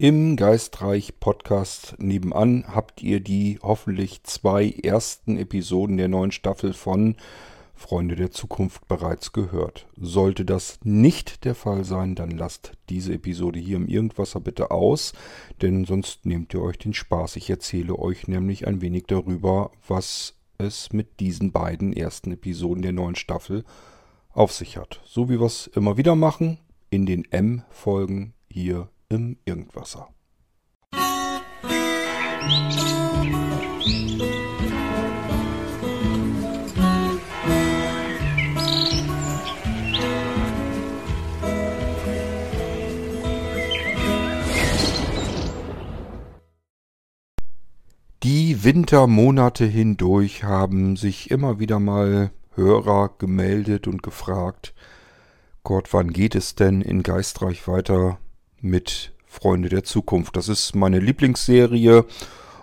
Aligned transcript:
Im 0.00 0.36
Geistreich 0.36 1.18
Podcast 1.18 1.96
nebenan 1.98 2.66
habt 2.68 3.02
ihr 3.02 3.18
die 3.18 3.58
hoffentlich 3.60 4.22
zwei 4.22 4.70
ersten 4.70 5.36
Episoden 5.36 5.96
der 5.96 6.06
neuen 6.06 6.30
Staffel 6.30 6.72
von 6.72 7.16
Freunde 7.74 8.14
der 8.14 8.30
Zukunft 8.30 8.86
bereits 8.86 9.32
gehört. 9.32 9.88
Sollte 9.96 10.44
das 10.44 10.78
nicht 10.84 11.44
der 11.44 11.56
Fall 11.56 11.82
sein, 11.82 12.14
dann 12.14 12.30
lasst 12.30 12.74
diese 12.88 13.14
Episode 13.14 13.58
hier 13.58 13.76
im 13.76 13.88
Irgendwasser 13.88 14.38
bitte 14.38 14.70
aus, 14.70 15.14
denn 15.62 15.84
sonst 15.84 16.26
nehmt 16.26 16.54
ihr 16.54 16.62
euch 16.62 16.78
den 16.78 16.94
Spaß. 16.94 17.34
Ich 17.34 17.50
erzähle 17.50 17.98
euch 17.98 18.28
nämlich 18.28 18.68
ein 18.68 18.80
wenig 18.80 19.06
darüber, 19.08 19.72
was 19.88 20.34
es 20.58 20.92
mit 20.92 21.18
diesen 21.18 21.50
beiden 21.50 21.92
ersten 21.92 22.30
Episoden 22.30 22.82
der 22.82 22.92
neuen 22.92 23.16
Staffel 23.16 23.64
auf 24.30 24.52
sich 24.52 24.76
hat. 24.76 25.00
So 25.04 25.28
wie 25.28 25.40
wir 25.40 25.46
es 25.46 25.66
immer 25.66 25.96
wieder 25.96 26.14
machen, 26.14 26.58
in 26.88 27.04
den 27.04 27.24
M-Folgen 27.32 28.34
hier 28.48 28.88
im 29.10 29.38
Irgendwasser. 29.44 30.08
Die 48.22 48.62
Wintermonate 48.62 49.64
hindurch 49.64 50.44
haben 50.44 50.96
sich 50.96 51.30
immer 51.30 51.58
wieder 51.58 51.78
mal 51.78 52.30
Hörer 52.54 53.10
gemeldet 53.16 53.86
und 53.86 54.02
gefragt, 54.02 54.74
Gott, 55.62 55.92
wann 55.92 56.12
geht 56.12 56.34
es 56.34 56.54
denn 56.54 56.82
in 56.82 57.02
Geistreich 57.02 57.66
weiter 57.68 58.18
mit 58.60 59.12
Freunde 59.26 59.68
der 59.68 59.84
Zukunft. 59.84 60.36
Das 60.36 60.48
ist 60.48 60.74
meine 60.74 60.98
Lieblingsserie 60.98 62.04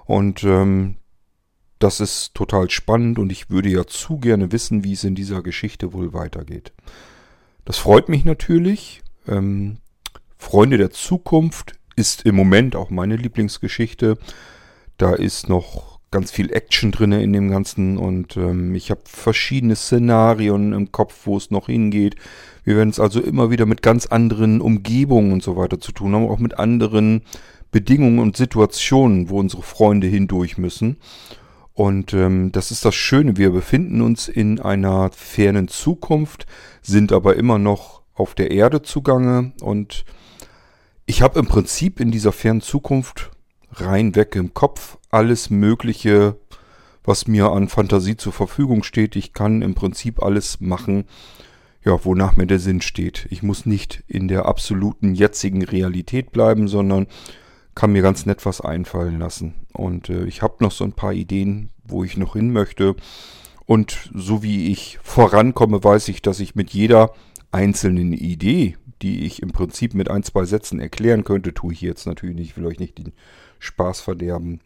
und 0.06 0.44
ähm, 0.44 0.96
das 1.80 2.00
ist 2.00 2.34
total 2.34 2.70
spannend 2.70 3.20
und 3.20 3.32
ich 3.32 3.50
würde 3.50 3.70
ja 3.70 3.86
zu 3.86 4.18
gerne 4.18 4.52
wissen, 4.52 4.84
wie 4.84 4.94
es 4.94 5.04
in 5.04 5.16
dieser 5.16 5.42
Geschichte 5.42 5.94
wohl 5.94 6.14
weitergeht. 6.14 6.74
Das 7.66 7.78
freut 7.78 8.10
mich 8.10 8.26
natürlich. 8.26 9.02
Ähm, 9.28 9.78
Freunde 10.38 10.78
der 10.78 10.92
Zukunft 10.92 11.74
ist 11.96 12.26
im 12.26 12.36
Moment 12.36 12.76
auch 12.76 12.90
meine 12.90 13.16
Lieblingsgeschichte. 13.16 14.18
Da 14.98 15.14
ist 15.14 15.50
noch 15.50 16.00
ganz 16.12 16.32
viel 16.32 16.54
Action 16.54 16.92
drin 16.92 17.12
in 17.12 17.34
dem 17.34 17.50
Ganzen 17.50 17.98
und 17.98 18.38
ähm, 18.38 18.74
ich 18.74 18.90
habe 18.90 19.02
verschiedene 19.06 19.76
Szenarien 19.76 20.72
im 20.72 20.92
Kopf, 20.92 21.26
wo 21.26 21.36
es 21.36 21.52
noch 21.52 21.66
hingeht. 21.66 22.16
Wir 22.66 22.76
werden 22.76 22.90
es 22.90 23.00
also 23.00 23.22
immer 23.22 23.52
wieder 23.52 23.66
mit 23.66 23.82
ganz 23.82 24.08
anderen 24.08 24.60
Umgebungen 24.60 25.32
und 25.32 25.44
so 25.44 25.56
weiter 25.56 25.80
zu 25.80 25.92
tun 25.92 26.14
haben, 26.14 26.28
auch 26.28 26.40
mit 26.40 26.60
anderen 26.60 27.22
Bedingungen 27.72 28.20
und 28.20 28.36
Situationen, 28.36 29.30
wo 29.30 29.40
unsere 29.40 29.62
Freunde 29.62 30.08
hindurch 30.08 30.58
müssen. 30.58 30.98
Und 31.74 32.14
ähm, 32.14 32.52
das 32.52 32.72
ist 32.72 32.84
das 32.84 32.96
Schöne, 32.96 33.38
wir 33.38 33.52
befinden 33.52 34.02
uns 34.02 34.28
in 34.28 34.60
einer 34.60 35.12
fernen 35.12 35.68
Zukunft, 35.68 36.46
sind 36.82 37.12
aber 37.12 37.36
immer 37.36 37.60
noch 37.60 38.02
auf 38.14 38.34
der 38.34 38.52
Erde 38.52 38.82
zugange 38.82 39.52
und 39.62 40.06
ich 41.06 41.22
habe 41.22 41.38
im 41.38 41.46
Prinzip 41.46 42.00
in 42.00 42.12
dieser 42.12 42.32
fernen 42.32 42.62
Zukunft 42.62 43.30
rein 43.74 44.16
weg 44.16 44.36
im 44.36 44.54
Kopf 44.54 44.98
alles 45.12 45.50
Mögliche, 45.50 46.38
was 47.04 47.28
mir 47.28 47.52
an 47.52 47.68
Fantasie 47.68 48.18
zur 48.18 48.34
Verfügung 48.34 48.84
steht. 48.84 49.16
Ich 49.16 49.34
kann 49.34 49.62
im 49.62 49.76
Prinzip 49.76 50.24
alles 50.24 50.62
machen, 50.62 51.04
ja, 51.86 52.04
wonach 52.04 52.36
mir 52.36 52.48
der 52.48 52.60
Sinn 52.60 52.82
steht. 52.82 53.28
Ich 53.30 53.44
muss 53.44 53.66
nicht 53.66 54.04
in 54.08 54.28
der 54.28 54.48
absoluten 54.48 55.14
jetzigen 55.14 55.64
Realität 55.64 56.32
bleiben, 56.32 56.68
sondern 56.68 57.08
kann 57.76 57.92
mir 57.92 58.02
ganz 58.02 58.26
nett 58.26 58.46
was 58.46 58.60
einfallen 58.60 59.20
lassen. 59.20 59.54
Und 59.72 60.10
äh, 60.10 60.26
ich 60.26 60.42
habe 60.42 60.64
noch 60.64 60.72
so 60.72 60.84
ein 60.84 60.94
paar 60.94 61.14
Ideen, 61.14 61.70
wo 61.84 62.04
ich 62.04 62.18
noch 62.18 62.34
hin 62.34 62.52
möchte. 62.52 62.96
Und 63.66 64.10
so 64.14 64.42
wie 64.42 64.72
ich 64.72 64.98
vorankomme, 65.04 65.84
weiß 65.84 66.08
ich, 66.08 66.22
dass 66.22 66.40
ich 66.40 66.56
mit 66.56 66.72
jeder 66.72 67.14
einzelnen 67.52 68.14
Idee, 68.14 68.78
die 69.02 69.26
ich 69.26 69.42
im 69.42 69.52
Prinzip 69.52 69.94
mit 69.94 70.10
ein, 70.10 70.24
zwei 70.24 70.46
Sätzen 70.46 70.80
erklären 70.80 71.24
könnte, 71.24 71.54
tue 71.54 71.74
ich 71.74 71.82
jetzt 71.82 72.08
natürlich 72.08 72.36
nicht, 72.36 72.50
ich 72.52 72.58
will 72.58 72.66
euch 72.66 72.80
nicht 72.80 72.98
den 72.98 73.14
Spaß 73.60 74.02
verderben. 74.02 74.62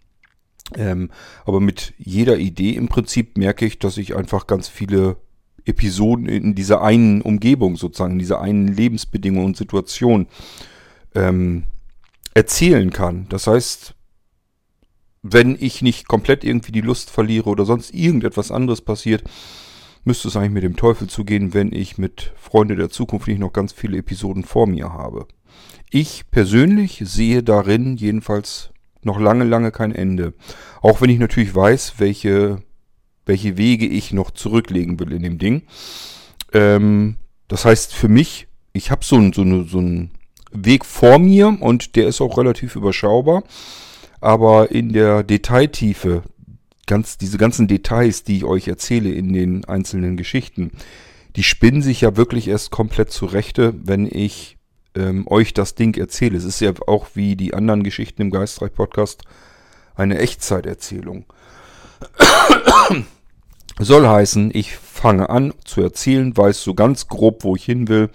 Ähm, 0.76 1.10
aber 1.46 1.60
mit 1.60 1.94
jeder 1.98 2.38
Idee 2.38 2.76
im 2.76 2.88
Prinzip 2.88 3.38
merke 3.38 3.66
ich, 3.66 3.80
dass 3.80 3.98
ich 3.98 4.16
einfach 4.16 4.48
ganz 4.48 4.68
viele 4.68 5.18
Episoden 5.66 6.28
in 6.28 6.56
dieser 6.56 6.82
einen 6.82 7.22
Umgebung 7.22 7.76
sozusagen, 7.76 8.14
in 8.14 8.20
dieser 8.20 8.42
einen 8.42 8.68
Lebensbedingung 8.68 9.46
und 9.46 9.58
Situation 9.58 10.28
ähm, 11.16 11.64
erzählen 12.34 12.92
kann. 12.92 13.28
Das 13.30 13.48
heißt, 13.48 13.96
wenn 15.22 15.58
ich 15.60 15.82
nicht 15.82 16.08
komplett 16.08 16.44
irgendwie 16.44 16.72
die 16.72 16.82
Lust 16.82 17.10
verliere 17.10 17.50
oder 17.50 17.66
sonst 17.66 17.94
irgendetwas 17.94 18.52
anderes 18.52 18.82
passiert, 18.82 19.24
müsste 20.06 20.30
es 20.30 20.38
eigentlich 20.38 20.52
mit 20.52 20.64
dem 20.64 20.76
Teufel 20.78 21.08
zugehen, 21.08 21.54
wenn 21.54 21.74
ich 21.74 21.98
mit 21.98 22.34
Freunde 22.38 22.76
der 22.76 22.90
Zukunft 22.90 23.28
nicht 23.28 23.40
noch 23.40 23.54
ganz 23.54 23.74
viele 23.74 23.98
Episoden 23.98 24.44
vor 24.44 24.68
mir 24.68 24.94
habe. 24.94 25.28
Ich 25.92 26.30
persönlich 26.32 27.02
sehe 27.06 27.44
darin 27.44 27.98
jedenfalls 27.98 28.70
noch 29.04 29.20
lange, 29.20 29.44
lange 29.44 29.72
kein 29.72 29.94
Ende. 29.94 30.34
Auch 30.82 31.02
wenn 31.02 31.10
ich 31.10 31.20
natürlich 31.20 31.54
weiß, 31.54 31.96
welche 31.98 32.62
welche 33.26 33.58
Wege 33.58 33.86
ich 33.86 34.12
noch 34.12 34.32
zurücklegen 34.32 35.00
will 35.00 35.12
in 35.12 35.24
dem 35.24 35.38
Ding. 35.38 35.64
Ähm, 36.54 37.18
das 37.48 37.66
heißt 37.66 37.94
für 37.94 38.08
mich, 38.08 38.48
ich 38.74 38.92
habe 38.92 39.04
so, 39.04 39.20
so, 39.34 39.64
so 39.64 39.78
einen 39.80 40.12
Weg 40.52 40.86
vor 40.86 41.20
mir 41.20 41.58
und 41.60 41.96
der 41.96 42.08
ist 42.08 42.22
auch 42.22 42.38
relativ 42.38 42.76
überschaubar. 42.76 43.44
Aber 44.22 44.72
in 44.72 44.92
der 44.92 45.24
Detailtiefe, 45.24 46.24
ganz, 46.86 47.18
diese 47.18 47.38
ganzen 47.38 47.68
Details, 47.68 48.24
die 48.24 48.38
ich 48.38 48.44
euch 48.44 48.68
erzähle 48.68 49.12
in 49.12 49.34
den 49.34 49.66
einzelnen 49.66 50.18
Geschichten, 50.18 50.72
die 51.36 51.44
spinnen 51.44 51.82
sich 51.82 52.02
ja 52.02 52.18
wirklich 52.18 52.48
erst 52.48 52.72
komplett 52.72 53.12
zurechte, 53.12 53.74
wenn 53.84 54.08
ich 54.12 54.58
ähm, 54.96 55.28
euch 55.28 55.54
das 55.54 55.76
Ding 55.76 55.96
erzähle. 55.98 56.38
Es 56.38 56.44
ist 56.44 56.60
ja 56.60 56.74
auch 56.88 57.08
wie 57.14 57.36
die 57.36 57.54
anderen 57.54 57.84
Geschichten 57.84 58.24
im 58.24 58.32
Geistreich-Podcast 58.32 59.24
eine 59.96 60.18
Echtzeiterzählung. 60.18 61.26
Soll 63.80 64.08
heißen, 64.08 64.52
ich 64.54 64.76
fange 64.76 65.30
an 65.30 65.54
zu 65.64 65.82
erzählen, 65.82 66.36
weiß 66.36 66.62
so 66.62 66.74
ganz 66.74 67.08
grob, 67.08 67.44
wo 67.44 67.56
ich 67.56 67.64
hin 67.64 67.88
will 67.88 68.10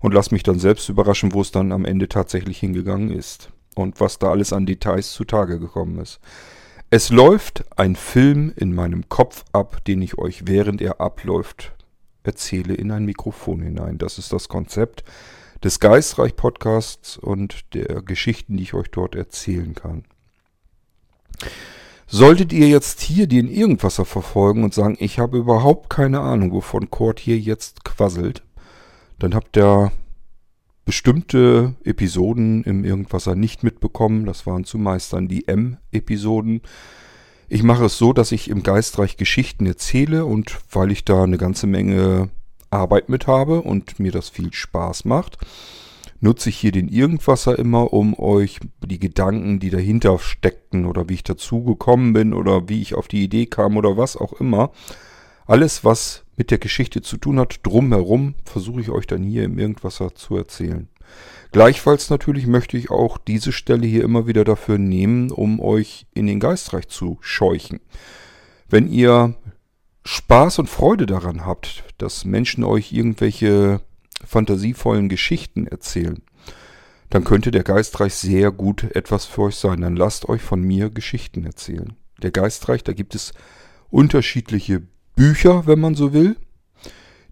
und 0.00 0.14
lass 0.14 0.30
mich 0.30 0.42
dann 0.42 0.58
selbst 0.58 0.88
überraschen, 0.88 1.34
wo 1.34 1.42
es 1.42 1.50
dann 1.50 1.72
am 1.72 1.84
Ende 1.84 2.08
tatsächlich 2.08 2.58
hingegangen 2.58 3.10
ist 3.10 3.50
und 3.74 4.00
was 4.00 4.18
da 4.18 4.30
alles 4.30 4.52
an 4.52 4.64
Details 4.64 5.12
zutage 5.12 5.60
gekommen 5.60 5.98
ist. 5.98 6.20
Es 6.88 7.10
läuft 7.10 7.64
ein 7.78 7.94
Film 7.96 8.52
in 8.56 8.74
meinem 8.74 9.08
Kopf 9.08 9.44
ab, 9.52 9.84
den 9.84 10.02
ich 10.02 10.18
euch 10.18 10.46
während 10.46 10.80
er 10.80 11.00
abläuft 11.00 11.72
erzähle 12.22 12.74
in 12.74 12.90
ein 12.90 13.04
Mikrofon 13.04 13.62
hinein. 13.62 13.98
Das 13.98 14.18
ist 14.18 14.32
das 14.32 14.48
Konzept 14.48 15.04
des 15.62 15.80
Geistreich 15.80 16.36
Podcasts 16.36 17.16
und 17.16 17.74
der 17.74 18.02
Geschichten, 18.02 18.56
die 18.56 18.62
ich 18.62 18.74
euch 18.74 18.90
dort 18.90 19.14
erzählen 19.14 19.74
kann. 19.74 20.04
Solltet 22.12 22.52
ihr 22.52 22.68
jetzt 22.68 23.00
hier 23.00 23.28
den 23.28 23.48
Irgendwasser 23.48 24.04
verfolgen 24.04 24.64
und 24.64 24.74
sagen, 24.74 24.96
ich 24.98 25.20
habe 25.20 25.38
überhaupt 25.38 25.90
keine 25.90 26.18
Ahnung, 26.18 26.50
wovon 26.50 26.90
Kurt 26.90 27.20
hier 27.20 27.38
jetzt 27.38 27.84
quasselt, 27.84 28.42
dann 29.20 29.32
habt 29.32 29.56
ihr 29.56 29.92
bestimmte 30.84 31.76
Episoden 31.84 32.64
im 32.64 32.84
Irgendwasser 32.84 33.36
nicht 33.36 33.62
mitbekommen. 33.62 34.26
Das 34.26 34.44
waren 34.44 34.64
zumeist 34.64 35.12
dann 35.12 35.28
die 35.28 35.46
M-Episoden. 35.46 36.62
Ich 37.48 37.62
mache 37.62 37.84
es 37.84 37.96
so, 37.96 38.12
dass 38.12 38.32
ich 38.32 38.50
im 38.50 38.64
Geistreich 38.64 39.16
Geschichten 39.16 39.66
erzähle 39.66 40.24
und 40.24 40.58
weil 40.72 40.90
ich 40.90 41.04
da 41.04 41.22
eine 41.22 41.38
ganze 41.38 41.68
Menge 41.68 42.28
Arbeit 42.70 43.08
mit 43.08 43.28
habe 43.28 43.62
und 43.62 44.00
mir 44.00 44.10
das 44.10 44.28
viel 44.28 44.52
Spaß 44.52 45.04
macht, 45.04 45.38
nutze 46.20 46.50
ich 46.50 46.56
hier 46.58 46.72
den 46.72 46.88
Irgendwasser 46.88 47.58
immer, 47.58 47.92
um 47.92 48.18
euch 48.18 48.60
die 48.84 48.98
Gedanken, 48.98 49.58
die 49.58 49.70
dahinter 49.70 50.18
steckten 50.18 50.86
oder 50.86 51.08
wie 51.08 51.14
ich 51.14 51.24
dazu 51.24 51.64
gekommen 51.64 52.12
bin 52.12 52.32
oder 52.34 52.68
wie 52.68 52.82
ich 52.82 52.94
auf 52.94 53.08
die 53.08 53.24
Idee 53.24 53.46
kam 53.46 53.76
oder 53.76 53.96
was 53.96 54.16
auch 54.16 54.34
immer, 54.34 54.70
alles, 55.46 55.84
was 55.84 56.24
mit 56.36 56.50
der 56.50 56.58
Geschichte 56.58 57.02
zu 57.02 57.16
tun 57.16 57.40
hat, 57.40 57.60
drumherum, 57.64 58.34
versuche 58.44 58.80
ich 58.80 58.90
euch 58.90 59.06
dann 59.06 59.22
hier 59.22 59.44
im 59.44 59.58
Irgendwasser 59.58 60.14
zu 60.14 60.36
erzählen. 60.36 60.88
Gleichfalls 61.52 62.10
natürlich 62.10 62.46
möchte 62.46 62.76
ich 62.76 62.90
auch 62.90 63.18
diese 63.18 63.50
Stelle 63.50 63.86
hier 63.86 64.04
immer 64.04 64.26
wieder 64.26 64.44
dafür 64.44 64.78
nehmen, 64.78 65.32
um 65.32 65.60
euch 65.60 66.06
in 66.14 66.26
den 66.26 66.38
Geistreich 66.38 66.88
zu 66.88 67.18
scheuchen. 67.20 67.80
Wenn 68.68 68.88
ihr 68.90 69.34
Spaß 70.04 70.60
und 70.60 70.68
Freude 70.68 71.06
daran 71.06 71.44
habt, 71.44 71.82
dass 71.98 72.24
Menschen 72.24 72.62
euch 72.62 72.92
irgendwelche 72.92 73.80
fantasievollen 74.24 75.08
Geschichten 75.08 75.66
erzählen, 75.66 76.22
dann 77.10 77.24
könnte 77.24 77.50
der 77.50 77.64
Geistreich 77.64 78.14
sehr 78.14 78.52
gut 78.52 78.84
etwas 78.94 79.26
für 79.26 79.42
euch 79.42 79.56
sein. 79.56 79.80
Dann 79.80 79.96
lasst 79.96 80.28
euch 80.28 80.42
von 80.42 80.62
mir 80.62 80.90
Geschichten 80.90 81.44
erzählen. 81.44 81.94
Der 82.22 82.30
Geistreich, 82.30 82.84
da 82.84 82.92
gibt 82.92 83.14
es 83.14 83.32
unterschiedliche 83.90 84.82
Bücher, 85.16 85.66
wenn 85.66 85.80
man 85.80 85.96
so 85.96 86.12
will, 86.12 86.36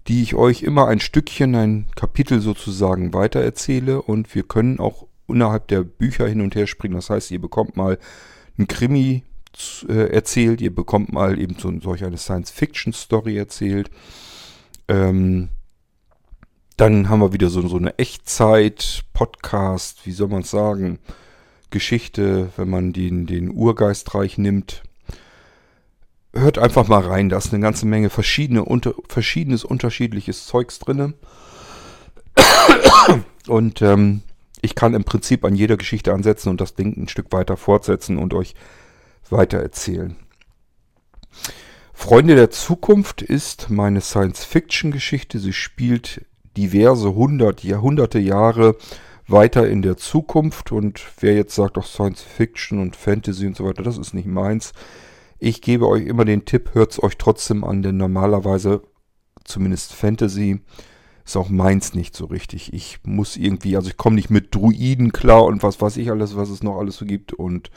die 0.09 0.23
ich 0.23 0.35
euch 0.35 0.63
immer 0.63 0.89
ein 0.89 1.01
Stückchen, 1.01 1.55
ein 1.55 1.87
Kapitel 1.95 2.41
sozusagen 2.41 3.13
weitererzähle 3.15 4.03
und 4.03 4.35
wir 4.35 4.43
können 4.43 4.81
auch 4.81 5.07
innerhalb 5.29 5.69
der 5.69 5.83
Bücher 5.83 6.27
hin 6.27 6.41
und 6.41 6.55
her 6.55 6.67
springen. 6.67 6.95
Das 6.95 7.11
heißt, 7.11 7.31
ihr 7.31 7.41
bekommt 7.41 7.77
mal 7.77 7.99
ein 8.59 8.67
Krimi 8.67 9.23
äh, 9.89 10.13
erzählt, 10.13 10.61
ihr 10.61 10.75
bekommt 10.75 11.13
mal 11.13 11.39
eben 11.39 11.57
so 11.59 11.73
solch 11.81 12.05
eine 12.05 12.19
Science-Fiction-Story 12.19 13.37
erzählt. 13.37 13.91
Ähm, 14.89 15.51
dann 16.79 17.09
haben 17.09 17.21
wir 17.21 17.33
wieder 17.33 17.51
so, 17.51 17.67
so 17.67 17.77
eine 17.77 17.99
Echtzeit-Podcast, 17.99 20.07
wie 20.07 20.13
soll 20.13 20.29
man 20.29 20.43
es 20.43 20.51
sagen, 20.51 21.01
Geschichte, 21.71 22.51
wenn 22.57 22.71
man 22.71 22.93
den, 22.93 23.27
den 23.27 23.51
Urgeistreich 23.51 24.39
nimmt. 24.39 24.85
Hört 26.33 26.57
einfach 26.57 26.87
mal 26.87 27.03
rein, 27.03 27.29
da 27.29 27.37
ist 27.37 27.53
eine 27.53 27.61
ganze 27.61 27.85
Menge 27.85 28.11
verschiedene, 28.11 28.65
unter, 28.65 28.95
verschiedenes, 29.09 29.65
unterschiedliches 29.65 30.47
Zeugs 30.47 30.79
drin. 30.79 31.15
Und 33.49 33.83
ähm, 33.83 34.23
ich 34.63 34.77
kann 34.77 34.95
im 34.95 35.03
Prinzip 35.03 35.45
an 35.45 35.57
jeder 35.57 35.77
Geschichte 35.77 36.13
ansetzen 36.13 36.49
und 36.49 36.61
das 36.61 36.77
Ding 36.77 36.97
ein 36.97 37.09
Stück 37.09 37.33
weiter 37.33 37.57
fortsetzen 37.57 38.19
und 38.19 38.35
euch 38.35 38.55
weitererzählen. 39.31 40.15
Freunde 41.93 42.37
der 42.37 42.51
Zukunft 42.51 43.23
ist 43.23 43.69
meine 43.69 44.01
Science-Fiction-Geschichte. 44.01 45.41
Sie 45.41 45.53
spielt 45.53 46.25
diverse 46.59 47.15
hundert, 47.15 47.63
Jahrhunderte 47.63 48.19
Jahre 48.19 48.77
weiter 49.29 49.69
in 49.69 49.83
der 49.83 49.97
Zukunft. 49.97 50.73
Und 50.73 51.01
wer 51.21 51.35
jetzt 51.35 51.55
sagt, 51.55 51.79
auch 51.79 51.87
Science-Fiction 51.87 52.81
und 52.81 52.97
Fantasy 52.97 53.47
und 53.47 53.57
so 53.57 53.65
weiter, 53.65 53.83
das 53.83 53.97
ist 53.97 54.13
nicht 54.13 54.27
meins. 54.27 54.73
Ich 55.39 55.63
gebe 55.63 55.87
euch 55.87 56.07
immer 56.07 56.25
den 56.25 56.45
Tipp, 56.45 56.71
hört 56.75 56.93
es 56.93 57.03
euch 57.03 57.17
trotzdem 57.17 57.63
an, 57.63 57.83
denn 57.83 57.97
normalerweise, 57.97 58.83
zumindest 59.45 59.95
Fantasy, 59.95 60.61
ist 61.25 61.37
auch 61.37 61.49
meins 61.49 61.95
nicht 61.95 62.17
so 62.17 62.25
richtig. 62.25 62.73
Ich 62.73 62.99
muss 63.05 63.37
irgendwie, 63.37 63.77
also 63.77 63.89
ich 63.89 63.97
komme 63.97 64.17
nicht 64.17 64.31
mit 64.31 64.53
Druiden 64.55 65.13
klar 65.13 65.45
und 65.45 65.63
was 65.63 65.81
weiß 65.81 65.99
ich 65.99 66.11
alles, 66.11 66.37
was 66.37 66.51
es 66.51 66.63
noch 66.63 66.79
alles 66.79 66.97
so 66.97 67.05
gibt 67.05 67.33
und 67.33 67.71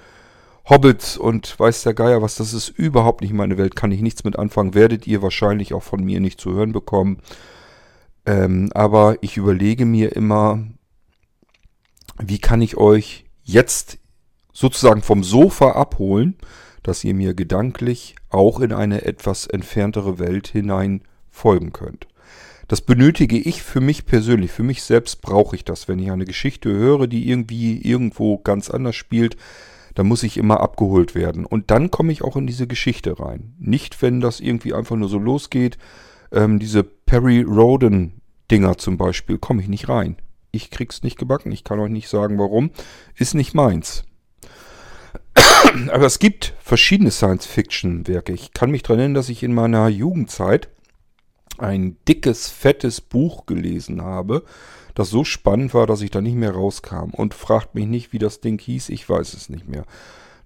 Hobbits 0.70 1.18
und 1.18 1.60
weiß 1.60 1.84
der 1.84 1.94
Geier 1.94 2.22
was, 2.22 2.36
das 2.36 2.54
ist 2.54 2.70
überhaupt 2.70 3.22
nicht 3.22 3.34
meine 3.34 3.58
Welt, 3.58 3.76
kann 3.76 3.92
ich 3.92 4.02
nichts 4.02 4.24
mit 4.24 4.40
anfangen, 4.40 4.74
werdet 4.74 5.06
ihr 5.06 5.22
wahrscheinlich 5.22 5.74
auch 5.74 5.84
von 5.84 6.04
mir 6.04 6.20
nicht 6.20 6.40
zu 6.40 6.54
hören 6.54 6.72
bekommen. 6.72 7.18
Ähm, 8.26 8.70
aber 8.74 9.18
ich 9.22 9.38
überlege 9.38 9.86
mir 9.86 10.16
immer, 10.16 10.64
wie 12.20 12.40
kann 12.40 12.62
ich 12.62 12.78
euch 12.78 13.26
jetzt 13.44 13.98
sozusagen 14.54 15.02
vom 15.02 15.24
Sofa 15.24 15.72
abholen, 15.72 16.38
dass 16.84 17.04
ihr 17.04 17.14
mir 17.14 17.34
gedanklich 17.34 18.16
auch 18.30 18.60
in 18.60 18.74
eine 18.74 19.06
etwas 19.06 19.48
entferntere 19.48 20.20
Welt 20.20 20.48
hinein 20.48 21.04
folgen 21.30 21.74
könnt. 21.74 22.08
Das 22.68 22.82
benötige 22.82 23.38
ich 23.38 23.64
für 23.64 23.82
mich 23.82 24.06
persönlich. 24.06 24.52
Für 24.52 24.64
mich 24.64 24.84
selbst 24.84 25.22
brauche 25.22 25.56
ich 25.56 25.66
das. 25.66 25.88
Wenn 25.88 26.00
ich 26.00 26.10
eine 26.10 26.26
Geschichte 26.26 26.70
höre, 26.70 27.08
die 27.08 27.28
irgendwie 27.28 27.82
irgendwo 27.82 28.38
ganz 28.38 28.70
anders 28.70 28.96
spielt, 28.96 29.36
dann 29.94 30.08
muss 30.08 30.24
ich 30.24 30.38
immer 30.38 30.62
abgeholt 30.62 31.14
werden. 31.14 31.46
Und 31.46 31.70
dann 31.70 31.92
komme 31.92 32.14
ich 32.14 32.24
auch 32.24 32.38
in 32.38 32.48
diese 32.48 32.68
Geschichte 32.68 33.20
rein. 33.20 33.56
Nicht, 33.60 34.02
wenn 34.02 34.22
das 34.22 34.40
irgendwie 34.40 34.74
einfach 34.74 34.96
nur 34.96 35.10
so 35.10 35.20
losgeht. 35.20 35.78
Ähm, 36.32 36.60
diese 36.60 36.84
Perry 36.84 37.42
Roden 37.42 38.22
Dinger 38.52 38.78
zum 38.78 38.98
Beispiel, 38.98 39.38
komme 39.38 39.62
ich 39.62 39.70
nicht 39.70 39.90
rein. 39.90 40.18
Ich 40.52 40.70
krieg's 40.70 41.04
nicht 41.04 41.18
gebacken. 41.18 41.52
Ich 41.52 41.64
kann 41.64 41.80
euch 41.80 41.90
nicht 41.90 42.10
sagen, 42.10 42.38
warum. 42.38 42.72
Ist 43.16 43.34
nicht 43.34 43.54
meins. 43.54 44.04
Aber 45.92 46.06
es 46.06 46.20
gibt 46.20 46.54
verschiedene 46.60 47.12
Science-Fiction-Werke. 47.12 48.34
Ich 48.34 48.54
kann 48.54 48.72
mich 48.72 48.84
daran 48.84 49.00
erinnern, 49.00 49.14
dass 49.16 49.30
ich 49.30 49.44
in 49.44 49.54
meiner 49.54 49.88
Jugendzeit 49.88 50.70
ein 51.58 51.98
dickes, 52.08 52.50
fettes 52.50 53.00
Buch 53.00 53.46
gelesen 53.46 54.02
habe, 54.02 54.44
das 54.96 55.10
so 55.10 55.24
spannend 55.24 55.74
war, 55.74 55.88
dass 55.88 56.02
ich 56.02 56.12
da 56.12 56.20
nicht 56.20 56.36
mehr 56.36 56.52
rauskam. 56.52 57.12
Und 57.12 57.34
fragt 57.34 57.76
mich 57.76 57.88
nicht, 57.88 58.12
wie 58.12 58.20
das 58.20 58.42
Ding 58.42 58.60
hieß, 58.60 58.90
ich 58.90 59.08
weiß 59.08 59.34
es 59.34 59.48
nicht 59.48 59.70
mehr. 59.70 59.86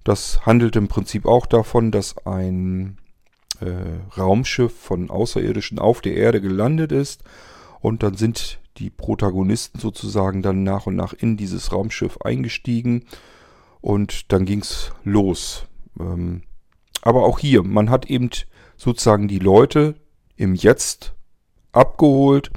Das 0.04 0.46
handelt 0.46 0.76
im 0.76 0.88
Prinzip 0.88 1.26
auch 1.26 1.48
davon, 1.48 1.92
dass 1.92 2.18
ein 2.28 2.98
äh, 3.62 4.18
Raumschiff 4.18 4.74
von 4.78 5.10
Außerirdischen 5.10 5.80
auf 5.80 6.02
der 6.02 6.16
Erde 6.16 6.42
gelandet 6.42 6.92
ist 6.92 7.24
und 7.82 8.04
dann 8.04 8.16
sind 8.16 8.60
die 8.78 8.90
Protagonisten 8.90 9.80
sozusagen 9.80 10.42
dann 10.42 10.64
nach 10.64 10.86
und 10.86 10.96
nach 10.96 11.14
in 11.14 11.38
dieses 11.38 11.72
Raumschiff 11.72 12.18
eingestiegen 12.22 13.06
und 13.82 14.32
dann 14.32 14.46
ging 14.46 14.60
es 14.60 14.92
los. 15.04 15.66
Ähm, 16.00 16.44
aber 17.02 17.24
auch 17.24 17.40
hier, 17.40 17.64
man 17.64 17.90
hat 17.90 18.08
eben 18.08 18.30
sozusagen 18.78 19.28
die 19.28 19.40
Leute 19.40 19.96
im 20.36 20.56
Jetzt 20.56 21.14
abgeholt 21.72 22.52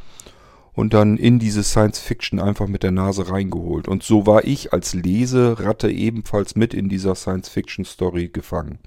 und 0.73 0.94
dann 0.94 1.17
in 1.17 1.39
diese 1.39 1.65
Science 1.65 1.99
Fiction 1.99 2.41
einfach 2.41 2.69
mit 2.69 2.83
der 2.83 2.93
Nase 2.93 3.31
reingeholt. 3.31 3.89
Und 3.89 4.03
so 4.03 4.27
war 4.27 4.44
ich 4.44 4.73
als 4.73 4.94
Leseratte 4.94 5.91
ebenfalls 5.91 6.55
mit 6.55 6.73
in 6.73 6.89
dieser 6.89 7.15
Science 7.15 7.49
Fiction 7.49 7.85
Story 7.85 8.29
gefangen. 8.29 8.79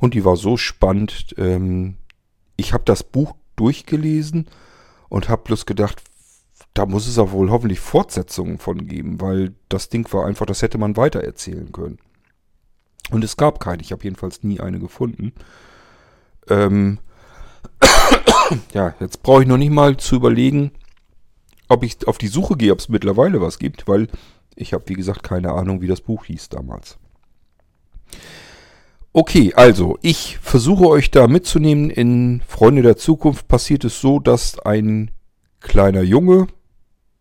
Und 0.00 0.14
die 0.14 0.24
war 0.24 0.36
so 0.36 0.56
spannend. 0.56 1.34
Ähm, 1.38 1.96
ich 2.56 2.72
habe 2.72 2.84
das 2.84 3.04
Buch 3.04 3.34
durchgelesen 3.56 4.46
und 5.08 5.28
habe 5.28 5.42
bloß 5.42 5.66
gedacht, 5.66 6.02
da 6.74 6.86
muss 6.86 7.06
es 7.06 7.18
auch 7.18 7.32
wohl 7.32 7.50
hoffentlich 7.50 7.80
Fortsetzungen 7.80 8.58
von 8.58 8.86
geben, 8.86 9.20
weil 9.20 9.54
das 9.68 9.88
Ding 9.88 10.10
war 10.12 10.26
einfach, 10.26 10.46
das 10.46 10.62
hätte 10.62 10.78
man 10.78 10.96
weiter 10.96 11.22
erzählen 11.22 11.70
können. 11.70 11.98
Und 13.10 13.24
es 13.24 13.36
gab 13.36 13.60
keine. 13.60 13.82
Ich 13.82 13.92
habe 13.92 14.04
jedenfalls 14.04 14.42
nie 14.42 14.60
eine 14.60 14.78
gefunden. 14.78 15.32
Ähm 16.48 16.98
ja, 18.72 18.94
jetzt 19.00 19.22
brauche 19.22 19.42
ich 19.42 19.48
noch 19.48 19.58
nicht 19.58 19.72
mal 19.72 19.96
zu 19.96 20.16
überlegen, 20.16 20.70
ob 21.68 21.82
ich 21.82 22.06
auf 22.06 22.18
die 22.18 22.28
Suche 22.28 22.56
gehe, 22.56 22.72
ob 22.72 22.78
es 22.78 22.88
mittlerweile 22.88 23.40
was 23.40 23.58
gibt, 23.58 23.86
weil 23.86 24.08
ich 24.54 24.72
habe, 24.72 24.84
wie 24.86 24.94
gesagt, 24.94 25.22
keine 25.22 25.52
Ahnung, 25.52 25.80
wie 25.80 25.86
das 25.86 26.00
Buch 26.00 26.24
hieß 26.24 26.48
damals. 26.48 26.98
Okay, 29.12 29.52
also 29.54 29.98
ich 30.02 30.38
versuche 30.38 30.86
euch 30.86 31.10
da 31.10 31.26
mitzunehmen. 31.26 31.90
In 31.90 32.42
Freunde 32.46 32.82
der 32.82 32.96
Zukunft 32.96 33.48
passiert 33.48 33.84
es 33.84 34.00
so, 34.00 34.20
dass 34.20 34.58
ein 34.60 35.10
kleiner 35.60 36.02
Junge, 36.02 36.46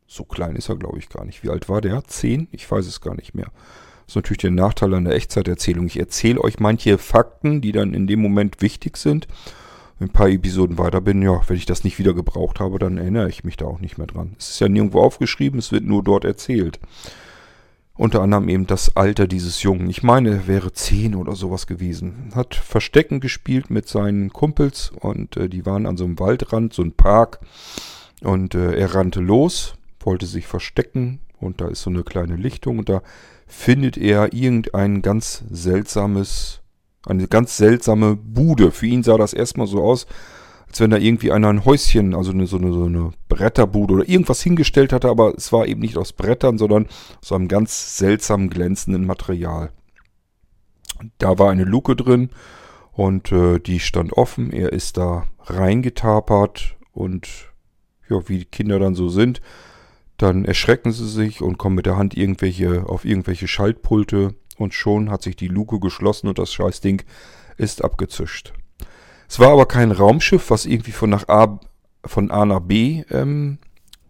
so 0.05 0.23
klein 0.23 0.55
ist 0.55 0.69
er 0.69 0.75
glaube 0.75 0.99
ich 0.99 1.09
gar 1.09 1.25
nicht, 1.25 1.43
wie 1.43 1.49
alt 1.49 1.67
war 1.67 1.81
der? 1.81 2.03
Zehn? 2.05 2.47
Ich 2.51 2.69
weiß 2.69 2.85
es 2.85 3.01
gar 3.01 3.15
nicht 3.15 3.33
mehr. 3.33 3.51
Das 4.05 4.13
ist 4.13 4.15
natürlich 4.15 4.41
der 4.41 4.51
Nachteil 4.51 4.93
an 4.93 5.05
der 5.05 5.15
Echtzeiterzählung. 5.15 5.87
Ich 5.87 5.99
erzähle 5.99 6.41
euch 6.41 6.59
manche 6.59 6.97
Fakten, 6.97 7.61
die 7.61 7.71
dann 7.71 7.93
in 7.93 8.07
dem 8.07 8.21
Moment 8.21 8.61
wichtig 8.61 8.97
sind 8.97 9.27
ein 9.99 10.09
paar 10.09 10.29
Episoden 10.29 10.77
weiter 10.77 11.01
bin, 11.01 11.21
ja, 11.21 11.41
wenn 11.47 11.57
ich 11.57 11.65
das 11.65 11.83
nicht 11.83 11.99
wieder 11.99 12.13
gebraucht 12.13 12.59
habe, 12.59 12.79
dann 12.79 12.97
erinnere 12.97 13.29
ich 13.29 13.43
mich 13.43 13.57
da 13.57 13.65
auch 13.65 13.79
nicht 13.79 13.97
mehr 13.97 14.07
dran. 14.07 14.35
Es 14.37 14.49
ist 14.49 14.59
ja 14.59 14.69
nirgendwo 14.69 15.01
aufgeschrieben, 15.01 15.59
es 15.59 15.71
wird 15.71 15.83
nur 15.83 16.03
dort 16.03 16.25
erzählt. 16.25 16.79
Unter 17.99 18.21
anderem 18.21 18.47
eben 18.47 18.65
das 18.65 18.95
Alter 18.95 19.27
dieses 19.27 19.61
Jungen. 19.61 19.89
Ich 19.89 20.03
meine, 20.03 20.29
er 20.29 20.47
wäre 20.47 20.71
zehn 20.71 21.15
oder 21.15 21.35
sowas 21.35 21.67
gewesen. 21.67 22.31
Hat 22.33 22.55
Verstecken 22.55 23.19
gespielt 23.19 23.69
mit 23.69 23.89
seinen 23.89 24.31
Kumpels 24.31 24.93
und 25.01 25.35
äh, 25.35 25.49
die 25.49 25.65
waren 25.65 25.85
an 25.85 25.97
so 25.97 26.05
einem 26.05 26.17
Waldrand, 26.17 26.71
so 26.71 26.81
ein 26.81 26.93
Park. 26.93 27.41
Und 28.21 28.55
äh, 28.55 28.71
er 28.79 28.95
rannte 28.95 29.19
los, 29.19 29.73
wollte 29.99 30.27
sich 30.27 30.47
verstecken 30.47 31.19
und 31.41 31.59
da 31.59 31.67
ist 31.67 31.81
so 31.81 31.89
eine 31.89 32.03
kleine 32.03 32.37
Lichtung 32.37 32.79
und 32.79 32.87
da 32.87 33.01
findet 33.47 33.97
er 33.97 34.31
irgendein 34.31 35.01
ganz 35.01 35.43
seltsames 35.51 36.61
eine 37.05 37.27
ganz 37.27 37.57
seltsame 37.57 38.15
Bude. 38.15 38.71
Für 38.71 38.85
ihn 38.85 39.03
sah 39.03 39.17
das 39.17 39.33
erstmal 39.33 39.67
so 39.67 39.83
aus, 39.83 40.07
als 40.69 40.79
wenn 40.79 40.91
da 40.91 40.97
irgendwie 40.97 41.31
einer 41.31 41.49
ein 41.49 41.65
Häuschen, 41.65 42.13
also 42.13 42.31
eine, 42.31 42.45
so, 42.45 42.57
eine, 42.57 42.71
so 42.71 42.83
eine 42.83 43.11
Bretterbude 43.27 43.95
oder 43.95 44.09
irgendwas 44.09 44.41
hingestellt 44.41 44.93
hatte, 44.93 45.09
aber 45.09 45.33
es 45.35 45.51
war 45.51 45.67
eben 45.67 45.81
nicht 45.81 45.97
aus 45.97 46.13
Brettern, 46.13 46.59
sondern 46.59 46.87
aus 47.21 47.31
einem 47.31 47.47
ganz 47.47 47.97
seltsamen 47.97 48.51
glänzenden 48.51 49.05
Material. 49.05 49.71
Da 51.17 51.39
war 51.39 51.49
eine 51.49 51.63
Luke 51.63 51.95
drin 51.95 52.29
und 52.91 53.31
äh, 53.31 53.59
die 53.59 53.79
stand 53.79 54.13
offen. 54.13 54.51
Er 54.51 54.71
ist 54.71 54.97
da 54.97 55.25
reingetapert 55.45 56.77
und 56.91 57.27
ja, 58.07 58.29
wie 58.29 58.45
Kinder 58.45 58.77
dann 58.77 58.93
so 58.93 59.09
sind, 59.09 59.41
dann 60.17 60.45
erschrecken 60.45 60.91
sie 60.91 61.07
sich 61.07 61.41
und 61.41 61.57
kommen 61.57 61.75
mit 61.75 61.87
der 61.87 61.97
Hand 61.97 62.15
irgendwelche 62.15 62.87
auf 62.87 63.05
irgendwelche 63.05 63.47
Schaltpulte 63.47 64.35
und 64.57 64.75
schon 64.75 65.09
hat 65.09 65.23
sich 65.23 65.35
die 65.35 65.47
Luke 65.47 65.79
geschlossen 65.79 66.27
und 66.27 66.37
das 66.37 66.53
Scheißding 66.53 67.01
ist 67.57 67.83
abgezischt. 67.83 68.53
Es 69.29 69.37
war 69.37 69.51
aber 69.51 69.67
kein 69.67 69.91
Raumschiff, 69.91 70.49
was 70.49 70.65
irgendwie 70.65 70.91
von, 70.91 71.11
nach 71.11 71.29
A, 71.29 71.59
von 72.03 72.31
A 72.31 72.45
nach 72.45 72.61
B 72.61 73.03
ähm, 73.11 73.59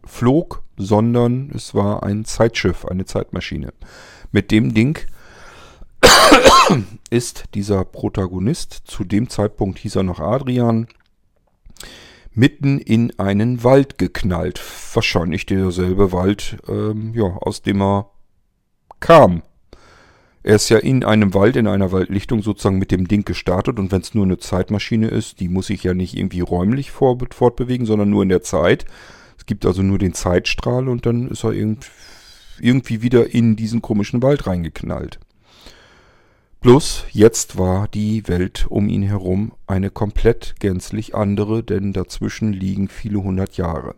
flog, 0.05 0.63
sondern 0.77 1.51
es 1.53 1.75
war 1.75 2.03
ein 2.03 2.23
Zeitschiff, 2.23 2.85
eine 2.85 3.03
Zeitmaschine. 3.03 3.73
Mit 4.31 4.49
dem 4.49 4.73
Ding 4.73 4.97
ist 7.09 7.43
dieser 7.53 7.83
Protagonist, 7.83 8.83
zu 8.85 9.03
dem 9.03 9.29
Zeitpunkt 9.29 9.79
hieß 9.79 9.97
er 9.97 10.03
noch 10.03 10.21
Adrian, 10.21 10.88
mitten 12.31 12.79
in 12.79 13.19
einen 13.19 13.61
Wald 13.65 13.97
geknallt. 13.97 14.61
Wahrscheinlich 14.93 15.45
derselbe 15.45 16.13
Wald, 16.13 16.57
ähm, 16.69 17.13
ja, 17.13 17.25
aus 17.25 17.61
dem 17.61 17.81
er 17.81 18.09
kam. 19.01 19.43
Er 20.41 20.55
ist 20.55 20.69
ja 20.69 20.77
in 20.77 21.03
einem 21.03 21.34
Wald, 21.34 21.58
in 21.58 21.67
einer 21.67 21.91
Waldlichtung 21.91 22.41
sozusagen 22.41 22.79
mit 22.79 22.91
dem 22.91 23.08
Ding 23.08 23.25
gestartet 23.25 23.77
und 23.77 23.91
wenn 23.91 24.01
es 24.01 24.13
nur 24.13 24.24
eine 24.24 24.38
Zeitmaschine 24.38 25.10
ist, 25.10 25.41
die 25.41 25.50
muss 25.50 25.67
sich 25.67 25.84
ja 25.84 25.93
nicht 25.93 26.15
irgendwie 26.15 26.39
räumlich 26.39 26.91
fortbewegen, 26.91 27.86
sondern 27.86 28.10
nur 28.10 28.24
in 28.24 28.29
der 28.29 28.41
Zeit. 28.41 28.86
Es 29.38 29.46
gibt 29.46 29.65
also 29.65 29.81
nur 29.81 29.98
den 29.98 30.13
Zeitstrahl 30.13 30.88
und 30.88 31.05
dann 31.05 31.27
ist 31.27 31.43
er 31.43 31.51
irgendwie 31.51 33.01
wieder 33.01 33.34
in 33.34 33.58
diesen 33.58 33.81
komischen 33.81 34.22
Wald 34.22 34.48
reingeknallt. 34.48 35.19
Bloß 36.62 37.05
jetzt 37.12 37.58
war 37.58 37.88
die 37.88 38.27
Welt 38.27 38.65
um 38.69 38.89
ihn 38.89 39.03
herum 39.03 39.53
eine 39.65 39.89
komplett 39.89 40.55
gänzlich 40.60 41.15
andere, 41.15 41.63
denn 41.63 41.93
dazwischen 41.93 42.51
liegen 42.53 42.89
viele 42.89 43.24
hundert 43.24 43.55
Jahre. 43.58 43.96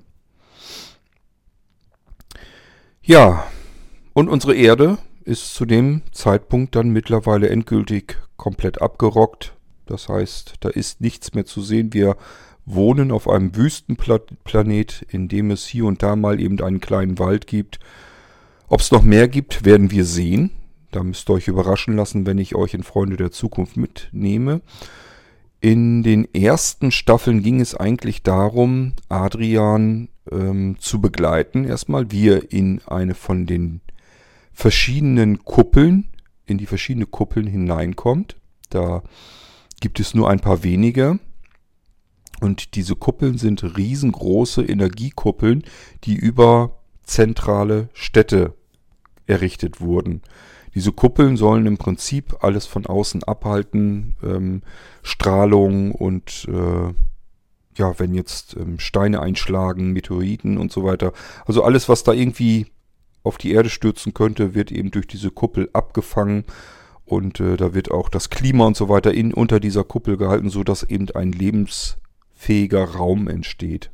Ja, 3.02 3.48
und 4.14 4.30
unsere 4.30 4.56
Erde 4.56 5.00
ist 5.24 5.54
zu 5.54 5.66
dem 5.66 6.02
Zeitpunkt 6.12 6.76
dann 6.76 6.90
mittlerweile 6.90 7.50
endgültig 7.50 8.18
komplett 8.38 8.82
abgerockt. 8.82 9.54
Das 9.86 10.10
heißt, 10.10 10.56
da 10.62 10.70
ist 10.70 11.02
nichts 11.02 11.34
mehr 11.34 11.46
zu 11.46 11.62
sehen. 11.62 11.94
Wir 11.94 12.18
wohnen 12.66 13.12
auf 13.12 13.28
einem 13.28 13.56
Wüstenplanet, 13.56 15.06
in 15.10 15.28
dem 15.28 15.52
es 15.52 15.66
hier 15.66 15.86
und 15.86 16.04
da 16.04 16.16
mal 16.16 16.40
eben 16.40 16.62
einen 16.62 16.80
kleinen 16.80 17.20
Wald 17.20 17.48
gibt. 17.48 17.80
Ob 18.68 18.80
es 18.80 18.92
noch 18.92 19.04
mehr 19.04 19.28
gibt, 19.28 19.66
werden 19.66 19.92
wir 19.92 20.06
sehen. 20.06 20.52
Da 20.92 21.04
müsst 21.04 21.30
ihr 21.30 21.34
euch 21.34 21.48
überraschen 21.48 21.96
lassen, 21.96 22.26
wenn 22.26 22.38
ich 22.38 22.56
euch 22.56 22.74
in 22.74 22.84
Freunde 22.84 23.18
der 23.18 23.32
Zukunft 23.32 23.78
mitnehme. 23.78 24.62
In 25.60 26.04
den 26.04 26.28
ersten 26.34 26.92
Staffeln 26.92 27.44
ging 27.44 27.62
es 27.62 27.76
eigentlich 27.76 28.24
darum, 28.24 28.94
Adrian 29.10 30.10
ähm, 30.32 30.78
zu 30.80 31.00
begleiten. 31.00 31.66
Erstmal, 31.66 32.12
wie 32.12 32.30
er 32.30 32.52
in 32.52 32.82
eine 32.88 33.14
von 33.14 33.46
den 33.46 33.82
verschiedenen 34.54 35.44
Kuppeln, 35.44 36.10
in 36.46 36.58
die 36.58 36.66
verschiedenen 36.66 37.12
Kuppeln 37.12 37.48
hineinkommt. 37.48 38.38
Da 38.70 39.04
gibt 39.80 40.00
es 40.00 40.14
nur 40.14 40.30
ein 40.30 40.40
paar 40.40 40.64
wenige. 40.64 41.20
Und 42.40 42.76
diese 42.76 42.96
Kuppeln 42.96 43.38
sind 43.38 43.78
riesengroße 43.78 44.64
Energiekuppeln, 44.64 45.64
die 46.04 46.16
über 46.16 46.80
zentrale 47.04 47.90
Städte 47.94 48.56
errichtet 49.28 49.80
wurden. 49.80 50.22
Diese 50.74 50.92
Kuppeln 50.92 51.38
sollen 51.38 51.66
im 51.66 51.78
Prinzip 51.78 52.38
alles 52.42 52.66
von 52.66 52.86
außen 52.86 53.24
abhalten, 53.24 54.16
ähm, 54.24 54.62
Strahlung 55.04 55.92
und 55.92 56.48
äh, 56.48 56.94
ja, 57.78 58.00
wenn 58.00 58.14
jetzt 58.14 58.56
ähm, 58.56 58.80
Steine 58.80 59.22
einschlagen, 59.22 59.92
Meteoriten 59.92 60.58
und 60.58 60.72
so 60.72 60.84
weiter. 60.84 61.14
Also 61.46 61.64
alles, 61.64 61.90
was 61.90 62.04
da 62.04 62.14
irgendwie 62.14 62.68
auf 63.24 63.38
die 63.38 63.52
Erde 63.52 63.70
stürzen 63.70 64.14
könnte, 64.14 64.56
wird 64.56 64.72
eben 64.72 64.92
durch 64.92 65.08
diese 65.08 65.32
Kuppel 65.32 65.70
abgefangen 65.74 66.46
und 67.06 67.40
äh, 67.40 67.58
da 67.58 67.74
wird 67.74 67.92
auch 67.92 68.10
das 68.10 68.30
Klima 68.30 68.66
und 68.66 68.78
so 68.78 68.88
weiter 68.88 69.14
in 69.14 69.34
unter 69.34 69.60
dieser 69.60 69.84
Kuppel 69.84 70.18
gehalten, 70.18 70.50
so 70.50 70.64
dass 70.64 70.84
eben 70.84 71.10
ein 71.12 71.32
lebensfähiger 71.32 72.84
Raum 72.84 73.28
entsteht. 73.28 73.92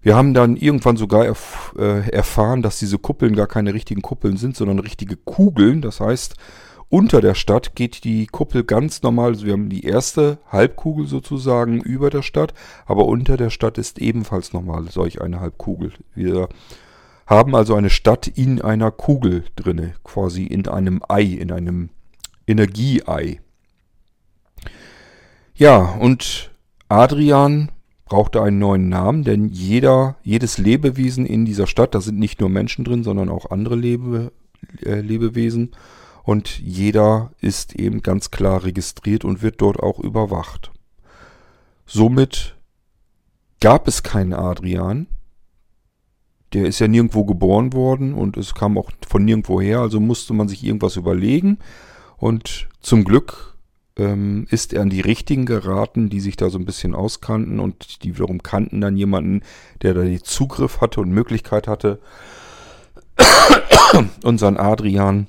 Wir 0.00 0.16
haben 0.16 0.32
dann 0.32 0.56
irgendwann 0.56 0.96
sogar 0.96 1.26
erf 1.26 1.74
äh, 1.78 2.08
erfahren, 2.10 2.62
dass 2.62 2.78
diese 2.78 2.98
Kuppeln 2.98 3.36
gar 3.36 3.46
keine 3.46 3.74
richtigen 3.74 4.00
Kuppeln 4.00 4.36
sind, 4.36 4.56
sondern 4.56 4.78
richtige 4.78 5.16
Kugeln. 5.16 5.82
Das 5.82 6.00
heißt, 6.00 6.36
unter 6.88 7.20
der 7.20 7.34
Stadt 7.34 7.74
geht 7.74 8.04
die 8.04 8.26
Kuppel 8.26 8.64
ganz 8.64 9.02
normal. 9.02 9.32
Also 9.32 9.44
wir 9.44 9.52
haben 9.52 9.68
die 9.68 9.84
erste 9.84 10.38
Halbkugel 10.50 11.06
sozusagen 11.06 11.80
über 11.80 12.08
der 12.08 12.22
Stadt, 12.22 12.54
aber 12.86 13.04
unter 13.04 13.36
der 13.36 13.50
Stadt 13.50 13.76
ist 13.76 13.98
ebenfalls 13.98 14.54
nochmal 14.54 14.88
solch 14.90 15.20
eine 15.20 15.40
Halbkugel. 15.40 15.92
Wir 16.14 16.48
haben 17.28 17.54
also 17.54 17.74
eine 17.74 17.90
Stadt 17.90 18.26
in 18.26 18.62
einer 18.62 18.90
Kugel 18.90 19.44
drinne, 19.54 19.94
quasi 20.02 20.44
in 20.44 20.66
einem 20.66 21.02
Ei, 21.08 21.24
in 21.24 21.52
einem 21.52 21.90
Energieei. 22.46 23.40
Ja, 25.54 25.76
und 25.76 26.50
Adrian 26.88 27.70
brauchte 28.06 28.42
einen 28.42 28.58
neuen 28.58 28.88
Namen, 28.88 29.24
denn 29.24 29.48
jeder, 29.48 30.16
jedes 30.22 30.56
Lebewesen 30.56 31.26
in 31.26 31.44
dieser 31.44 31.66
Stadt, 31.66 31.94
da 31.94 32.00
sind 32.00 32.18
nicht 32.18 32.40
nur 32.40 32.48
Menschen 32.48 32.86
drin, 32.86 33.04
sondern 33.04 33.28
auch 33.28 33.50
andere 33.50 33.76
Lebe, 33.76 34.32
äh, 34.82 35.00
Lebewesen. 35.00 35.72
Und 36.22 36.58
jeder 36.58 37.32
ist 37.40 37.74
eben 37.74 38.02
ganz 38.02 38.30
klar 38.30 38.64
registriert 38.64 39.26
und 39.26 39.42
wird 39.42 39.60
dort 39.60 39.78
auch 39.80 39.98
überwacht. 39.98 40.70
Somit 41.84 42.56
gab 43.60 43.86
es 43.86 44.02
keinen 44.02 44.32
Adrian. 44.32 45.08
Der 46.52 46.66
ist 46.66 46.78
ja 46.78 46.88
nirgendwo 46.88 47.24
geboren 47.24 47.72
worden 47.72 48.14
und 48.14 48.36
es 48.36 48.54
kam 48.54 48.78
auch 48.78 48.90
von 49.06 49.24
nirgendwo 49.24 49.60
her, 49.60 49.80
also 49.80 50.00
musste 50.00 50.32
man 50.32 50.48
sich 50.48 50.64
irgendwas 50.64 50.96
überlegen. 50.96 51.58
Und 52.16 52.68
zum 52.80 53.04
Glück 53.04 53.56
ähm, 53.96 54.46
ist 54.50 54.72
er 54.72 54.82
an 54.82 54.90
die 54.90 55.00
Richtigen 55.00 55.44
geraten, 55.44 56.08
die 56.08 56.20
sich 56.20 56.36
da 56.36 56.48
so 56.48 56.58
ein 56.58 56.64
bisschen 56.64 56.94
auskannten 56.94 57.60
und 57.60 58.02
die 58.02 58.14
wiederum 58.14 58.42
kannten 58.42 58.80
dann 58.80 58.96
jemanden, 58.96 59.42
der 59.82 59.92
da 59.94 60.02
den 60.02 60.22
Zugriff 60.22 60.80
hatte 60.80 61.00
und 61.00 61.10
Möglichkeit 61.10 61.68
hatte, 61.68 62.00
unseren 64.22 64.56
Adrian 64.56 65.26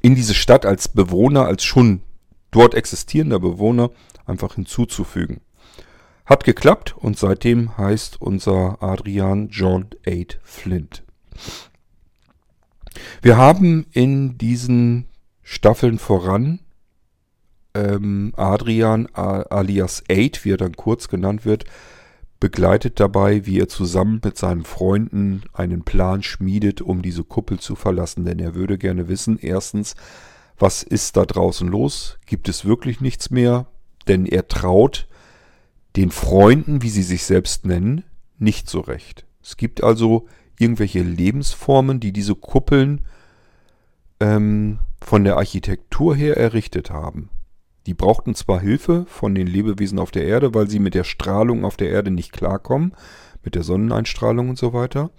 in 0.00 0.14
diese 0.14 0.34
Stadt 0.34 0.66
als 0.66 0.88
Bewohner, 0.88 1.46
als 1.46 1.64
schon 1.64 2.00
dort 2.50 2.74
existierender 2.74 3.38
Bewohner 3.38 3.90
einfach 4.26 4.54
hinzuzufügen. 4.54 5.40
Hat 6.28 6.44
geklappt 6.44 6.94
und 6.94 7.18
seitdem 7.18 7.78
heißt 7.78 8.20
unser 8.20 8.82
Adrian 8.82 9.48
John 9.48 9.86
8 10.06 10.38
Flint. 10.42 11.02
Wir 13.22 13.38
haben 13.38 13.86
in 13.92 14.36
diesen 14.36 15.06
Staffeln 15.42 15.98
voran 15.98 16.60
ähm, 17.72 18.34
Adrian 18.36 19.08
alias 19.14 20.04
Aid, 20.10 20.44
wie 20.44 20.52
er 20.52 20.58
dann 20.58 20.76
kurz 20.76 21.08
genannt 21.08 21.46
wird, 21.46 21.64
begleitet 22.40 23.00
dabei, 23.00 23.46
wie 23.46 23.60
er 23.60 23.68
zusammen 23.68 24.20
mit 24.22 24.36
seinen 24.36 24.64
Freunden 24.64 25.44
einen 25.54 25.82
Plan 25.82 26.22
schmiedet, 26.22 26.82
um 26.82 27.00
diese 27.00 27.24
Kuppel 27.24 27.58
zu 27.58 27.74
verlassen. 27.74 28.26
Denn 28.26 28.38
er 28.38 28.54
würde 28.54 28.76
gerne 28.76 29.08
wissen, 29.08 29.38
erstens, 29.40 29.96
was 30.58 30.82
ist 30.82 31.16
da 31.16 31.24
draußen 31.24 31.68
los? 31.68 32.18
Gibt 32.26 32.50
es 32.50 32.66
wirklich 32.66 33.00
nichts 33.00 33.30
mehr? 33.30 33.66
Denn 34.08 34.26
er 34.26 34.46
traut 34.46 35.08
den 35.96 36.10
Freunden, 36.10 36.82
wie 36.82 36.90
sie 36.90 37.02
sich 37.02 37.24
selbst 37.24 37.64
nennen, 37.66 38.04
nicht 38.38 38.68
so 38.68 38.80
recht. 38.80 39.26
Es 39.42 39.56
gibt 39.56 39.82
also 39.82 40.26
irgendwelche 40.58 41.02
Lebensformen, 41.02 42.00
die 42.00 42.12
diese 42.12 42.34
Kuppeln 42.34 43.04
ähm, 44.20 44.80
von 45.00 45.24
der 45.24 45.36
Architektur 45.36 46.14
her 46.14 46.36
errichtet 46.36 46.90
haben. 46.90 47.30
Die 47.86 47.94
brauchten 47.94 48.34
zwar 48.34 48.60
Hilfe 48.60 49.06
von 49.08 49.34
den 49.34 49.46
Lebewesen 49.46 49.98
auf 49.98 50.10
der 50.10 50.26
Erde, 50.26 50.54
weil 50.54 50.68
sie 50.68 50.78
mit 50.78 50.94
der 50.94 51.04
Strahlung 51.04 51.64
auf 51.64 51.76
der 51.76 51.88
Erde 51.88 52.10
nicht 52.10 52.32
klarkommen, 52.32 52.92
mit 53.42 53.54
der 53.54 53.62
Sonneneinstrahlung 53.62 54.50
und 54.50 54.58
so 54.58 54.72
weiter. 54.72 55.10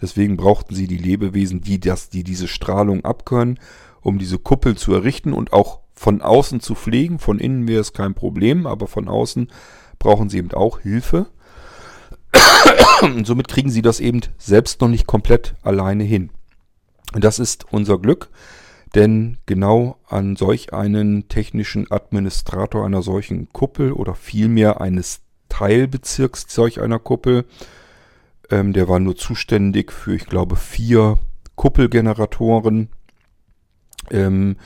Deswegen 0.00 0.36
brauchten 0.36 0.74
sie 0.74 0.86
die 0.86 0.98
Lebewesen, 0.98 1.62
die, 1.62 1.80
das, 1.80 2.10
die 2.10 2.24
diese 2.24 2.48
Strahlung 2.48 3.04
abkönnen, 3.04 3.58
um 4.02 4.18
diese 4.18 4.38
Kuppel 4.38 4.76
zu 4.76 4.92
errichten 4.92 5.32
und 5.32 5.52
auch 5.52 5.80
von 5.94 6.20
außen 6.20 6.60
zu 6.60 6.74
pflegen. 6.74 7.18
Von 7.18 7.38
innen 7.38 7.66
wäre 7.66 7.80
es 7.80 7.92
kein 7.92 8.14
Problem, 8.14 8.66
aber 8.66 8.86
von 8.88 9.08
außen 9.08 9.48
brauchen 9.98 10.28
sie 10.28 10.38
eben 10.38 10.52
auch 10.52 10.80
Hilfe. 10.80 11.26
Und 13.02 13.26
somit 13.26 13.48
kriegen 13.48 13.70
sie 13.70 13.82
das 13.82 14.00
eben 14.00 14.20
selbst 14.38 14.80
noch 14.80 14.88
nicht 14.88 15.06
komplett 15.06 15.54
alleine 15.62 16.04
hin. 16.04 16.30
Und 17.14 17.24
das 17.24 17.38
ist 17.38 17.66
unser 17.70 17.98
Glück, 17.98 18.28
denn 18.94 19.38
genau 19.46 19.98
an 20.08 20.36
solch 20.36 20.72
einen 20.72 21.28
technischen 21.28 21.90
Administrator 21.90 22.84
einer 22.84 23.02
solchen 23.02 23.48
Kuppel 23.52 23.92
oder 23.92 24.14
vielmehr 24.14 24.80
eines 24.80 25.20
Teilbezirks 25.48 26.46
solch 26.48 26.80
einer 26.80 26.98
Kuppel, 26.98 27.44
ähm, 28.50 28.72
der 28.72 28.88
war 28.88 29.00
nur 29.00 29.16
zuständig 29.16 29.92
für, 29.92 30.14
ich 30.14 30.26
glaube, 30.26 30.56
vier 30.56 31.18
Kuppelgeneratoren, 31.56 32.88
ähm, 34.10 34.56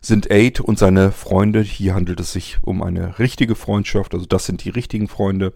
sind 0.00 0.30
Aid 0.30 0.60
und 0.60 0.78
seine 0.78 1.12
Freunde. 1.12 1.60
Hier 1.60 1.94
handelt 1.94 2.20
es 2.20 2.32
sich 2.32 2.58
um 2.62 2.82
eine 2.82 3.18
richtige 3.18 3.54
Freundschaft, 3.54 4.14
also 4.14 4.26
das 4.26 4.46
sind 4.46 4.64
die 4.64 4.70
richtigen 4.70 5.08
Freunde. 5.08 5.52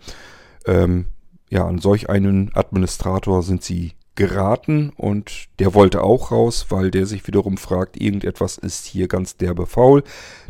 Ähm, 0.66 1.06
ja, 1.50 1.66
an 1.66 1.78
solch 1.78 2.08
einen 2.08 2.50
Administrator 2.54 3.42
sind 3.42 3.62
sie 3.62 3.92
geraten 4.14 4.90
und 4.96 5.46
der 5.58 5.74
wollte 5.74 6.02
auch 6.02 6.30
raus, 6.30 6.66
weil 6.68 6.90
der 6.90 7.06
sich 7.06 7.26
wiederum 7.26 7.56
fragt, 7.56 8.00
irgendetwas 8.00 8.58
ist 8.58 8.86
hier 8.86 9.08
ganz 9.08 9.36
derbe 9.36 9.66
faul, 9.66 10.04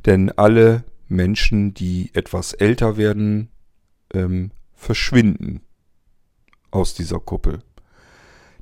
denn 0.06 0.30
alle 0.30 0.84
Menschen, 1.08 1.74
die 1.74 2.10
etwas 2.14 2.52
älter 2.52 2.96
werden, 2.96 3.48
ähm, 4.12 4.50
verschwinden 4.74 5.62
aus 6.70 6.94
dieser 6.94 7.20
Kuppel. 7.20 7.60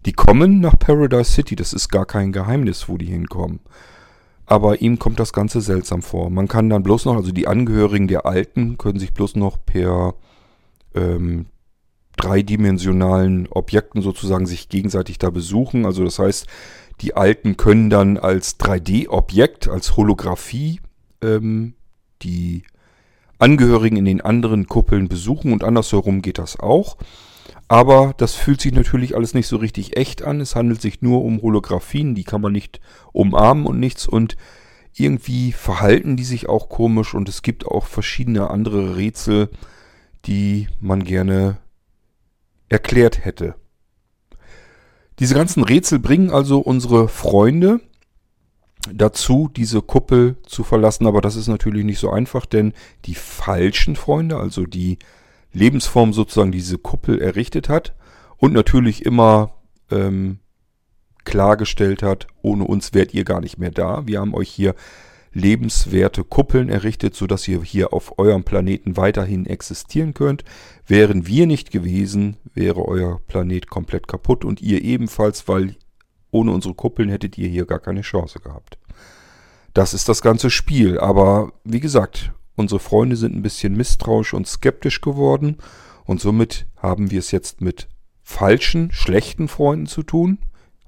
Die 0.06 0.12
kommen 0.12 0.60
nach 0.60 0.78
Paradise 0.78 1.32
City, 1.32 1.56
das 1.56 1.72
ist 1.72 1.88
gar 1.88 2.06
kein 2.06 2.32
Geheimnis, 2.32 2.88
wo 2.88 2.96
die 2.96 3.06
hinkommen. 3.06 3.60
Aber 4.46 4.80
ihm 4.80 4.98
kommt 4.98 5.20
das 5.20 5.32
Ganze 5.32 5.60
seltsam 5.60 6.02
vor. 6.02 6.30
Man 6.30 6.48
kann 6.48 6.68
dann 6.68 6.82
bloß 6.82 7.04
noch, 7.04 7.16
also 7.16 7.32
die 7.32 7.46
Angehörigen 7.46 8.08
der 8.08 8.26
Alten 8.26 8.76
können 8.76 8.98
sich 8.98 9.14
bloß 9.14 9.36
noch 9.36 9.58
per 9.64 10.14
ähm, 10.94 11.46
dreidimensionalen 12.16 13.48
Objekten 13.48 14.02
sozusagen 14.02 14.46
sich 14.46 14.68
gegenseitig 14.68 15.18
da 15.18 15.30
besuchen. 15.30 15.86
Also 15.86 16.04
das 16.04 16.18
heißt, 16.18 16.46
die 17.00 17.14
Alten 17.14 17.56
können 17.56 17.90
dann 17.90 18.18
als 18.18 18.58
3D-Objekt, 18.60 19.68
als 19.68 19.96
Holographie 19.96 20.80
ähm, 21.22 21.74
die 22.22 22.64
Angehörigen 23.38 23.96
in 23.96 24.04
den 24.04 24.20
anderen 24.20 24.66
Kuppeln 24.68 25.08
besuchen 25.08 25.52
und 25.52 25.64
andersherum 25.64 26.22
geht 26.22 26.38
das 26.38 26.60
auch. 26.60 26.96
Aber 27.72 28.12
das 28.18 28.34
fühlt 28.34 28.60
sich 28.60 28.74
natürlich 28.74 29.16
alles 29.16 29.32
nicht 29.32 29.46
so 29.46 29.56
richtig 29.56 29.96
echt 29.96 30.22
an. 30.22 30.42
Es 30.42 30.54
handelt 30.54 30.82
sich 30.82 31.00
nur 31.00 31.24
um 31.24 31.40
Holographien, 31.40 32.14
die 32.14 32.22
kann 32.22 32.42
man 32.42 32.52
nicht 32.52 32.82
umarmen 33.14 33.64
und 33.64 33.80
nichts. 33.80 34.06
Und 34.06 34.36
irgendwie 34.94 35.52
verhalten 35.52 36.18
die 36.18 36.24
sich 36.24 36.50
auch 36.50 36.68
komisch 36.68 37.14
und 37.14 37.30
es 37.30 37.40
gibt 37.40 37.64
auch 37.64 37.86
verschiedene 37.86 38.50
andere 38.50 38.98
Rätsel, 38.98 39.48
die 40.26 40.68
man 40.80 41.02
gerne 41.02 41.60
erklärt 42.68 43.24
hätte. 43.24 43.54
Diese 45.18 45.34
ganzen 45.34 45.64
Rätsel 45.64 45.98
bringen 45.98 46.30
also 46.30 46.58
unsere 46.58 47.08
Freunde 47.08 47.80
dazu, 48.92 49.48
diese 49.48 49.80
Kuppel 49.80 50.36
zu 50.44 50.62
verlassen, 50.62 51.06
aber 51.06 51.22
das 51.22 51.36
ist 51.36 51.48
natürlich 51.48 51.86
nicht 51.86 52.00
so 52.00 52.10
einfach, 52.10 52.44
denn 52.44 52.74
die 53.06 53.14
falschen 53.14 53.96
Freunde, 53.96 54.36
also 54.36 54.66
die 54.66 54.98
Lebensform 55.52 56.12
sozusagen 56.12 56.52
diese 56.52 56.78
Kuppel 56.78 57.20
errichtet 57.20 57.68
hat 57.68 57.94
und 58.36 58.52
natürlich 58.52 59.04
immer 59.04 59.54
ähm, 59.90 60.38
klargestellt 61.24 62.02
hat, 62.02 62.26
ohne 62.42 62.64
uns 62.64 62.94
wärt 62.94 63.14
ihr 63.14 63.24
gar 63.24 63.40
nicht 63.40 63.58
mehr 63.58 63.70
da. 63.70 64.06
Wir 64.06 64.20
haben 64.20 64.34
euch 64.34 64.48
hier 64.48 64.74
lebenswerte 65.34 66.24
Kuppeln 66.24 66.68
errichtet, 66.68 67.14
sodass 67.14 67.48
ihr 67.48 67.62
hier 67.62 67.92
auf 67.92 68.18
eurem 68.18 68.44
Planeten 68.44 68.96
weiterhin 68.96 69.46
existieren 69.46 70.14
könnt. 70.14 70.44
Wären 70.86 71.26
wir 71.26 71.46
nicht 71.46 71.70
gewesen, 71.70 72.36
wäre 72.54 72.86
euer 72.86 73.20
Planet 73.28 73.68
komplett 73.68 74.08
kaputt 74.08 74.44
und 74.44 74.60
ihr 74.60 74.82
ebenfalls, 74.82 75.48
weil 75.48 75.76
ohne 76.30 76.52
unsere 76.52 76.74
Kuppeln 76.74 77.08
hättet 77.08 77.38
ihr 77.38 77.48
hier 77.48 77.66
gar 77.66 77.78
keine 77.78 78.02
Chance 78.02 78.40
gehabt. 78.40 78.78
Das 79.74 79.94
ist 79.94 80.08
das 80.08 80.20
ganze 80.20 80.50
Spiel, 80.50 80.98
aber 80.98 81.52
wie 81.64 81.80
gesagt, 81.80 82.32
unsere 82.62 82.80
Freunde 82.80 83.16
sind 83.16 83.36
ein 83.36 83.42
bisschen 83.42 83.76
misstrauisch 83.76 84.34
und 84.34 84.46
skeptisch 84.46 85.00
geworden 85.00 85.58
und 86.04 86.20
somit 86.20 86.66
haben 86.76 87.10
wir 87.10 87.18
es 87.18 87.30
jetzt 87.30 87.60
mit 87.60 87.88
falschen, 88.22 88.90
schlechten 88.92 89.48
Freunden 89.48 89.86
zu 89.86 90.02
tun. 90.02 90.38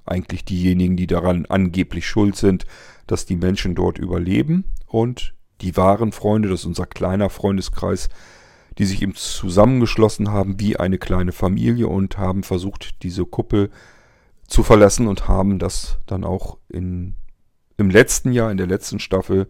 Eigentlich 0.05 0.45
diejenigen, 0.45 0.97
die 0.97 1.07
daran 1.07 1.45
angeblich 1.47 2.07
schuld 2.07 2.35
sind, 2.35 2.65
dass 3.07 3.25
die 3.25 3.35
Menschen 3.35 3.75
dort 3.75 3.97
überleben. 3.97 4.65
Und 4.87 5.33
die 5.61 5.77
wahren 5.77 6.11
Freunde, 6.11 6.49
das 6.49 6.61
ist 6.61 6.65
unser 6.65 6.85
kleiner 6.85 7.29
Freundeskreis, 7.29 8.09
die 8.77 8.85
sich 8.85 9.01
eben 9.01 9.15
zusammengeschlossen 9.15 10.31
haben 10.31 10.59
wie 10.59 10.77
eine 10.77 10.97
kleine 10.97 11.31
Familie 11.31 11.87
und 11.87 12.17
haben 12.17 12.43
versucht, 12.43 13.03
diese 13.03 13.25
Kuppel 13.25 13.69
zu 14.47 14.63
verlassen 14.63 15.07
und 15.07 15.27
haben 15.27 15.59
das 15.59 15.97
dann 16.05 16.23
auch 16.23 16.57
in, 16.67 17.15
im 17.77 17.89
letzten 17.89 18.31
Jahr, 18.31 18.51
in 18.51 18.57
der 18.57 18.67
letzten 18.67 18.99
Staffel 18.99 19.47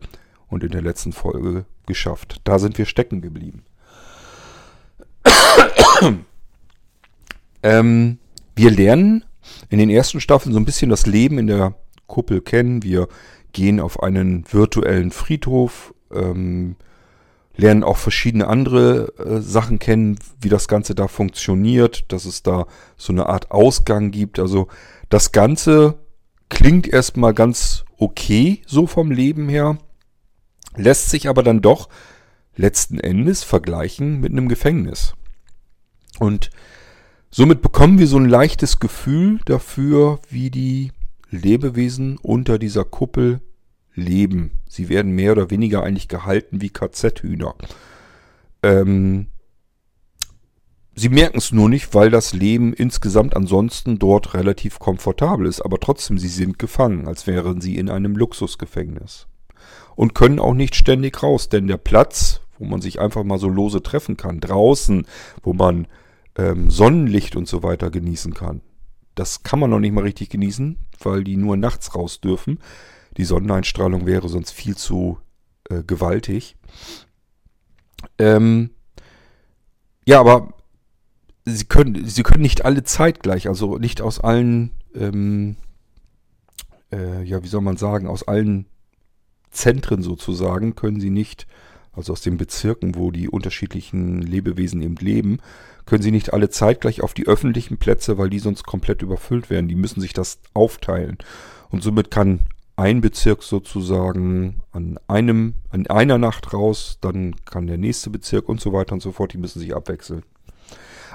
und 0.47 0.63
in 0.63 0.71
der 0.71 0.83
letzten 0.83 1.11
Folge 1.11 1.65
geschafft. 1.87 2.41
Da 2.43 2.59
sind 2.59 2.77
wir 2.77 2.85
stecken 2.85 3.21
geblieben. 3.21 3.63
ähm, 7.63 8.17
wir 8.55 8.71
lernen 8.71 9.25
in 9.69 9.79
den 9.79 9.89
ersten 9.89 10.21
Staffeln 10.21 10.53
so 10.53 10.59
ein 10.59 10.65
bisschen 10.65 10.89
das 10.89 11.05
Leben 11.05 11.37
in 11.37 11.47
der 11.47 11.75
Kuppel 12.07 12.41
kennen. 12.41 12.83
Wir 12.83 13.07
gehen 13.53 13.79
auf 13.79 14.03
einen 14.03 14.45
virtuellen 14.51 15.11
Friedhof, 15.11 15.93
ähm, 16.13 16.75
lernen 17.55 17.83
auch 17.83 17.97
verschiedene 17.97 18.47
andere 18.47 19.13
äh, 19.17 19.41
Sachen 19.41 19.79
kennen, 19.79 20.19
wie 20.41 20.49
das 20.49 20.67
Ganze 20.67 20.93
da 20.93 21.07
funktioniert, 21.07 22.11
dass 22.11 22.25
es 22.25 22.43
da 22.43 22.65
so 22.97 23.13
eine 23.13 23.27
Art 23.27 23.51
Ausgang 23.51 24.11
gibt. 24.11 24.39
Also 24.39 24.67
das 25.09 25.31
Ganze 25.31 25.95
klingt 26.49 26.87
erstmal 26.87 27.33
ganz 27.33 27.85
okay, 27.97 28.61
so 28.67 28.87
vom 28.87 29.11
Leben 29.11 29.47
her, 29.47 29.77
lässt 30.77 31.09
sich 31.09 31.29
aber 31.29 31.43
dann 31.43 31.61
doch 31.61 31.89
letzten 32.55 32.99
Endes 32.99 33.43
vergleichen 33.43 34.19
mit 34.19 34.31
einem 34.31 34.47
Gefängnis. 34.47 35.13
Und 36.19 36.49
somit 37.29 37.61
bekommen 37.61 37.99
wir 37.99 38.07
so 38.07 38.17
ein 38.17 38.29
leichtes 38.29 38.79
Gefühl 38.79 39.39
dafür, 39.45 40.19
wie 40.29 40.49
die 40.49 40.91
Lebewesen 41.29 42.17
unter 42.17 42.57
dieser 42.57 42.85
Kuppel 42.85 43.41
leben. 43.93 44.51
Sie 44.67 44.89
werden 44.89 45.11
mehr 45.11 45.31
oder 45.31 45.49
weniger 45.49 45.83
eigentlich 45.83 46.07
gehalten 46.07 46.61
wie 46.61 46.69
KZ-Hühner. 46.69 47.55
Ähm, 48.63 49.27
sie 50.95 51.09
merken 51.09 51.37
es 51.37 51.51
nur 51.51 51.69
nicht, 51.69 51.93
weil 51.93 52.09
das 52.09 52.33
Leben 52.33 52.73
insgesamt 52.73 53.35
ansonsten 53.35 53.99
dort 53.99 54.33
relativ 54.33 54.79
komfortabel 54.79 55.45
ist. 55.47 55.61
Aber 55.61 55.79
trotzdem, 55.79 56.17
sie 56.17 56.29
sind 56.29 56.59
gefangen, 56.59 57.07
als 57.07 57.27
wären 57.27 57.61
sie 57.61 57.77
in 57.77 57.89
einem 57.89 58.15
Luxusgefängnis. 58.15 59.27
Und 59.95 60.13
können 60.13 60.39
auch 60.39 60.53
nicht 60.53 60.75
ständig 60.75 61.21
raus, 61.23 61.49
denn 61.49 61.67
der 61.67 61.77
Platz, 61.77 62.41
wo 62.59 62.65
man 62.65 62.81
sich 62.81 62.99
einfach 62.99 63.23
mal 63.23 63.39
so 63.39 63.47
lose 63.47 63.81
treffen 63.81 64.17
kann, 64.17 64.39
draußen, 64.39 65.05
wo 65.41 65.53
man 65.53 65.87
ähm, 66.37 66.69
Sonnenlicht 66.69 67.35
und 67.35 67.47
so 67.47 67.63
weiter 67.63 67.89
genießen 67.89 68.33
kann, 68.33 68.61
das 69.15 69.43
kann 69.43 69.59
man 69.59 69.69
noch 69.69 69.79
nicht 69.79 69.93
mal 69.93 70.03
richtig 70.03 70.29
genießen, 70.29 70.77
weil 71.01 71.23
die 71.23 71.37
nur 71.37 71.55
nachts 71.55 71.95
raus 71.95 72.19
dürfen. 72.19 72.59
Die 73.17 73.23
Sonneneinstrahlung 73.23 74.05
wäre 74.05 74.27
sonst 74.27 74.51
viel 74.51 74.75
zu 74.75 75.17
äh, 75.69 75.83
gewaltig. 75.83 76.57
Ähm, 78.19 78.71
ja, 80.05 80.19
aber 80.19 80.53
sie 81.45 81.65
können, 81.65 82.07
sie 82.07 82.23
können 82.23 82.41
nicht 82.41 82.65
alle 82.65 82.83
zeitgleich, 82.83 83.47
also 83.47 83.77
nicht 83.77 84.01
aus 84.01 84.19
allen, 84.19 84.71
ähm, 84.93 85.55
äh, 86.91 87.23
ja, 87.23 87.41
wie 87.43 87.47
soll 87.47 87.61
man 87.61 87.77
sagen, 87.77 88.07
aus 88.07 88.27
allen 88.27 88.65
Zentren 89.55 90.01
sozusagen 90.01 90.75
können 90.75 90.99
sie 90.99 91.09
nicht, 91.09 91.47
also 91.93 92.13
aus 92.13 92.21
den 92.21 92.37
Bezirken, 92.37 92.95
wo 92.95 93.11
die 93.11 93.29
unterschiedlichen 93.29 94.21
Lebewesen 94.21 94.81
eben 94.81 94.97
leben, 94.97 95.39
können 95.85 96.03
sie 96.03 96.11
nicht 96.11 96.33
alle 96.33 96.49
zeitgleich 96.49 97.01
auf 97.01 97.13
die 97.13 97.27
öffentlichen 97.27 97.77
Plätze, 97.77 98.17
weil 98.17 98.29
die 98.29 98.39
sonst 98.39 98.63
komplett 98.63 99.01
überfüllt 99.01 99.49
werden. 99.49 99.67
Die 99.67 99.75
müssen 99.75 100.01
sich 100.01 100.13
das 100.13 100.39
aufteilen. 100.53 101.17
Und 101.69 101.83
somit 101.83 102.11
kann 102.11 102.41
ein 102.75 103.01
Bezirk 103.01 103.43
sozusagen 103.43 104.61
an 104.71 104.99
einem, 105.07 105.55
an 105.69 105.87
einer 105.87 106.17
Nacht 106.17 106.53
raus, 106.53 106.97
dann 107.01 107.35
kann 107.45 107.67
der 107.67 107.77
nächste 107.77 108.09
Bezirk 108.09 108.49
und 108.49 108.59
so 108.59 108.73
weiter 108.73 108.93
und 108.93 109.01
so 109.01 109.11
fort, 109.11 109.33
die 109.33 109.37
müssen 109.37 109.59
sich 109.59 109.75
abwechseln. 109.75 110.23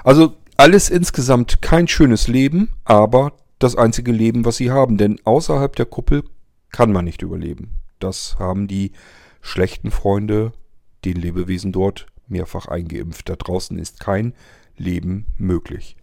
Also 0.03 0.35
alles 0.57 0.89
insgesamt 0.89 1.61
kein 1.61 1.87
schönes 1.87 2.27
Leben, 2.27 2.69
aber 2.83 3.33
das 3.59 3.75
einzige 3.75 4.11
Leben, 4.11 4.45
was 4.45 4.57
sie 4.57 4.71
haben, 4.71 4.97
denn 4.97 5.19
außerhalb 5.23 5.75
der 5.75 5.85
Kuppel 5.85 6.23
kann 6.71 6.91
man 6.91 7.05
nicht 7.05 7.21
überleben. 7.21 7.71
Das 8.03 8.37
haben 8.39 8.67
die 8.67 8.91
schlechten 9.41 9.91
Freunde 9.91 10.53
den 11.05 11.15
Lebewesen 11.15 11.71
dort 11.71 12.07
mehrfach 12.27 12.67
eingeimpft. 12.67 13.29
Da 13.29 13.35
draußen 13.35 13.77
ist 13.77 13.99
kein 13.99 14.33
Leben 14.77 15.25
möglich. 15.37 15.95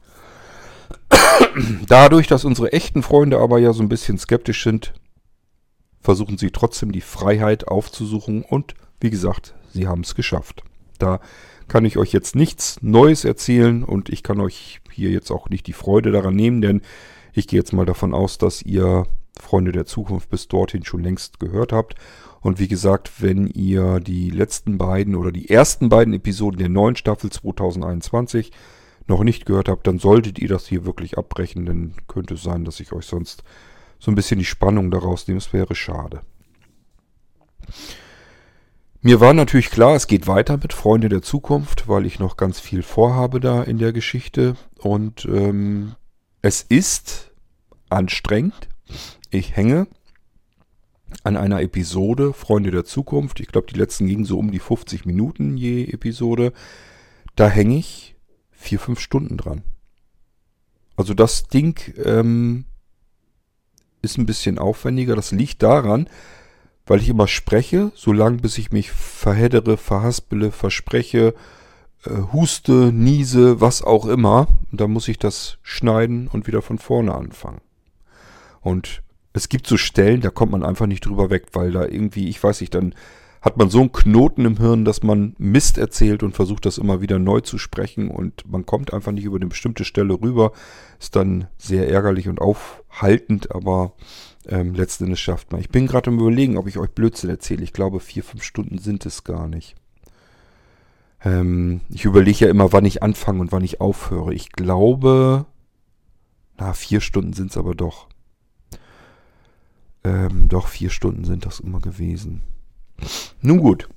Dadurch, 1.87 2.27
dass 2.27 2.45
unsere 2.45 2.73
echten 2.73 3.03
Freunde 3.03 3.39
aber 3.39 3.59
ja 3.59 3.73
so 3.73 3.83
ein 3.83 3.89
bisschen 3.89 4.19
skeptisch 4.19 4.63
sind, 4.63 4.95
versuchen 6.01 6.39
sie 6.39 6.51
trotzdem 6.51 6.93
die 6.93 7.01
Freiheit 7.01 7.69
aufzusuchen 7.69 8.43
und 8.43 8.75
wie 9.01 9.11
gesagt, 9.11 9.55
sie 9.73 9.87
haben 9.87 10.03
es 10.03 10.15
geschafft. 10.15 10.63
Da 10.99 11.21
kann 11.69 11.85
ich 11.85 11.99
euch 11.99 12.13
jetzt 12.13 12.35
nichts 12.35 12.79
Neues 12.83 13.25
erzählen 13.25 13.85
und 13.85 14.09
ich 14.09 14.23
kann 14.23 14.41
euch 14.41 14.81
hier 14.91 15.11
jetzt 15.11 15.31
auch 15.31 15.49
nicht 15.51 15.67
die 15.67 15.73
Freude 15.73 16.11
daran 16.11 16.35
nehmen, 16.35 16.61
denn 16.61 16.83
ich 17.35 17.47
gehe 17.47 17.59
jetzt 17.59 17.73
mal 17.73 17.87
davon 17.87 18.15
aus, 18.15 18.39
dass 18.39 18.63
ihr 18.63 19.07
Freunde 19.39 19.73
der 19.73 19.87
Zukunft 19.87 20.31
bis 20.31 20.49
dorthin 20.49 20.85
schon 20.85 21.03
längst 21.03 21.41
gehört 21.41 21.73
habt. 21.73 21.95
Und 22.41 22.59
wie 22.59 22.69
gesagt, 22.69 23.23
wenn 23.23 23.47
ihr 23.47 24.01
die 24.01 24.31
letzten 24.31 24.79
beiden 24.79 25.15
oder 25.15 25.33
die 25.33 25.51
ersten 25.51 25.89
beiden 25.89 26.15
Episoden 26.15 26.59
der 26.59 26.69
neuen 26.69 26.97
Staffel 26.97 27.31
2021 27.31 28.53
noch 29.07 29.25
nicht 29.25 29.47
gehört 29.47 29.69
habt, 29.69 29.87
dann 29.87 29.99
solltet 29.99 30.39
ihr 30.39 30.49
das 30.49 30.67
hier 30.67 30.85
wirklich 30.85 31.19
abbrechen, 31.19 31.67
denn 31.67 31.95
könnte 32.07 32.35
es 32.35 32.43
sein, 32.43 32.65
dass 32.65 32.81
ich 32.81 32.93
euch 32.93 33.07
sonst 33.07 33.43
so 33.99 34.11
ein 34.11 34.15
bisschen 34.15 34.39
die 34.39 34.45
Spannung 34.45 34.91
daraus 34.91 35.27
nehme. 35.27 35.39
Es 35.39 35.53
wäre 35.53 35.75
schade. 35.75 36.21
Mir 39.01 39.21
war 39.21 39.33
natürlich 39.33 39.71
klar, 39.71 39.95
es 39.95 40.07
geht 40.07 40.27
weiter 40.27 40.57
mit 40.57 40.73
Freunde 40.73 41.09
der 41.09 41.23
Zukunft, 41.23 41.89
weil 41.89 42.05
ich 42.05 42.19
noch 42.19 42.37
ganz 42.37 42.59
viel 42.61 42.83
vorhabe 42.83 43.41
da 43.41 43.63
in 43.63 43.79
der 43.79 43.93
Geschichte. 43.93 44.57
Und 44.79 45.25
ähm, 45.25 45.95
es 46.43 46.63
ist 46.63 47.31
anstrengend. 47.89 48.69
Ich 49.31 49.57
hänge 49.57 49.87
an 51.23 51.37
einer 51.37 51.61
Episode 51.61 52.33
Freunde 52.33 52.71
der 52.71 52.85
Zukunft. 52.85 53.41
Ich 53.41 53.49
glaube, 53.49 53.67
die 53.71 53.79
letzten 53.79 54.07
gingen 54.07 54.25
so 54.25 54.39
um 54.39 54.51
die 54.51 54.59
50 54.59 55.05
Minuten 55.05 55.57
je 55.57 55.85
Episode. 55.85 56.53
Da 57.37 57.49
hänge 57.49 57.77
ich 57.77 58.17
vier, 58.51 58.79
fünf 58.79 59.01
Stunden 59.01 59.37
dran. 59.37 59.63
Also 60.97 61.15
das 61.15 61.47
Ding 61.49 61.79
ähm, 62.03 62.65
ist 64.03 64.19
ein 64.19 64.27
bisschen 64.27 64.59
aufwendiger. 64.59 65.15
Das 65.15 65.31
liegt 65.31 65.63
daran, 65.63 66.09
weil 66.87 67.01
ich 67.01 67.09
immer 67.09 67.29
spreche, 67.29 67.93
solange 67.95 68.39
bis 68.39 68.57
ich 68.59 68.73
mich 68.73 68.91
verheddere, 68.91 69.77
verhaspele, 69.77 70.51
verspreche, 70.53 71.35
äh, 72.05 72.11
huste, 72.33 72.93
niese, 72.93 73.61
was 73.61 73.83
auch 73.83 74.07
immer. 74.07 74.49
Da 74.73 74.89
muss 74.89 75.07
ich 75.07 75.19
das 75.19 75.59
schneiden 75.63 76.29
und 76.29 76.47
wieder 76.47 76.63
von 76.63 76.79
vorne 76.79 77.15
anfangen. 77.15 77.61
Und 78.61 79.03
es 79.39 79.49
gibt 79.49 79.67
so 79.67 79.77
Stellen, 79.77 80.21
da 80.21 80.31
kommt 80.31 80.53
man 80.53 80.65
einfach 80.65 80.87
nicht 80.87 81.07
drüber 81.07 81.31
weg, 81.31 81.47
weil 81.53 81.71
da 81.71 81.87
irgendwie, 81.87 82.29
ich 82.29 82.43
weiß 82.43 82.61
nicht, 82.61 82.75
dann 82.75 82.95
hat 83.41 83.57
man 83.57 83.71
so 83.71 83.81
einen 83.81 83.93
Knoten 83.93 84.45
im 84.45 84.57
Hirn, 84.57 84.85
dass 84.85 85.05
man 85.05 85.37
Mist 85.39 85.79
erzählt 85.79 86.25
und 86.25 86.35
versucht 86.35 86.67
das 86.67 86.77
immer 86.77 87.01
wieder 87.01 87.21
neu 87.21 87.41
zu 87.41 87.57
sprechen 87.57 88.11
und 88.11 88.51
man 88.51 88.67
kommt 88.67 88.93
einfach 88.93 89.13
nicht 89.13 89.25
über 89.25 89.37
eine 89.37 89.47
bestimmte 89.47 89.85
Stelle 89.85 90.21
rüber. 90.21 90.53
Ist 90.99 91.15
dann 91.15 91.47
sehr 91.57 91.89
ärgerlich 91.89 92.29
und 92.29 92.41
aufhaltend, 92.41 93.55
aber 93.55 93.93
ähm, 94.49 94.75
letzten 94.75 95.05
Endes 95.05 95.21
schafft 95.21 95.53
man. 95.53 95.61
Ich 95.61 95.69
bin 95.69 95.87
gerade 95.87 96.11
im 96.11 96.19
Überlegen, 96.19 96.57
ob 96.57 96.67
ich 96.67 96.79
euch 96.79 96.91
Blödsinn 96.91 97.31
erzähle. 97.31 97.63
Ich 97.63 97.73
glaube, 97.73 98.01
vier, 98.01 98.25
fünf 98.25 98.43
Stunden 98.43 98.79
sind 98.79 99.07
es 99.07 99.23
gar 99.23 99.47
nicht. 99.47 99.77
Ähm, 101.25 101.81
ich 101.91 102.05
überlege 102.05 102.47
ja 102.47 102.51
immer, 102.51 102.73
wann 102.73 102.85
ich 102.85 103.05
anfange 103.05 103.41
und 103.41 103.53
wann 103.53 103.63
ich 103.63 103.81
aufhöre. 103.81 104.35
Ich 104.35 104.51
glaube, 104.51 105.47
na, 106.59 106.73
vier 106.73 107.01
Stunden 107.01 107.35
sind 107.35 107.53
es 107.53 107.57
aber 107.57 107.77
doch. 107.77 108.09
Ähm, 110.05 110.49
doch, 110.49 110.69
vier 110.69 110.91
Stunden 110.91 111.25
sind 111.25 111.47
das 111.47 111.61
immer 111.61 111.81
gewesen. 111.81 112.43
Nun 113.41 113.59
gut. 113.59 113.89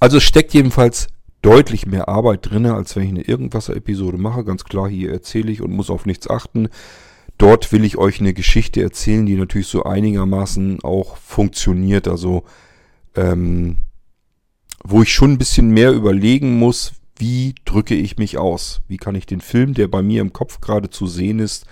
Also 0.00 0.20
steckt 0.20 0.54
jedenfalls 0.54 1.08
deutlich 1.42 1.86
mehr 1.86 2.08
Arbeit 2.08 2.50
drin, 2.50 2.66
als 2.66 2.94
wenn 2.94 3.02
ich 3.02 3.10
eine 3.10 3.22
Irgendwasser-Episode 3.22 4.18
mache. 4.18 4.44
Ganz 4.44 4.64
klar, 4.64 4.88
hier 4.88 5.12
erzähle 5.12 5.50
ich 5.50 5.60
und 5.60 5.72
muss 5.72 5.90
auf 5.90 6.06
nichts 6.06 6.30
achten. 6.30 6.68
Dort 7.38 7.72
will 7.72 7.84
ich 7.84 7.98
euch 7.98 8.20
eine 8.20 8.34
Geschichte 8.34 8.82
erzählen, 8.82 9.26
die 9.26 9.34
natürlich 9.34 9.66
so 9.66 9.82
einigermaßen 9.82 10.82
auch 10.84 11.16
funktioniert. 11.16 12.06
Also, 12.06 12.44
ähm, 13.16 13.78
wo 14.84 15.02
ich 15.02 15.12
schon 15.12 15.32
ein 15.32 15.38
bisschen 15.38 15.70
mehr 15.70 15.92
überlegen 15.92 16.58
muss, 16.58 16.92
wie 17.16 17.54
drücke 17.64 17.94
ich 17.94 18.16
mich 18.16 18.38
aus? 18.38 18.82
Wie 18.88 18.96
kann 18.96 19.14
ich 19.14 19.26
den 19.26 19.40
Film, 19.40 19.74
der 19.74 19.88
bei 19.88 20.02
mir 20.02 20.20
im 20.20 20.32
Kopf 20.32 20.60
gerade 20.60 20.90
zu 20.90 21.06
sehen 21.06 21.38
ist, 21.38 21.66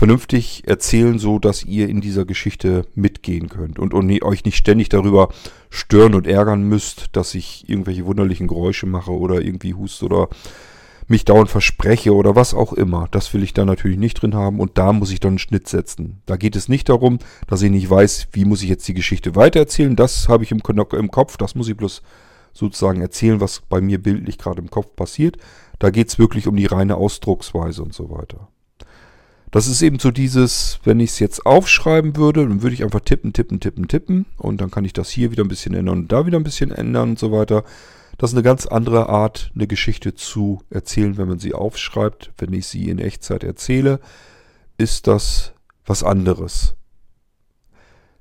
vernünftig 0.00 0.62
erzählen, 0.66 1.18
so 1.18 1.38
dass 1.38 1.62
ihr 1.62 1.90
in 1.90 2.00
dieser 2.00 2.24
Geschichte 2.24 2.86
mitgehen 2.94 3.50
könnt 3.50 3.78
und, 3.78 3.92
und 3.92 4.22
euch 4.22 4.46
nicht 4.46 4.56
ständig 4.56 4.88
darüber 4.88 5.28
stören 5.68 6.14
und 6.14 6.26
ärgern 6.26 6.62
müsst, 6.62 7.08
dass 7.12 7.34
ich 7.34 7.68
irgendwelche 7.68 8.06
wunderlichen 8.06 8.48
Geräusche 8.48 8.86
mache 8.86 9.12
oder 9.12 9.42
irgendwie 9.42 9.74
hust 9.74 10.02
oder 10.02 10.30
mich 11.06 11.26
dauernd 11.26 11.50
verspreche 11.50 12.14
oder 12.14 12.34
was 12.34 12.54
auch 12.54 12.72
immer. 12.72 13.08
Das 13.10 13.34
will 13.34 13.42
ich 13.42 13.52
da 13.52 13.66
natürlich 13.66 13.98
nicht 13.98 14.14
drin 14.14 14.34
haben 14.34 14.58
und 14.58 14.78
da 14.78 14.94
muss 14.94 15.10
ich 15.10 15.20
dann 15.20 15.32
einen 15.32 15.38
Schnitt 15.38 15.68
setzen. 15.68 16.22
Da 16.24 16.38
geht 16.38 16.56
es 16.56 16.70
nicht 16.70 16.88
darum, 16.88 17.18
dass 17.46 17.60
ich 17.60 17.70
nicht 17.70 17.90
weiß, 17.90 18.28
wie 18.32 18.46
muss 18.46 18.62
ich 18.62 18.70
jetzt 18.70 18.88
die 18.88 18.94
Geschichte 18.94 19.36
weitererzählen. 19.36 19.96
Das 19.96 20.30
habe 20.30 20.44
ich 20.44 20.50
im, 20.50 20.62
im 20.92 21.10
Kopf, 21.10 21.36
das 21.36 21.54
muss 21.54 21.68
ich 21.68 21.76
bloß 21.76 22.00
sozusagen 22.54 23.02
erzählen, 23.02 23.42
was 23.42 23.60
bei 23.68 23.82
mir 23.82 24.02
bildlich 24.02 24.38
gerade 24.38 24.62
im 24.62 24.70
Kopf 24.70 24.96
passiert. 24.96 25.36
Da 25.78 25.90
geht 25.90 26.08
es 26.08 26.18
wirklich 26.18 26.46
um 26.46 26.56
die 26.56 26.64
reine 26.64 26.96
Ausdrucksweise 26.96 27.82
und 27.82 27.92
so 27.92 28.08
weiter. 28.08 28.48
Das 29.50 29.66
ist 29.66 29.82
eben 29.82 29.98
so 29.98 30.12
dieses, 30.12 30.78
wenn 30.84 31.00
ich 31.00 31.10
es 31.10 31.18
jetzt 31.18 31.44
aufschreiben 31.44 32.16
würde, 32.16 32.46
dann 32.46 32.62
würde 32.62 32.74
ich 32.74 32.84
einfach 32.84 33.00
tippen, 33.00 33.32
tippen, 33.32 33.58
tippen, 33.58 33.88
tippen 33.88 34.26
und 34.36 34.60
dann 34.60 34.70
kann 34.70 34.84
ich 34.84 34.92
das 34.92 35.10
hier 35.10 35.32
wieder 35.32 35.44
ein 35.44 35.48
bisschen 35.48 35.74
ändern 35.74 35.98
und 35.98 36.12
da 36.12 36.24
wieder 36.24 36.38
ein 36.38 36.44
bisschen 36.44 36.70
ändern 36.70 37.10
und 37.10 37.18
so 37.18 37.32
weiter. 37.32 37.64
Das 38.16 38.30
ist 38.30 38.36
eine 38.36 38.44
ganz 38.44 38.66
andere 38.66 39.08
Art, 39.08 39.50
eine 39.54 39.66
Geschichte 39.66 40.14
zu 40.14 40.62
erzählen, 40.70 41.16
wenn 41.16 41.26
man 41.26 41.38
sie 41.38 41.54
aufschreibt. 41.54 42.32
Wenn 42.36 42.52
ich 42.52 42.66
sie 42.66 42.90
in 42.90 42.98
Echtzeit 42.98 43.42
erzähle, 43.42 43.98
ist 44.76 45.06
das 45.06 45.52
was 45.86 46.04
anderes. 46.04 46.76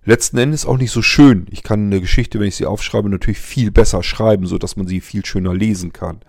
Letzten 0.05 0.37
Endes 0.37 0.65
auch 0.65 0.77
nicht 0.77 0.91
so 0.91 1.01
schön. 1.01 1.45
Ich 1.51 1.61
kann 1.61 1.87
eine 1.87 2.01
Geschichte, 2.01 2.39
wenn 2.39 2.47
ich 2.47 2.55
sie 2.55 2.65
aufschreibe, 2.65 3.09
natürlich 3.09 3.39
viel 3.39 3.71
besser 3.71 4.01
schreiben, 4.01 4.47
sodass 4.47 4.77
man 4.77 4.87
sie 4.87 5.01
viel 5.01 5.25
schöner 5.25 5.53
lesen 5.53 5.93
kann. 5.93 6.21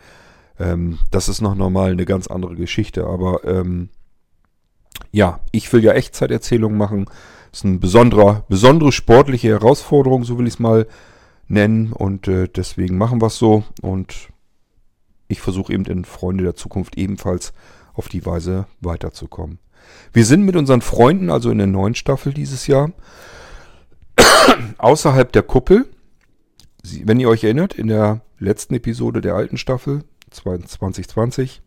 Ähm, 0.59 0.99
das 1.11 1.29
ist 1.29 1.41
noch 1.41 1.55
normal 1.55 1.93
eine 1.93 2.05
ganz 2.05 2.27
andere 2.27 2.57
Geschichte. 2.57 3.07
Aber 3.07 3.45
ähm, 3.45 3.89
ja, 5.13 5.41
ich 5.53 5.73
will 5.73 5.83
ja 5.83 5.93
Echtzeiterzählungen 5.93 6.79
machen. 6.79 7.07
Das 7.51 7.61
ist 7.61 7.65
eine 7.65 7.79
besondere, 7.79 8.45
besondere 8.49 8.93
sportliche 8.93 9.49
Herausforderung, 9.49 10.25
so 10.25 10.39
will 10.39 10.47
ich 10.47 10.55
es 10.55 10.61
mal 10.61 10.87
nennen 11.49 11.93
und 11.93 12.29
äh, 12.29 12.49
deswegen 12.49 12.97
machen 12.97 13.21
wir 13.21 13.27
es 13.27 13.37
so 13.37 13.65
und 13.83 14.29
ich 15.27 15.41
versuche 15.41 15.73
eben 15.73 15.85
in 15.85 16.05
Freunde 16.05 16.45
der 16.45 16.55
Zukunft 16.55 16.97
ebenfalls 16.97 17.53
auf 17.95 18.09
die 18.09 18.25
Weise 18.25 18.67
weiterzukommen. 18.81 19.59
Wir 20.13 20.25
sind 20.25 20.45
mit 20.45 20.57
unseren 20.57 20.81
Freunden 20.81 21.31
also 21.31 21.51
in 21.51 21.59
der 21.59 21.67
neuen 21.67 21.95
Staffel 21.95 22.33
dieses 22.33 22.67
Jahr 22.67 22.93
außerhalb 24.79 25.33
der 25.33 25.43
Kuppel. 25.43 25.87
Wenn 26.83 27.21
ihr 27.21 27.29
euch 27.29 27.45
erinnert, 27.45 27.75
in 27.75 27.89
der 27.89 28.21
letzten 28.39 28.75
Episode 28.75 29.21
der 29.21 29.35
alten 29.35 29.57
Staffel 29.57 30.05
2020 30.31 31.63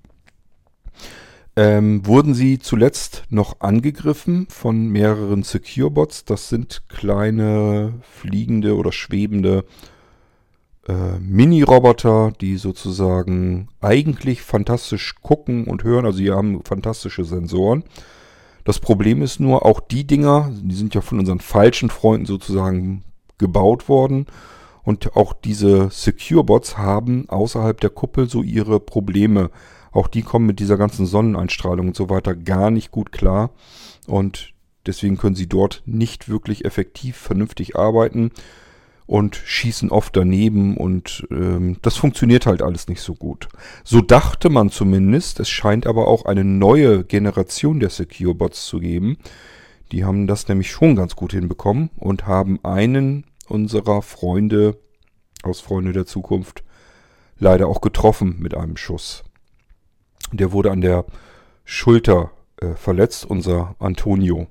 ähm, 1.56 2.06
wurden 2.06 2.34
sie 2.34 2.60
zuletzt 2.60 3.24
noch 3.30 3.62
angegriffen 3.62 4.48
von 4.50 4.88
mehreren 4.88 5.44
Secure-Bots. 5.44 6.26
Das 6.26 6.50
sind 6.50 6.84
kleine 6.89 7.94
fliegende 8.02 8.76
oder 8.76 8.92
schwebende 8.92 9.66
äh, 10.88 11.20
Mini-Roboter, 11.20 12.34
die 12.42 12.58
sozusagen 12.58 13.70
eigentlich 13.82 14.42
fantastisch 14.42 15.16
gucken 15.22 15.66
und 15.66 15.84
hören. 15.84 16.06
Also 16.06 16.18
sie 16.18 16.32
haben 16.32 16.63
fantastische 16.63 17.24
Sensoren. 17.24 17.84
Das 18.63 18.80
Problem 18.80 19.22
ist 19.22 19.39
nur, 19.39 19.66
auch 19.66 19.80
die 19.80 20.06
Dinger, 20.08 20.52
die 20.62 20.76
sind 20.76 20.96
ja 20.96 21.02
von 21.02 21.20
unseren 21.20 21.39
falschen 21.39 21.89
Freunden 21.89 22.26
sozusagen 22.26 23.04
gebaut 23.38 23.89
worden. 23.89 24.26
Und 24.84 25.15
auch 25.15 25.34
diese 25.34 25.89
Secure-Bots 25.89 26.78
haben 26.78 27.30
außerhalb 27.30 27.80
der 27.80 27.89
Kuppel 27.89 28.30
so 28.30 28.43
ihre 28.43 28.80
Probleme. 28.80 29.50
Auch 29.91 30.08
die 30.08 30.24
kommen 30.24 30.46
mit 30.46 30.60
dieser 30.60 30.78
ganzen 30.78 31.06
Sonneneinstrahlung 31.06 31.88
und 31.88 31.96
so 31.96 32.10
weiter 32.10 32.36
gar 32.36 32.69
nicht 32.69 32.91
gut 32.91 33.12
klar. 33.12 33.52
Und 34.08 34.54
deswegen 34.86 35.17
können 35.17 35.36
sie 35.36 35.48
dort 35.48 35.84
nicht 35.86 36.28
wirklich 36.28 36.65
effektiv, 36.65 37.15
vernünftig 37.15 37.78
arbeiten 37.78 38.32
und 39.06 39.36
schießen 39.36 39.89
oft 39.89 40.15
daneben 40.15 40.78
und 40.78 41.28
ähm, 41.30 41.78
das 41.82 41.98
funktioniert 41.98 42.46
halt 42.46 42.62
alles 42.62 42.88
nicht 42.88 43.02
so 43.02 43.13
gut. 43.13 43.50
So 43.84 44.02
dachte 44.02 44.50
man 44.50 44.69
zumindest, 44.69 45.39
es 45.39 45.50
scheint 45.50 45.88
aber 45.88 46.08
auch 46.08 46.26
eine 46.26 46.43
neue 46.43 47.04
Generation 47.04 47.80
der 47.80 47.89
Secure 47.89 48.34
Bots 48.34 48.65
zu 48.65 48.80
geben. 48.80 49.17
Die 49.91 50.06
haben 50.06 50.26
das 50.26 50.48
nämlich 50.48 50.72
schon 50.72 50.96
ganz 50.96 51.15
gut 51.15 51.34
hinbekommen 51.34 51.89
und 51.98 52.26
haben 52.26 52.60
einen 52.63 53.26
unserer 53.47 54.01
Freunde 54.01 54.77
aus 55.43 55.60
Freunde 55.60 55.93
der 55.93 56.06
Zukunft 56.06 56.63
leider 57.38 57.67
auch 57.67 57.82
getroffen 57.82 58.38
mit 58.39 58.56
einem 58.56 58.77
Schuss. 58.77 59.23
Der 60.32 60.51
wurde 60.51 60.71
an 60.71 60.82
der 60.82 61.06
Schulter 61.65 62.32
äh, 62.58 62.73
verletzt, 62.75 63.25
unser 63.25 63.75
Antonio. 63.79 64.47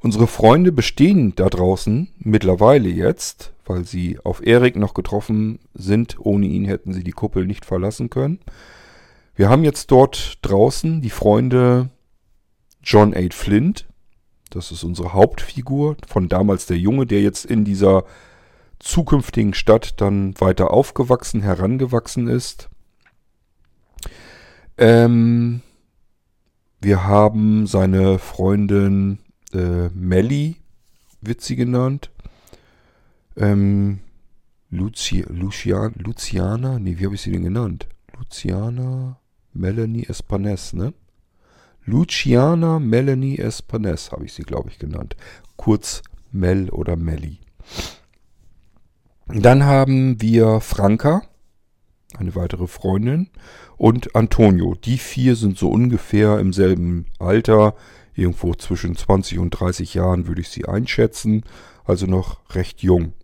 Unsere 0.00 0.26
Freunde 0.26 0.72
bestehen 0.72 1.34
da 1.36 1.48
draußen 1.48 2.08
mittlerweile 2.18 2.88
jetzt, 2.88 3.52
weil 3.64 3.84
sie 3.84 4.18
auf 4.24 4.44
Erik 4.44 4.76
noch 4.76 4.94
getroffen 4.94 5.60
sind. 5.74 6.16
Ohne 6.18 6.46
ihn 6.46 6.64
hätten 6.64 6.92
sie 6.92 7.04
die 7.04 7.12
Kuppel 7.12 7.46
nicht 7.46 7.64
verlassen 7.64 8.10
können. 8.10 8.40
Wir 9.34 9.48
haben 9.48 9.64
jetzt 9.64 9.90
dort 9.90 10.38
draußen 10.42 11.00
die 11.00 11.10
Freunde 11.10 11.90
John 12.82 13.14
A. 13.14 13.20
Flint. 13.30 13.86
Das 14.54 14.70
ist 14.70 14.84
unsere 14.84 15.14
Hauptfigur 15.14 15.96
von 16.06 16.28
damals 16.28 16.66
der 16.66 16.78
Junge, 16.78 17.06
der 17.06 17.22
jetzt 17.22 17.46
in 17.46 17.64
dieser 17.64 18.04
zukünftigen 18.78 19.54
Stadt 19.54 20.00
dann 20.00 20.38
weiter 20.40 20.70
aufgewachsen, 20.70 21.40
herangewachsen 21.40 22.28
ist. 22.28 22.68
Ähm, 24.76 25.62
wir 26.80 27.04
haben 27.04 27.66
seine 27.66 28.18
Freundin 28.18 29.20
äh, 29.54 29.88
Melly, 29.88 30.56
wird 31.22 31.40
sie 31.40 31.56
genannt. 31.56 32.10
Ähm, 33.36 34.00
Lucia, 34.68 35.24
Lucian, 35.28 35.94
Luciana, 35.96 36.78
nee, 36.78 36.98
wie 36.98 37.06
habe 37.06 37.14
ich 37.14 37.22
sie 37.22 37.32
denn 37.32 37.44
genannt? 37.44 37.88
Luciana 38.18 39.18
Melanie 39.54 40.04
Espanes, 40.06 40.72
ne? 40.72 40.92
Luciana 41.84 42.78
Melanie 42.78 43.38
Espanes 43.38 44.12
habe 44.12 44.24
ich 44.24 44.32
sie, 44.32 44.42
glaube 44.42 44.70
ich, 44.70 44.78
genannt. 44.78 45.16
Kurz 45.56 46.02
Mel 46.30 46.70
oder 46.70 46.96
Melly. 46.96 47.38
Dann 49.26 49.64
haben 49.64 50.20
wir 50.20 50.60
Franka, 50.60 51.22
eine 52.16 52.34
weitere 52.34 52.66
Freundin, 52.66 53.30
und 53.76 54.14
Antonio. 54.14 54.74
Die 54.74 54.98
vier 54.98 55.36
sind 55.36 55.58
so 55.58 55.70
ungefähr 55.70 56.38
im 56.38 56.52
selben 56.52 57.06
Alter, 57.18 57.74
irgendwo 58.14 58.54
zwischen 58.54 58.94
20 58.94 59.38
und 59.38 59.50
30 59.50 59.94
Jahren 59.94 60.26
würde 60.26 60.40
ich 60.40 60.50
sie 60.50 60.66
einschätzen, 60.66 61.42
also 61.84 62.06
noch 62.06 62.40
recht 62.54 62.82
jung. 62.82 63.14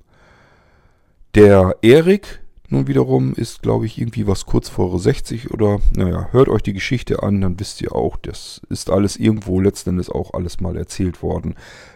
Der 1.34 1.76
Erik 1.82 2.40
nun 2.70 2.86
wiederum 2.86 3.32
ist, 3.32 3.62
glaube 3.62 3.86
ich, 3.86 3.98
irgendwie 3.98 4.26
was 4.26 4.44
kurz 4.44 4.68
vor 4.68 4.98
60 4.98 5.50
oder, 5.52 5.80
naja, 5.96 6.28
hört 6.32 6.48
euch 6.48 6.62
die 6.62 6.74
Geschichte 6.74 7.22
an, 7.22 7.40
dann 7.40 7.58
wisst 7.58 7.80
ihr 7.80 7.94
auch, 7.94 8.16
das 8.16 8.60
ist 8.68 8.90
alles 8.90 9.16
irgendwo 9.16 9.60
letzten 9.60 9.90
Endes 9.90 10.10
auch 10.10 10.34
alles 10.34 10.60
mal 10.60 10.76
erzählt 10.76 11.22
worden. 11.22 11.54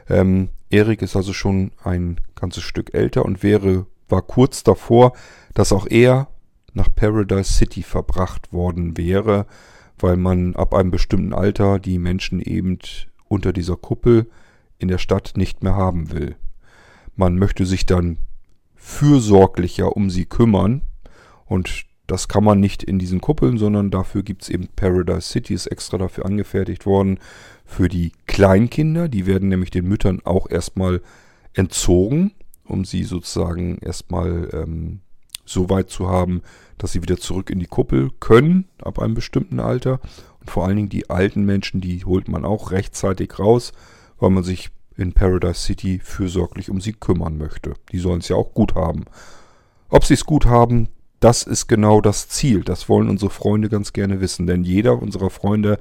Ähm, 0.08 0.48
Erik 0.70 1.02
ist 1.02 1.14
also 1.14 1.34
schon 1.34 1.72
ein 1.84 2.20
ganzes 2.34 2.62
Stück 2.62 2.94
älter 2.94 3.24
und 3.26 3.42
wäre, 3.42 3.86
war 4.08 4.22
kurz 4.22 4.62
davor, 4.62 5.12
dass 5.52 5.72
auch 5.72 5.86
er 5.86 6.28
nach 6.72 6.88
Paradise 6.94 7.52
City 7.52 7.82
verbracht 7.82 8.52
worden 8.52 8.96
wäre, 8.96 9.46
weil 9.98 10.16
man 10.16 10.56
ab 10.56 10.74
einem 10.74 10.90
bestimmten 10.90 11.34
Alter 11.34 11.78
die 11.78 11.98
Menschen 11.98 12.40
eben 12.40 12.78
unter 13.28 13.52
dieser 13.52 13.76
Kuppel 13.76 14.26
in 14.78 14.88
der 14.88 14.98
Stadt 14.98 15.34
nicht 15.36 15.62
mehr 15.62 15.76
haben 15.76 16.12
will. 16.12 16.36
Man 17.14 17.36
möchte 17.36 17.66
sich 17.66 17.84
dann 17.84 18.16
fürsorglicher 18.82 19.96
um 19.96 20.10
sie 20.10 20.24
kümmern. 20.24 20.82
Und 21.46 21.86
das 22.08 22.26
kann 22.26 22.42
man 22.42 22.58
nicht 22.58 22.82
in 22.82 22.98
diesen 22.98 23.20
Kuppeln, 23.20 23.56
sondern 23.56 23.90
dafür 23.90 24.22
gibt 24.24 24.42
es 24.42 24.48
eben 24.48 24.68
Paradise 24.74 25.22
City, 25.22 25.54
ist 25.54 25.68
extra 25.68 25.98
dafür 25.98 26.26
angefertigt 26.26 26.84
worden. 26.84 27.20
Für 27.64 27.88
die 27.88 28.12
Kleinkinder, 28.26 29.08
die 29.08 29.26
werden 29.26 29.48
nämlich 29.48 29.70
den 29.70 29.88
Müttern 29.88 30.20
auch 30.24 30.50
erstmal 30.50 31.00
entzogen, 31.54 32.32
um 32.64 32.84
sie 32.84 33.04
sozusagen 33.04 33.78
erstmal 33.78 34.50
ähm, 34.52 35.00
so 35.44 35.70
weit 35.70 35.88
zu 35.88 36.08
haben, 36.08 36.42
dass 36.76 36.92
sie 36.92 37.02
wieder 37.02 37.18
zurück 37.18 37.50
in 37.50 37.60
die 37.60 37.66
Kuppel 37.66 38.10
können, 38.18 38.66
ab 38.82 38.98
einem 38.98 39.14
bestimmten 39.14 39.60
Alter. 39.60 40.00
Und 40.40 40.50
vor 40.50 40.66
allen 40.66 40.76
Dingen 40.76 40.88
die 40.88 41.08
alten 41.08 41.44
Menschen, 41.44 41.80
die 41.80 42.04
holt 42.04 42.28
man 42.28 42.44
auch 42.44 42.72
rechtzeitig 42.72 43.38
raus, 43.38 43.72
weil 44.18 44.30
man 44.30 44.42
sich 44.42 44.70
in 44.96 45.12
Paradise 45.12 45.60
City 45.60 46.00
fürsorglich 46.02 46.70
um 46.70 46.80
sie 46.80 46.92
kümmern 46.92 47.38
möchte. 47.38 47.74
Die 47.92 47.98
sollen 47.98 48.20
es 48.20 48.28
ja 48.28 48.36
auch 48.36 48.54
gut 48.54 48.74
haben. 48.74 49.04
Ob 49.88 50.04
sie 50.04 50.14
es 50.14 50.24
gut 50.24 50.46
haben, 50.46 50.88
das 51.20 51.42
ist 51.44 51.68
genau 51.68 52.00
das 52.00 52.28
Ziel. 52.28 52.64
Das 52.64 52.88
wollen 52.88 53.08
unsere 53.08 53.30
Freunde 53.30 53.68
ganz 53.68 53.92
gerne 53.92 54.20
wissen. 54.20 54.46
Denn 54.46 54.64
jeder 54.64 55.00
unserer 55.00 55.30
Freunde, 55.30 55.78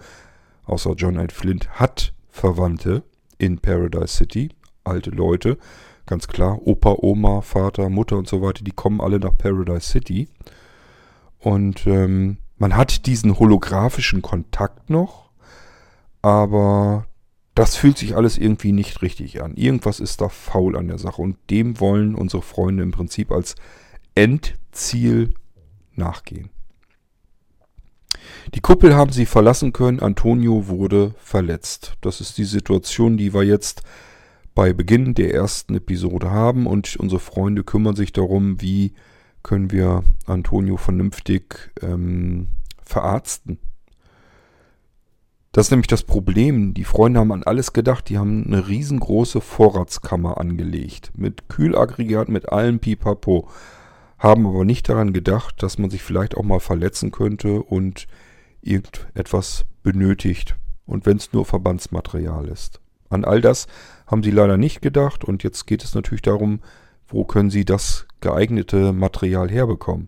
außer 0.65 0.93
John 0.93 1.15
Knight 1.15 1.31
Flint, 1.31 1.79
hat 1.79 2.13
Verwandte 2.29 3.03
in 3.37 3.59
Paradise 3.59 4.15
City. 4.15 4.49
Alte 4.83 5.09
Leute, 5.09 5.57
ganz 6.05 6.27
klar. 6.27 6.59
Opa, 6.65 6.95
Oma, 6.97 7.41
Vater, 7.41 7.89
Mutter 7.89 8.17
und 8.17 8.27
so 8.27 8.41
weiter, 8.41 8.63
die 8.63 8.71
kommen 8.71 9.01
alle 9.01 9.19
nach 9.19 9.37
Paradise 9.37 9.89
City. 9.89 10.27
Und 11.39 11.87
ähm, 11.87 12.37
man 12.57 12.75
hat 12.75 13.07
diesen 13.07 13.39
holographischen 13.39 14.21
Kontakt 14.21 14.91
noch, 14.91 15.31
aber 16.21 17.07
das 17.55 17.75
fühlt 17.75 17.97
sich 17.97 18.15
alles 18.15 18.37
irgendwie 18.37 18.71
nicht 18.71 19.01
richtig 19.01 19.41
an. 19.41 19.55
Irgendwas 19.55 19.99
ist 19.99 20.21
da 20.21 20.29
faul 20.29 20.77
an 20.77 20.87
der 20.87 20.97
Sache 20.97 21.21
und 21.21 21.37
dem 21.49 21.79
wollen 21.79 22.15
unsere 22.15 22.41
Freunde 22.41 22.83
im 22.83 22.91
Prinzip 22.91 23.31
als 23.31 23.55
Endziel 24.15 25.33
nachgehen. 25.95 26.49
Die 28.53 28.61
Kuppel 28.61 28.95
haben 28.95 29.11
sie 29.11 29.25
verlassen 29.25 29.73
können, 29.73 29.99
Antonio 29.99 30.67
wurde 30.67 31.13
verletzt. 31.19 31.97
Das 32.01 32.21
ist 32.21 32.37
die 32.37 32.45
Situation, 32.45 33.17
die 33.17 33.33
wir 33.33 33.43
jetzt 33.43 33.83
bei 34.55 34.73
Beginn 34.73 35.13
der 35.13 35.33
ersten 35.33 35.75
Episode 35.75 36.31
haben 36.31 36.67
und 36.67 36.95
unsere 36.97 37.19
Freunde 37.19 37.63
kümmern 37.63 37.95
sich 37.95 38.11
darum, 38.11 38.61
wie 38.61 38.93
können 39.43 39.71
wir 39.71 40.03
Antonio 40.25 40.77
vernünftig 40.77 41.71
ähm, 41.81 42.47
verarzten. 42.83 43.59
Das 45.51 45.67
ist 45.67 45.71
nämlich 45.71 45.87
das 45.87 46.03
Problem. 46.03 46.73
Die 46.73 46.85
Freunde 46.85 47.19
haben 47.19 47.33
an 47.33 47.43
alles 47.43 47.73
gedacht. 47.73 48.07
Die 48.07 48.17
haben 48.17 48.45
eine 48.45 48.69
riesengroße 48.69 49.41
Vorratskammer 49.41 50.39
angelegt. 50.39 51.11
Mit 51.13 51.49
Kühlaggregat, 51.49 52.29
mit 52.29 52.49
allem 52.49 52.79
Pipapo. 52.79 53.49
Haben 54.17 54.47
aber 54.47 54.63
nicht 54.63 54.87
daran 54.87 55.11
gedacht, 55.11 55.61
dass 55.61 55.77
man 55.77 55.89
sich 55.89 56.03
vielleicht 56.03 56.37
auch 56.37 56.43
mal 56.43 56.61
verletzen 56.61 57.11
könnte 57.11 57.61
und 57.63 58.07
irgendetwas 58.61 59.65
benötigt. 59.83 60.55
Und 60.85 61.05
wenn 61.05 61.17
es 61.17 61.33
nur 61.33 61.45
Verbandsmaterial 61.45 62.47
ist. 62.47 62.79
An 63.09 63.25
all 63.25 63.41
das 63.41 63.67
haben 64.07 64.23
sie 64.23 64.31
leider 64.31 64.55
nicht 64.55 64.81
gedacht. 64.81 65.25
Und 65.25 65.43
jetzt 65.43 65.67
geht 65.67 65.83
es 65.83 65.95
natürlich 65.95 66.21
darum, 66.21 66.61
wo 67.09 67.25
können 67.25 67.49
sie 67.49 67.65
das 67.65 68.07
geeignete 68.21 68.93
Material 68.93 69.51
herbekommen. 69.51 70.07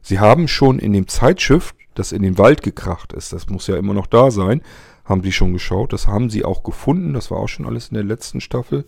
Sie 0.00 0.20
haben 0.20 0.46
schon 0.46 0.78
in 0.78 0.92
dem 0.92 1.08
Zeitschiff 1.08 1.74
das 2.00 2.12
in 2.12 2.22
den 2.22 2.38
Wald 2.38 2.62
gekracht 2.62 3.12
ist. 3.12 3.32
Das 3.32 3.48
muss 3.48 3.66
ja 3.66 3.76
immer 3.76 3.94
noch 3.94 4.06
da 4.06 4.30
sein. 4.30 4.62
Haben 5.04 5.22
sie 5.22 5.32
schon 5.32 5.52
geschaut. 5.52 5.92
Das 5.92 6.06
haben 6.06 6.30
sie 6.30 6.44
auch 6.44 6.62
gefunden. 6.62 7.12
Das 7.12 7.30
war 7.30 7.38
auch 7.38 7.48
schon 7.48 7.66
alles 7.66 7.88
in 7.88 7.94
der 7.94 8.04
letzten 8.04 8.40
Staffel. 8.40 8.86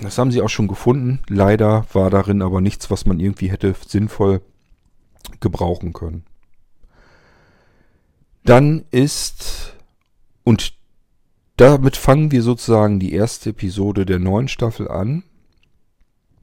Das 0.00 0.16
haben 0.16 0.30
sie 0.30 0.40
auch 0.42 0.48
schon 0.48 0.68
gefunden. 0.68 1.20
Leider 1.28 1.86
war 1.92 2.08
darin 2.08 2.40
aber 2.40 2.60
nichts, 2.60 2.90
was 2.90 3.04
man 3.04 3.20
irgendwie 3.20 3.50
hätte 3.50 3.74
sinnvoll 3.86 4.40
gebrauchen 5.40 5.92
können. 5.92 6.24
Dann 8.44 8.84
ist, 8.90 9.74
und 10.44 10.72
damit 11.56 11.96
fangen 11.96 12.30
wir 12.30 12.42
sozusagen 12.42 13.00
die 13.00 13.12
erste 13.12 13.50
Episode 13.50 14.06
der 14.06 14.20
neuen 14.20 14.48
Staffel 14.48 14.88
an. 14.88 15.24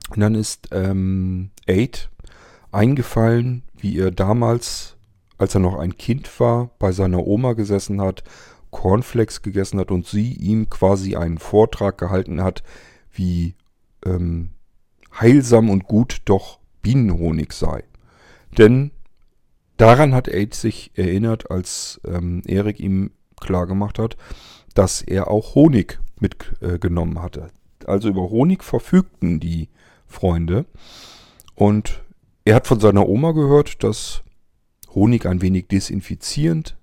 Und 0.10 0.20
dann 0.20 0.36
ist 0.36 0.68
ähm, 0.72 1.52
Eight 1.66 2.10
eingefallen, 2.72 3.64
wie 3.78 3.98
er 4.00 4.12
damals, 4.12 4.96
als 5.38 5.56
er 5.56 5.62
noch 5.62 5.78
ein 5.78 5.98
Kind 5.98 6.40
war, 6.40 6.72
bei 6.80 6.92
seiner 6.92 7.26
Oma 7.26 7.54
gesessen 7.54 8.02
hat, 8.02 8.24
Cornflakes 8.72 9.42
gegessen 9.42 9.80
hat 9.80 9.92
und 9.92 10.06
sie 10.06 10.34
ihm 10.34 10.70
quasi 10.70 11.16
einen 11.16 11.38
Vortrag 11.38 11.98
gehalten 11.98 12.44
hat, 12.44 12.64
wie 13.12 13.56
ähm, 14.06 14.50
heilsam 15.20 15.70
und 15.70 15.86
gut 15.86 16.22
doch 16.26 16.60
Bienenhonig 16.82 17.54
sei. 17.54 17.84
Denn 18.58 18.92
daran 19.78 20.14
hat 20.14 20.28
Aid 20.28 20.54
sich 20.54 20.92
erinnert, 20.96 21.50
als 21.52 22.02
ähm, 22.06 22.42
Erik 22.46 22.80
ihm 22.80 23.12
klargemacht 23.40 24.00
hat, 24.00 24.18
dass 24.74 25.02
er 25.02 25.30
auch 25.30 25.56
Honig 25.56 26.00
mitgenommen 26.20 27.18
äh, 27.18 27.22
hatte. 27.22 27.50
Also 27.86 28.10
über 28.10 28.30
Honig 28.30 28.64
verfügten 28.64 29.40
die 29.40 29.70
Freunde. 30.08 30.66
Und 31.56 32.04
er 32.46 32.56
hat 32.56 32.68
von 32.68 32.80
seiner 32.80 33.10
Oma 33.10 33.32
gehört, 33.32 33.84
dass 33.84 34.24
Honig 34.94 35.26
ein 35.26 35.42
wenig 35.42 35.68
desinfizierend, 35.68 36.78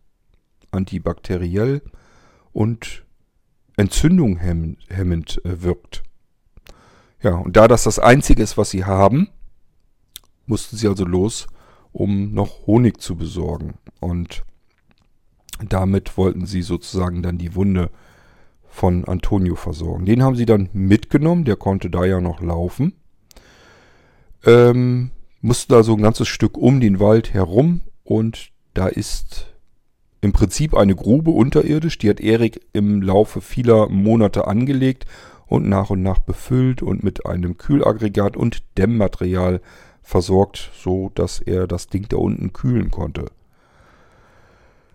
antibakteriell 0.73 1.83
und 2.53 3.05
Entzündung 3.77 4.37
hemmend 4.37 5.45
äh, 5.45 5.63
wirkt. 5.63 6.03
Ja, 7.23 7.37
und 7.37 7.57
da 7.57 7.69
das 7.69 7.85
das 7.85 7.99
Einzige 7.99 8.43
ist, 8.43 8.59
was 8.59 8.71
sie 8.71 8.85
haben, 8.85 9.29
mussten 10.47 10.77
sie 10.77 10.89
also 10.89 11.05
los, 11.05 11.47
um 11.93 12.35
noch 12.35 12.67
Honig 12.67 13.01
zu 13.01 13.17
besorgen. 13.17 13.75
Und 14.01 14.43
damit 15.69 16.17
wollten 16.17 16.47
sie 16.47 16.63
sozusagen 16.63 17.23
dann 17.23 17.39
die 17.39 17.55
Wunde 17.55 17.91
von 18.69 19.05
Antonio 19.05 19.55
versorgen. 19.55 20.07
Den 20.07 20.23
haben 20.23 20.35
sie 20.35 20.47
dann 20.47 20.69
mitgenommen, 20.73 21.45
der 21.45 21.57
konnte 21.57 21.91
da 21.91 22.05
ja 22.05 22.21
noch 22.21 22.41
laufen. 22.41 22.95
Ähm, 24.45 25.13
mussten 25.43 25.75
also 25.75 25.95
ein 25.95 26.03
ganzes 26.03 26.29
Stück 26.29 26.57
um 26.57 26.81
den 26.81 27.01
Wald 27.01 27.35
herum 27.35 27.81
und 28.05 28.51
da 28.75 28.87
ist 28.87 29.49
im 30.21 30.33
Prinzip 30.33 30.75
eine 30.75 30.95
Grube 30.95 31.33
unterirdisch. 31.33 31.99
Die 31.99 32.09
hat 32.09 32.21
Erik 32.21 32.65
im 32.73 33.03
Laufe 33.03 33.41
vieler 33.41 33.89
Monate 33.89 34.47
angelegt 34.47 35.05
und 35.47 35.69
nach 35.69 35.91
und 35.91 36.03
nach 36.03 36.21
befüllt 36.21 36.81
und 36.81 37.03
mit 37.03 37.27
einem 37.27 37.59
Kühlaggregat 37.59 38.37
und 38.37 38.63
Dämmmaterial 38.79 39.61
versorgt, 40.01 40.71
so 40.75 41.11
dass 41.15 41.41
er 41.41 41.67
das 41.67 41.89
Ding 41.89 42.07
da 42.09 42.17
unten 42.17 42.53
kühlen 42.53 42.91
konnte. 42.91 43.27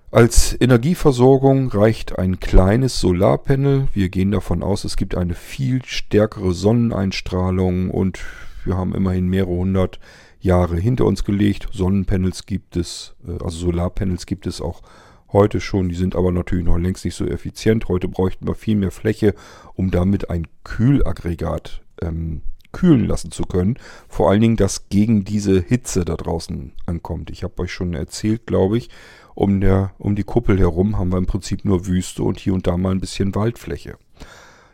Als 0.09 0.55
Energieversorgung 0.59 1.67
reicht 1.67 2.17
ein 2.17 2.39
kleines 2.39 2.99
Solarpanel. 3.01 3.89
Wir 3.93 4.07
gehen 4.07 4.31
davon 4.31 4.63
aus, 4.63 4.85
es 4.85 4.95
gibt 4.95 5.15
eine 5.15 5.35
viel 5.35 5.83
stärkere 5.83 6.53
Sonneneinstrahlung 6.53 7.91
und 7.91 8.19
wir 8.63 8.77
haben 8.77 8.95
immerhin 8.95 9.27
mehrere 9.27 9.51
hundert 9.51 9.99
Jahre 10.47 10.77
hinter 10.77 11.05
uns 11.05 11.23
gelegt. 11.23 11.67
Sonnenpanels 11.71 12.45
gibt 12.45 12.75
es, 12.75 13.15
äh, 13.27 13.43
also 13.43 13.57
Solarpanels 13.57 14.25
gibt 14.25 14.47
es 14.47 14.61
auch 14.61 14.81
heute 15.31 15.61
schon. 15.61 15.89
Die 15.89 15.95
sind 15.95 16.15
aber 16.15 16.31
natürlich 16.31 16.65
noch 16.65 16.77
längst 16.77 17.05
nicht 17.05 17.15
so 17.15 17.25
effizient. 17.25 17.87
Heute 17.87 18.07
bräuchten 18.07 18.47
wir 18.47 18.55
viel 18.55 18.75
mehr 18.75 18.91
Fläche, 18.91 19.35
um 19.75 19.91
damit 19.91 20.29
ein 20.29 20.47
Kühlaggregat 20.63 21.81
ähm, 22.01 22.41
kühlen 22.71 23.07
lassen 23.07 23.31
zu 23.31 23.43
können. 23.43 23.77
Vor 24.07 24.29
allen 24.29 24.41
Dingen, 24.41 24.55
dass 24.55 24.89
gegen 24.89 25.23
diese 25.23 25.61
Hitze 25.61 26.05
da 26.05 26.15
draußen 26.15 26.73
ankommt. 26.85 27.29
Ich 27.29 27.43
habe 27.43 27.61
euch 27.61 27.71
schon 27.71 27.93
erzählt, 27.93 28.45
glaube 28.45 28.77
ich, 28.77 28.89
um, 29.35 29.61
der, 29.61 29.91
um 29.99 30.15
die 30.15 30.23
Kuppel 30.23 30.57
herum 30.57 30.97
haben 30.97 31.11
wir 31.11 31.17
im 31.17 31.27
Prinzip 31.27 31.63
nur 31.63 31.85
Wüste 31.85 32.23
und 32.23 32.39
hier 32.39 32.53
und 32.53 32.65
da 32.67 32.77
mal 32.77 32.91
ein 32.91 32.99
bisschen 32.99 33.35
Waldfläche. 33.35 33.97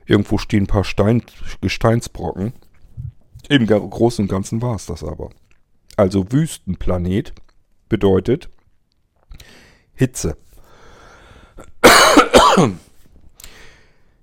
Irgendwo 0.06 0.38
stehen 0.38 0.64
ein 0.64 0.68
paar 0.68 0.84
Stein, 0.84 1.24
Gesteinsbrocken. 1.62 2.54
Im 3.50 3.68
Großen 3.68 4.24
und 4.24 4.30
Ganzen 4.30 4.62
war 4.62 4.76
es 4.76 4.86
das 4.86 5.04
aber 5.04 5.30
also 5.98 6.32
Wüstenplanet, 6.32 7.34
bedeutet 7.90 8.50
Hitze. 9.94 10.38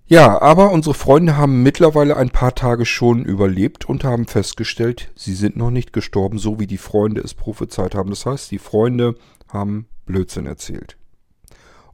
Ja, 0.07 0.43
aber 0.43 0.73
unsere 0.73 0.95
Freunde 0.95 1.37
haben 1.37 1.63
mittlerweile 1.63 2.17
ein 2.17 2.31
paar 2.31 2.57
Tage 2.57 2.85
schon 2.85 3.25
überlebt 3.25 3.89
und 3.89 4.03
haben 4.03 4.27
festgestellt, 4.27 5.13
sie 5.15 5.35
sind 5.35 5.57
noch 5.57 5.71
nicht 5.71 5.93
gestorben, 5.93 6.39
so 6.39 6.59
wie 6.59 6.67
die 6.67 6.79
Freunde 6.79 7.21
es 7.21 7.35
prophezeit 7.35 7.95
haben. 7.95 8.11
Das 8.11 8.27
heißt, 8.27 8.51
die 8.51 8.59
Freunde 8.59 9.15
haben 9.47 9.87
Blödsinn 10.07 10.47
erzählt. 10.47 10.97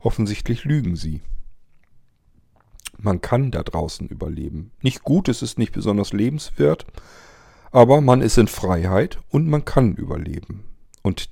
Offensichtlich 0.01 0.65
lügen 0.65 0.97
sie. 0.97 1.21
Man 2.97 3.21
kann 3.21 3.51
da 3.51 3.62
draußen 3.62 4.09
überleben. 4.09 4.73
Nicht 4.81 5.03
gut, 5.03 5.29
es 5.29 5.43
ist 5.43 5.59
nicht 5.59 5.73
besonders 5.73 6.15
lebenswert, 6.15 6.87
aber 7.77 8.01
man 8.01 8.23
ist 8.23 8.39
in 8.39 8.49
Freiheit 8.49 9.19
und 9.29 9.49
man 9.49 9.67
kann 9.67 9.97
überleben. 9.97 10.65
Und 11.03 11.29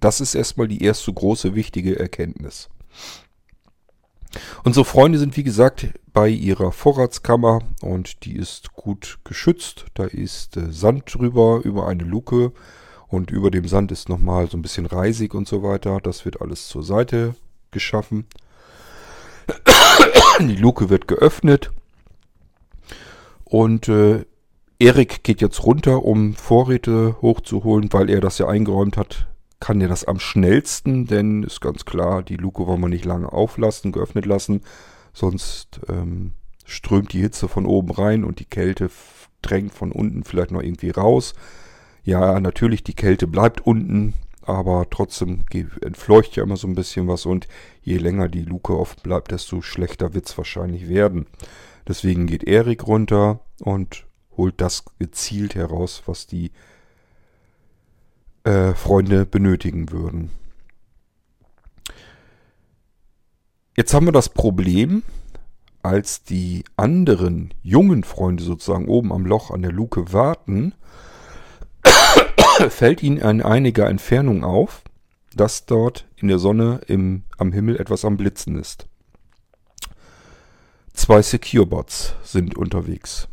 das 0.00 0.20
ist 0.20 0.34
erstmal 0.34 0.66
die 0.66 0.82
erste 0.82 1.12
große 1.12 1.54
wichtige 1.54 1.96
Erkenntnis. 1.96 2.68
Unsere 4.64 4.84
Freunde 4.84 5.20
sind, 5.20 5.36
wie 5.36 5.44
gesagt, 5.44 5.86
bei 6.12 6.30
ihrer 6.30 6.72
Vorratskammer 6.72 7.60
und 7.80 8.24
die 8.24 8.34
ist 8.34 8.72
gut 8.72 9.20
geschützt. 9.22 9.86
Da 9.94 10.06
ist 10.06 10.56
äh, 10.56 10.72
Sand 10.72 11.14
drüber 11.14 11.60
über 11.62 11.86
eine 11.86 12.02
Luke 12.02 12.50
und 13.06 13.30
über 13.30 13.52
dem 13.52 13.68
Sand 13.68 13.92
ist 13.92 14.08
nochmal 14.08 14.50
so 14.50 14.58
ein 14.58 14.62
bisschen 14.62 14.86
Reisig 14.86 15.32
und 15.32 15.46
so 15.46 15.62
weiter. 15.62 16.00
Das 16.02 16.24
wird 16.24 16.42
alles 16.42 16.66
zur 16.66 16.82
Seite 16.82 17.36
geschaffen. 17.70 18.26
Die 20.40 20.56
Luke 20.56 20.90
wird 20.90 21.06
geöffnet 21.06 21.70
und 23.44 23.88
äh, 23.88 24.24
Erik 24.80 25.24
geht 25.24 25.40
jetzt 25.40 25.64
runter, 25.64 26.04
um 26.04 26.34
Vorräte 26.34 27.16
hochzuholen, 27.20 27.92
weil 27.92 28.08
er 28.08 28.20
das 28.20 28.38
ja 28.38 28.46
eingeräumt 28.46 28.96
hat. 28.96 29.26
Kann 29.58 29.80
er 29.80 29.88
das 29.88 30.04
am 30.04 30.20
schnellsten, 30.20 31.06
denn 31.06 31.42
ist 31.42 31.60
ganz 31.60 31.84
klar, 31.84 32.22
die 32.22 32.36
Luke 32.36 32.64
wollen 32.64 32.80
wir 32.80 32.88
nicht 32.88 33.04
lange 33.04 33.32
auflassen, 33.32 33.90
geöffnet 33.90 34.24
lassen. 34.24 34.62
Sonst 35.12 35.80
ähm, 35.88 36.34
strömt 36.64 37.12
die 37.12 37.20
Hitze 37.20 37.48
von 37.48 37.66
oben 37.66 37.90
rein 37.90 38.22
und 38.22 38.38
die 38.38 38.44
Kälte 38.44 38.88
drängt 39.42 39.74
von 39.74 39.90
unten 39.90 40.22
vielleicht 40.22 40.52
noch 40.52 40.62
irgendwie 40.62 40.90
raus. 40.90 41.34
Ja, 42.04 42.38
natürlich, 42.38 42.84
die 42.84 42.94
Kälte 42.94 43.26
bleibt 43.26 43.66
unten, 43.66 44.14
aber 44.42 44.86
trotzdem 44.90 45.44
entfleucht 45.82 46.36
ja 46.36 46.44
immer 46.44 46.56
so 46.56 46.68
ein 46.68 46.76
bisschen 46.76 47.08
was 47.08 47.26
und 47.26 47.48
je 47.82 47.98
länger 47.98 48.28
die 48.28 48.44
Luke 48.44 48.78
offen 48.78 49.00
bleibt, 49.02 49.32
desto 49.32 49.60
schlechter 49.60 50.14
wird 50.14 50.28
es 50.28 50.38
wahrscheinlich 50.38 50.88
werden. 50.88 51.26
Deswegen 51.88 52.26
geht 52.28 52.44
Erik 52.44 52.86
runter 52.86 53.40
und 53.60 54.06
holt 54.38 54.60
das 54.60 54.84
gezielt 54.98 55.54
heraus, 55.54 56.04
was 56.06 56.26
die 56.26 56.52
äh, 58.44 58.72
Freunde 58.72 59.26
benötigen 59.26 59.90
würden. 59.90 60.30
Jetzt 63.76 63.92
haben 63.92 64.06
wir 64.06 64.12
das 64.12 64.30
Problem, 64.30 65.02
als 65.82 66.22
die 66.22 66.64
anderen 66.76 67.54
jungen 67.62 68.04
Freunde 68.04 68.42
sozusagen 68.42 68.88
oben 68.88 69.12
am 69.12 69.26
Loch 69.26 69.50
an 69.50 69.62
der 69.62 69.72
Luke 69.72 70.12
warten, 70.12 70.74
fällt 72.70 73.02
ihnen 73.02 73.18
in 73.18 73.42
einiger 73.42 73.88
Entfernung 73.88 74.44
auf, 74.44 74.82
dass 75.34 75.66
dort 75.66 76.06
in 76.16 76.28
der 76.28 76.38
Sonne 76.38 76.80
im, 76.86 77.24
am 77.36 77.52
Himmel 77.52 77.76
etwas 77.76 78.04
am 78.04 78.16
Blitzen 78.16 78.56
ist. 78.56 78.88
Zwei 80.92 81.22
Secure-Bots 81.22 82.16
sind 82.24 82.56
unterwegs. 82.56 83.28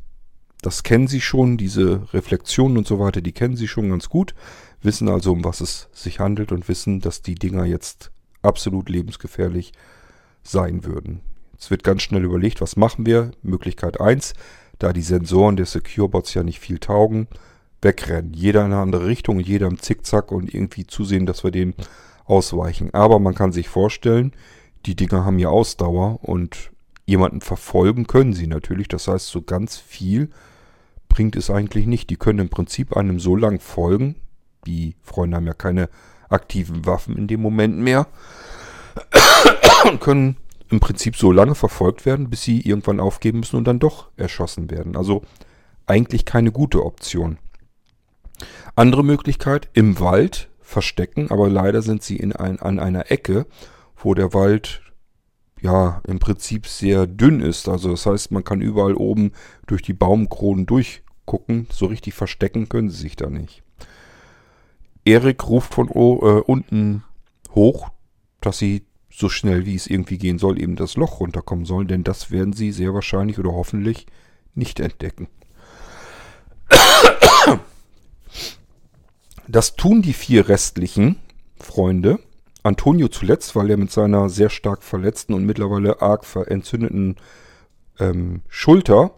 Das 0.66 0.82
kennen 0.82 1.08
sie 1.08 1.22
schon, 1.22 1.58
diese 1.58 2.12
Reflexionen 2.12 2.78
und 2.80 2.88
so 2.88 2.98
weiter, 2.98 3.22
die 3.22 3.34
kennen 3.34 3.56
sie 3.56 3.68
schon 3.68 3.92
ganz 3.92 4.10
gut, 4.10 4.34
wissen 4.82 5.08
also, 5.10 5.32
um 5.32 5.44
was 5.44 5.62
es 5.62 5.90
sich 5.94 6.20
handelt 6.20 6.52
und 6.52 6.68
wissen, 6.68 7.02
dass 7.02 7.22
die 7.22 7.36
Dinger 7.36 7.66
jetzt 7.66 8.10
absolut 8.42 8.90
lebensgefährlich 8.90 9.74
sein 10.42 10.84
würden. 10.84 11.22
Jetzt 11.54 11.70
wird 11.70 11.84
ganz 11.84 12.02
schnell 12.02 12.24
überlegt, 12.24 12.62
was 12.62 12.78
machen 12.78 13.06
wir? 13.06 13.30
Möglichkeit 13.44 14.02
1, 14.02 14.34
da 14.80 14.92
die 14.92 15.04
Sensoren 15.04 15.56
der 15.56 15.68
Secure-Bots 15.68 16.34
ja 16.34 16.42
nicht 16.42 16.60
viel 16.60 16.80
taugen, 16.80 17.28
wegrennen. 17.84 18.34
Jeder 18.34 18.62
in 18.66 18.74
eine 18.74 18.82
andere 18.82 19.06
Richtung, 19.06 19.40
jeder 19.40 19.68
im 19.68 19.80
Zickzack 19.80 20.32
und 20.32 20.52
irgendwie 20.52 20.88
zusehen, 20.88 21.28
dass 21.28 21.44
wir 21.44 21.52
den 21.52 21.76
ausweichen. 22.26 22.92
Aber 22.92 23.20
man 23.20 23.36
kann 23.36 23.52
sich 23.52 23.70
vorstellen, 23.70 24.32
die 24.88 24.96
Dinger 24.96 25.26
haben 25.26 25.38
ja 25.38 25.50
Ausdauer 25.50 26.24
und 26.24 26.72
jemanden 27.06 27.42
verfolgen 27.42 28.08
können 28.08 28.34
sie 28.34 28.48
natürlich. 28.48 28.88
Das 28.88 29.08
heißt, 29.08 29.28
so 29.28 29.44
ganz 29.44 29.78
viel 29.78 30.32
bringt 31.16 31.38
es 31.38 31.50
eigentlich 31.50 31.88
nicht. 31.88 32.10
Die 32.10 32.18
können 32.18 32.40
im 32.40 32.50
Prinzip 32.50 32.98
einem 32.98 33.22
so 33.22 33.38
lang 33.38 33.62
folgen. 33.62 34.16
Die 34.68 34.98
Freunde 35.02 35.38
haben 35.38 35.48
ja 35.48 35.54
keine 35.54 35.88
aktiven 36.28 36.86
Waffen 36.86 37.16
in 37.16 37.28
dem 37.28 37.42
Moment 37.42 37.78
mehr. 37.78 38.08
Und 39.90 40.02
können 40.02 40.36
im 40.70 40.82
Prinzip 40.82 41.16
so 41.16 41.32
lange 41.32 41.56
verfolgt 41.56 42.06
werden, 42.06 42.30
bis 42.30 42.44
sie 42.44 42.60
irgendwann 42.60 43.00
aufgeben 43.00 43.40
müssen 43.40 43.56
und 43.56 43.64
dann 43.64 43.80
doch 43.80 44.10
erschossen 44.18 44.70
werden. 44.70 44.98
Also 44.98 45.22
eigentlich 45.86 46.26
keine 46.26 46.52
gute 46.52 46.84
Option. 46.84 47.38
Andere 48.76 49.06
Möglichkeit, 49.06 49.70
im 49.72 50.02
Wald 50.02 50.50
verstecken, 50.60 51.32
aber 51.32 51.48
leider 51.48 51.82
sind 51.82 52.04
sie 52.04 52.18
in 52.18 52.34
ein, 52.34 52.60
an 52.60 52.78
einer 52.78 53.10
Ecke, 53.10 53.46
wo 53.96 54.16
der 54.16 54.34
Wald 54.34 54.82
ja 55.62 56.02
im 56.06 56.20
Prinzip 56.20 56.68
sehr 56.68 57.08
dünn 57.08 57.40
ist. 57.40 57.70
Also 57.70 57.92
das 57.92 58.06
heißt, 58.06 58.32
man 58.32 58.44
kann 58.44 58.60
überall 58.60 58.96
oben 58.96 59.32
durch 59.66 59.82
die 59.82 59.94
Baumkronen 59.94 60.66
durch 60.66 61.05
gucken. 61.26 61.68
So 61.72 61.88
richtig 61.88 62.14
verstecken 62.14 62.70
können 62.70 62.90
sie 62.90 63.02
sich 63.02 63.16
da 63.16 63.30
nicht. 63.30 63.64
Erik 65.06 65.48
ruft 65.48 65.74
von 65.74 65.90
äh, 65.90 65.92
unten 65.92 67.04
hoch, 67.54 67.90
dass 68.42 68.58
sie 68.58 68.86
so 69.10 69.30
schnell 69.30 69.66
wie 69.66 69.76
es 69.76 69.88
irgendwie 69.88 70.18
gehen 70.18 70.40
soll, 70.40 70.60
eben 70.62 70.76
das 70.76 70.98
Loch 70.98 71.20
runterkommen 71.20 71.66
sollen, 71.66 71.88
denn 71.88 72.04
das 72.04 72.32
werden 72.32 72.54
sie 72.54 72.72
sehr 72.72 72.94
wahrscheinlich 72.94 73.40
oder 73.40 73.54
hoffentlich 73.54 74.08
nicht 74.56 74.80
entdecken. 74.80 75.28
Das 79.48 79.76
tun 79.76 80.02
die 80.02 80.14
vier 80.14 80.50
restlichen 80.50 81.18
Freunde. 81.60 82.20
Antonio 82.64 83.08
zuletzt, 83.08 83.56
weil 83.56 83.70
er 83.70 83.78
mit 83.78 83.92
seiner 83.92 84.28
sehr 84.28 84.50
stark 84.50 84.82
verletzten 84.82 85.34
und 85.34 85.46
mittlerweile 85.46 86.02
arg 86.02 86.26
entzündeten 86.48 87.18
ähm, 88.00 88.42
Schulter 88.50 89.12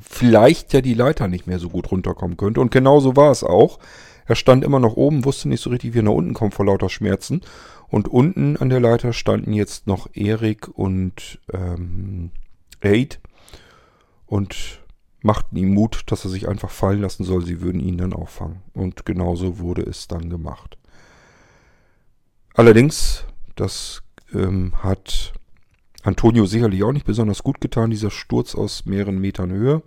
vielleicht 0.00 0.72
ja 0.72 0.80
die 0.80 0.94
Leiter 0.94 1.28
nicht 1.28 1.46
mehr 1.46 1.58
so 1.58 1.68
gut 1.68 1.90
runterkommen 1.90 2.36
könnte. 2.36 2.60
Und 2.60 2.70
genau 2.70 3.00
so 3.00 3.16
war 3.16 3.30
es 3.30 3.44
auch. 3.44 3.78
Er 4.26 4.34
stand 4.34 4.64
immer 4.64 4.80
noch 4.80 4.96
oben, 4.96 5.24
wusste 5.24 5.48
nicht 5.48 5.60
so 5.60 5.70
richtig, 5.70 5.94
wie 5.94 5.98
er 5.98 6.04
nach 6.04 6.12
unten 6.12 6.34
kommt 6.34 6.54
vor 6.54 6.66
lauter 6.66 6.88
Schmerzen. 6.88 7.42
Und 7.88 8.08
unten 8.08 8.56
an 8.56 8.70
der 8.70 8.80
Leiter 8.80 9.12
standen 9.12 9.52
jetzt 9.52 9.86
noch 9.86 10.08
Erik 10.14 10.68
und 10.68 11.38
ähm, 11.52 12.30
Aid 12.80 13.20
und 14.26 14.80
machten 15.22 15.56
ihm 15.56 15.72
Mut, 15.72 16.02
dass 16.06 16.24
er 16.24 16.30
sich 16.30 16.48
einfach 16.48 16.70
fallen 16.70 17.00
lassen 17.00 17.24
soll. 17.24 17.44
Sie 17.44 17.60
würden 17.60 17.80
ihn 17.80 17.98
dann 17.98 18.12
auffangen. 18.12 18.62
Und 18.72 19.06
genauso 19.06 19.58
wurde 19.58 19.82
es 19.82 20.08
dann 20.08 20.28
gemacht. 20.28 20.76
Allerdings, 22.54 23.24
das 23.56 24.02
ähm, 24.32 24.72
hat 24.82 25.32
Antonio 26.04 26.44
sicherlich 26.44 26.84
auch 26.84 26.92
nicht 26.92 27.06
besonders 27.06 27.42
gut 27.42 27.62
getan, 27.62 27.90
dieser 27.90 28.10
Sturz 28.10 28.54
aus 28.54 28.84
mehreren 28.84 29.18
Metern 29.18 29.50
Höhe. 29.50 29.82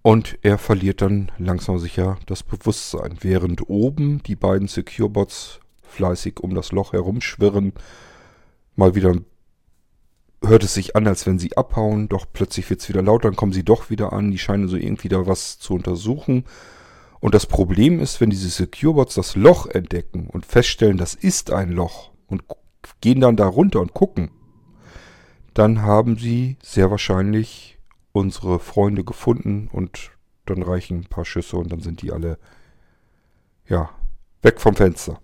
Und 0.00 0.38
er 0.42 0.58
verliert 0.58 1.02
dann 1.02 1.32
langsam 1.38 1.78
sicher 1.78 2.18
das 2.26 2.44
Bewusstsein, 2.44 3.18
während 3.20 3.68
oben 3.68 4.22
die 4.22 4.36
beiden 4.36 4.68
Secure-Bots 4.68 5.60
fleißig 5.82 6.40
um 6.40 6.54
das 6.54 6.70
Loch 6.70 6.92
herumschwirren. 6.92 7.72
Mal 8.76 8.94
wieder 8.94 9.16
hört 10.40 10.64
es 10.64 10.74
sich 10.74 10.94
an, 10.94 11.06
als 11.08 11.26
wenn 11.26 11.40
sie 11.40 11.56
abhauen, 11.56 12.08
doch 12.08 12.26
plötzlich 12.32 12.70
wird 12.70 12.80
es 12.80 12.88
wieder 12.88 13.02
laut, 13.02 13.24
dann 13.24 13.36
kommen 13.36 13.52
sie 13.52 13.64
doch 13.64 13.90
wieder 13.90 14.12
an, 14.12 14.30
die 14.30 14.38
scheinen 14.38 14.68
so 14.68 14.76
irgendwie 14.76 15.08
da 15.08 15.26
was 15.26 15.58
zu 15.58 15.74
untersuchen. 15.74 16.44
Und 17.18 17.34
das 17.34 17.46
Problem 17.46 17.98
ist, 17.98 18.20
wenn 18.20 18.30
diese 18.30 18.48
Secure-Bots 18.48 19.16
das 19.16 19.34
Loch 19.34 19.66
entdecken 19.66 20.28
und 20.28 20.46
feststellen, 20.46 20.96
das 20.96 21.14
ist 21.14 21.50
ein 21.50 21.72
Loch 21.72 22.10
und 22.28 22.44
gehen 23.00 23.20
dann 23.20 23.36
da 23.36 23.46
runter 23.46 23.80
und 23.80 23.94
gucken, 23.94 24.30
dann 25.54 25.82
haben 25.82 26.16
sie 26.16 26.56
sehr 26.62 26.90
wahrscheinlich 26.90 27.78
unsere 28.12 28.58
Freunde 28.58 29.04
gefunden 29.04 29.68
und 29.72 30.10
dann 30.46 30.62
reichen 30.62 31.00
ein 31.00 31.08
paar 31.08 31.24
Schüsse 31.24 31.56
und 31.56 31.70
dann 31.70 31.80
sind 31.80 32.02
die 32.02 32.12
alle, 32.12 32.38
ja, 33.66 33.90
weg 34.42 34.60
vom 34.60 34.74
Fenster. 34.74 35.20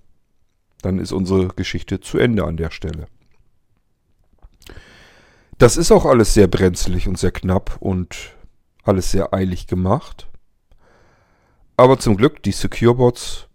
Dann 0.82 0.98
ist 0.98 1.12
unsere 1.12 1.48
Geschichte 1.48 2.00
zu 2.00 2.18
Ende 2.18 2.44
an 2.44 2.56
der 2.56 2.70
Stelle. 2.70 3.08
Das 5.58 5.76
ist 5.76 5.90
auch 5.90 6.04
alles 6.04 6.34
sehr 6.34 6.46
brenzlig 6.46 7.08
und 7.08 7.18
sehr 7.18 7.32
knapp 7.32 7.78
und 7.80 8.36
alles 8.84 9.10
sehr 9.10 9.34
eilig 9.34 9.66
gemacht. 9.66 10.28
Aber 11.76 11.98
zum 11.98 12.16
Glück, 12.16 12.42
die 12.42 12.52
Securebots 12.52 13.47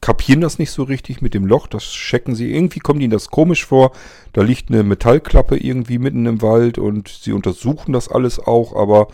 kapieren 0.00 0.40
das 0.40 0.58
nicht 0.58 0.70
so 0.70 0.82
richtig 0.82 1.22
mit 1.22 1.34
dem 1.34 1.46
Loch. 1.46 1.66
Das 1.66 1.84
checken 1.84 2.34
sie. 2.34 2.52
Irgendwie 2.52 2.80
kommt 2.80 3.00
ihnen 3.00 3.10
das 3.10 3.28
komisch 3.28 3.64
vor. 3.64 3.92
Da 4.32 4.42
liegt 4.42 4.70
eine 4.70 4.82
Metallklappe 4.82 5.56
irgendwie 5.56 5.98
mitten 5.98 6.26
im 6.26 6.42
Wald 6.42 6.78
und 6.78 7.08
sie 7.08 7.32
untersuchen 7.32 7.92
das 7.92 8.08
alles 8.08 8.38
auch. 8.38 8.74
Aber 8.74 9.08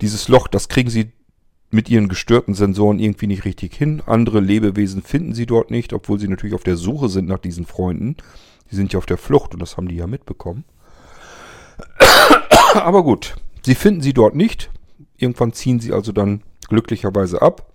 dieses 0.00 0.28
Loch, 0.28 0.48
das 0.48 0.68
kriegen 0.68 0.90
sie 0.90 1.12
mit 1.70 1.90
ihren 1.90 2.08
gestörten 2.08 2.54
Sensoren 2.54 2.98
irgendwie 2.98 3.26
nicht 3.26 3.44
richtig 3.44 3.74
hin. 3.74 4.02
Andere 4.06 4.40
Lebewesen 4.40 5.02
finden 5.02 5.34
sie 5.34 5.46
dort 5.46 5.70
nicht, 5.70 5.92
obwohl 5.92 6.20
sie 6.20 6.28
natürlich 6.28 6.54
auf 6.54 6.62
der 6.62 6.76
Suche 6.76 7.08
sind 7.08 7.28
nach 7.28 7.40
diesen 7.40 7.66
Freunden. 7.66 8.16
Die 8.70 8.76
sind 8.76 8.92
ja 8.92 8.98
auf 8.98 9.06
der 9.06 9.18
Flucht 9.18 9.52
und 9.52 9.60
das 9.60 9.76
haben 9.76 9.88
die 9.88 9.96
ja 9.96 10.06
mitbekommen. 10.06 10.64
Aber 12.74 13.02
gut, 13.02 13.34
sie 13.62 13.74
finden 13.74 14.00
sie 14.00 14.12
dort 14.12 14.34
nicht. 14.34 14.70
Irgendwann 15.16 15.52
ziehen 15.52 15.80
sie 15.80 15.92
also 15.92 16.12
dann 16.12 16.42
glücklicherweise 16.68 17.42
ab. 17.42 17.73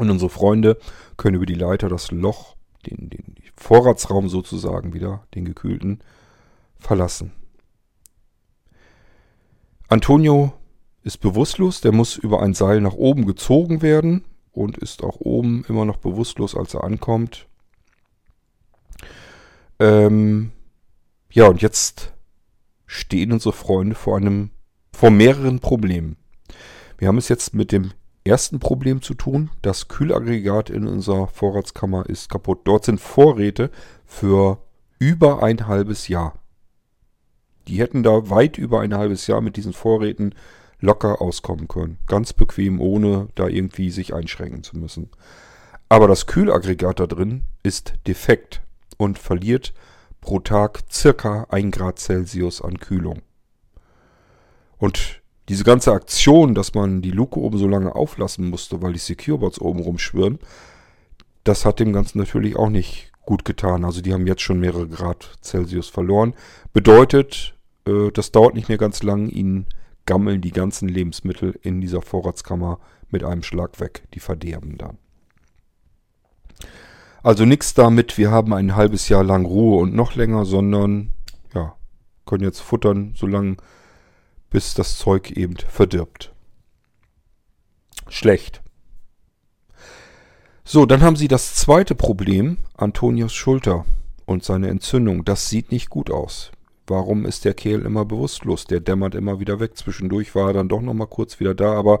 Und 0.00 0.08
unsere 0.08 0.30
Freunde 0.30 0.78
können 1.18 1.36
über 1.36 1.44
die 1.44 1.52
Leiter 1.52 1.90
das 1.90 2.10
Loch, 2.10 2.56
den, 2.86 3.10
den 3.10 3.34
Vorratsraum 3.54 4.30
sozusagen 4.30 4.94
wieder, 4.94 5.26
den 5.34 5.44
gekühlten, 5.44 6.00
verlassen. 6.78 7.32
Antonio 9.88 10.54
ist 11.02 11.18
bewusstlos, 11.18 11.82
der 11.82 11.92
muss 11.92 12.16
über 12.16 12.40
ein 12.40 12.54
Seil 12.54 12.80
nach 12.80 12.94
oben 12.94 13.26
gezogen 13.26 13.82
werden 13.82 14.24
und 14.52 14.78
ist 14.78 15.04
auch 15.04 15.20
oben 15.20 15.66
immer 15.68 15.84
noch 15.84 15.98
bewusstlos, 15.98 16.56
als 16.56 16.72
er 16.72 16.82
ankommt. 16.82 17.46
Ähm, 19.78 20.50
ja, 21.30 21.46
und 21.46 21.60
jetzt 21.60 22.14
stehen 22.86 23.32
unsere 23.32 23.52
Freunde 23.52 23.94
vor 23.94 24.16
einem, 24.16 24.48
vor 24.94 25.10
mehreren 25.10 25.60
Problemen. 25.60 26.16
Wir 26.96 27.06
haben 27.06 27.18
es 27.18 27.28
jetzt 27.28 27.52
mit 27.52 27.70
dem 27.70 27.92
ersten 28.24 28.60
Problem 28.60 29.02
zu 29.02 29.14
tun. 29.14 29.50
Das 29.62 29.88
Kühlaggregat 29.88 30.70
in 30.70 30.86
unserer 30.86 31.28
Vorratskammer 31.28 32.08
ist 32.08 32.30
kaputt. 32.30 32.60
Dort 32.64 32.84
sind 32.84 33.00
Vorräte 33.00 33.70
für 34.04 34.58
über 34.98 35.42
ein 35.42 35.66
halbes 35.66 36.08
Jahr. 36.08 36.34
Die 37.68 37.78
hätten 37.80 38.02
da 38.02 38.30
weit 38.30 38.58
über 38.58 38.80
ein 38.80 38.94
halbes 38.94 39.26
Jahr 39.26 39.40
mit 39.40 39.56
diesen 39.56 39.72
Vorräten 39.72 40.34
locker 40.80 41.20
auskommen 41.20 41.68
können. 41.68 41.98
Ganz 42.06 42.32
bequem, 42.32 42.80
ohne 42.80 43.28
da 43.34 43.48
irgendwie 43.48 43.90
sich 43.90 44.14
einschränken 44.14 44.62
zu 44.62 44.76
müssen. 44.76 45.10
Aber 45.88 46.08
das 46.08 46.26
Kühlaggregat 46.26 47.00
da 47.00 47.06
drin 47.06 47.42
ist 47.62 47.94
defekt 48.06 48.62
und 48.96 49.18
verliert 49.18 49.74
pro 50.20 50.38
Tag 50.38 50.80
circa 50.90 51.46
1 51.50 51.76
Grad 51.76 51.98
Celsius 51.98 52.62
an 52.62 52.78
Kühlung. 52.78 53.22
Und 54.78 55.19
diese 55.50 55.64
ganze 55.64 55.90
Aktion, 55.90 56.54
dass 56.54 56.74
man 56.74 57.02
die 57.02 57.10
Luke 57.10 57.36
oben 57.36 57.58
so 57.58 57.66
lange 57.66 57.96
auflassen 57.96 58.48
musste, 58.48 58.82
weil 58.82 58.92
die 58.92 59.00
Securebots 59.00 59.60
oben 59.60 59.80
rumschwirren, 59.80 60.38
das 61.42 61.64
hat 61.64 61.80
dem 61.80 61.92
Ganzen 61.92 62.18
natürlich 62.18 62.54
auch 62.54 62.68
nicht 62.68 63.10
gut 63.26 63.44
getan. 63.44 63.84
Also 63.84 64.00
die 64.00 64.12
haben 64.12 64.28
jetzt 64.28 64.42
schon 64.42 64.60
mehrere 64.60 64.86
Grad 64.86 65.28
Celsius 65.42 65.88
verloren. 65.88 66.34
Bedeutet, 66.72 67.56
äh, 67.84 68.12
das 68.12 68.30
dauert 68.30 68.54
nicht 68.54 68.68
mehr 68.68 68.78
ganz 68.78 69.02
lang, 69.02 69.28
ihnen 69.28 69.66
gammeln 70.06 70.40
die 70.40 70.52
ganzen 70.52 70.88
Lebensmittel 70.88 71.58
in 71.62 71.80
dieser 71.80 72.00
Vorratskammer 72.00 72.78
mit 73.10 73.24
einem 73.24 73.42
Schlag 73.42 73.80
weg. 73.80 74.04
Die 74.14 74.20
verderben 74.20 74.78
dann. 74.78 74.98
Also 77.24 77.44
nichts 77.44 77.74
damit, 77.74 78.18
wir 78.18 78.30
haben 78.30 78.54
ein 78.54 78.76
halbes 78.76 79.08
Jahr 79.08 79.24
lang 79.24 79.44
Ruhe 79.44 79.80
und 79.80 79.96
noch 79.96 80.14
länger, 80.14 80.44
sondern 80.44 81.10
ja, 81.52 81.74
können 82.24 82.44
jetzt 82.44 82.60
futtern, 82.60 83.14
solange 83.16 83.56
bis 84.50 84.74
das 84.74 84.98
Zeug 84.98 85.30
eben 85.30 85.56
verdirbt. 85.56 86.32
Schlecht. 88.08 88.60
So, 90.64 90.86
dann 90.86 91.02
haben 91.02 91.16
sie 91.16 91.28
das 91.28 91.54
zweite 91.54 91.94
Problem, 91.94 92.58
Antonius 92.76 93.32
Schulter 93.32 93.84
und 94.26 94.44
seine 94.44 94.68
Entzündung. 94.68 95.24
Das 95.24 95.48
sieht 95.48 95.72
nicht 95.72 95.90
gut 95.90 96.10
aus. 96.10 96.52
Warum 96.86 97.24
ist 97.24 97.44
der 97.44 97.54
Kerl 97.54 97.82
immer 97.82 98.04
bewusstlos? 98.04 98.64
Der 98.64 98.80
dämmert 98.80 99.14
immer 99.14 99.40
wieder 99.40 99.60
weg. 99.60 99.76
Zwischendurch 99.76 100.34
war 100.34 100.48
er 100.48 100.54
dann 100.54 100.68
doch 100.68 100.80
nochmal 100.80 101.06
kurz 101.06 101.38
wieder 101.38 101.54
da, 101.54 101.72
aber 101.72 102.00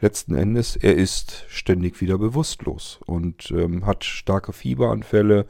letzten 0.00 0.34
Endes, 0.34 0.76
er 0.76 0.94
ist 0.94 1.44
ständig 1.48 2.00
wieder 2.00 2.18
bewusstlos 2.18 3.00
und 3.06 3.50
ähm, 3.50 3.86
hat 3.86 4.04
starke 4.04 4.52
Fieberanfälle. 4.52 5.46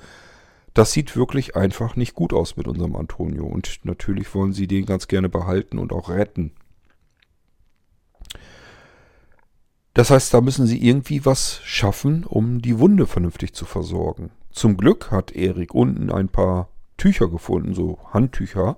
Das 0.76 0.92
sieht 0.92 1.16
wirklich 1.16 1.56
einfach 1.56 1.96
nicht 1.96 2.12
gut 2.14 2.34
aus 2.34 2.58
mit 2.58 2.68
unserem 2.68 2.96
Antonio. 2.96 3.46
Und 3.46 3.80
natürlich 3.84 4.34
wollen 4.34 4.52
sie 4.52 4.66
den 4.66 4.84
ganz 4.84 5.08
gerne 5.08 5.30
behalten 5.30 5.78
und 5.78 5.90
auch 5.90 6.10
retten. 6.10 6.52
Das 9.94 10.10
heißt, 10.10 10.34
da 10.34 10.42
müssen 10.42 10.66
sie 10.66 10.86
irgendwie 10.86 11.24
was 11.24 11.62
schaffen, 11.64 12.24
um 12.24 12.60
die 12.60 12.78
Wunde 12.78 13.06
vernünftig 13.06 13.54
zu 13.54 13.64
versorgen. 13.64 14.28
Zum 14.50 14.76
Glück 14.76 15.10
hat 15.10 15.32
Erik 15.32 15.72
unten 15.72 16.12
ein 16.12 16.28
paar 16.28 16.68
Tücher 16.98 17.30
gefunden, 17.30 17.72
so 17.72 17.98
Handtücher, 18.12 18.76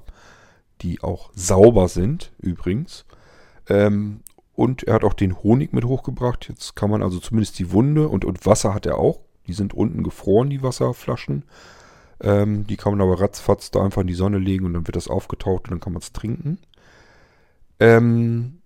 die 0.82 1.02
auch 1.02 1.30
sauber 1.34 1.88
sind 1.88 2.30
übrigens. 2.38 3.06
Ähm, 3.68 4.20
und 4.54 4.84
er 4.84 4.94
hat 4.94 5.02
auch 5.02 5.14
den 5.14 5.42
Honig 5.42 5.72
mit 5.72 5.84
hochgebracht. 5.84 6.48
Jetzt 6.48 6.76
kann 6.76 6.90
man 6.90 7.02
also 7.02 7.18
zumindest 7.18 7.58
die 7.58 7.72
Wunde 7.72 8.08
und, 8.08 8.24
und 8.24 8.46
Wasser 8.46 8.72
hat 8.72 8.86
er 8.86 8.98
auch. 8.98 9.18
Die 9.48 9.52
sind 9.52 9.74
unten 9.74 10.04
gefroren, 10.04 10.48
die 10.48 10.62
Wasserflaschen. 10.62 11.42
Ähm, 12.20 12.66
die 12.66 12.76
kann 12.76 12.92
man 12.92 13.00
aber 13.00 13.20
ratzfatz 13.20 13.70
da 13.70 13.84
einfach 13.84 14.00
in 14.02 14.08
die 14.08 14.14
Sonne 14.14 14.38
legen 14.38 14.64
und 14.66 14.74
dann 14.74 14.86
wird 14.86 14.96
das 14.96 15.08
aufgetaucht 15.08 15.64
und 15.64 15.70
dann 15.70 15.80
kann 15.80 15.92
man 15.92 16.02
es 16.02 16.12
trinken. 16.12 16.58
Ähm, 17.80 18.58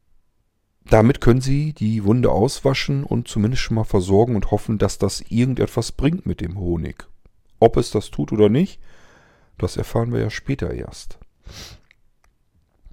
damit 0.85 1.21
können 1.21 1.41
Sie 1.41 1.73
die 1.73 2.05
Wunde 2.05 2.31
auswaschen 2.31 3.05
und 3.05 3.29
zumindest 3.29 3.63
schon 3.63 3.77
mal 3.77 3.85
versorgen 3.85 4.37
und 4.37 4.51
hoffen, 4.51 4.79
dass 4.79 4.99
das 4.99 5.21
irgendetwas 5.29 5.93
bringt 5.93 6.27
mit 6.27 6.41
dem 6.41 6.59
Honig. 6.59 7.07
Ob 7.61 7.77
es 7.77 7.91
das 7.91 8.11
tut 8.11 8.33
oder 8.33 8.49
nicht, 8.49 8.81
das 9.59 9.77
erfahren 9.77 10.13
wir 10.13 10.21
ja 10.21 10.31
später 10.31 10.73
erst. 10.73 11.19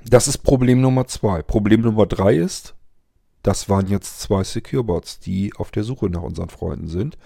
Das 0.06 0.28
ist 0.28 0.40
Problem 0.40 0.82
Nummer 0.82 1.08
zwei. 1.08 1.42
Problem 1.42 1.82
Nummer 1.82 2.06
drei 2.06 2.36
ist, 2.36 2.76
das 3.42 3.70
waren 3.70 3.88
jetzt 3.88 4.20
zwei 4.22 4.44
Securebots, 4.44 5.20
die 5.20 5.54
auf 5.56 5.72
der 5.72 5.84
Suche 5.84 6.10
nach 6.10 6.22
unseren 6.22 6.50
Freunden 6.50 6.88
sind. 6.88 7.18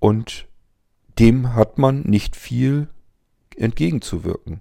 Und 0.00 0.47
dem 1.18 1.54
hat 1.54 1.78
man 1.78 2.02
nicht 2.02 2.36
viel 2.36 2.88
entgegenzuwirken. 3.56 4.60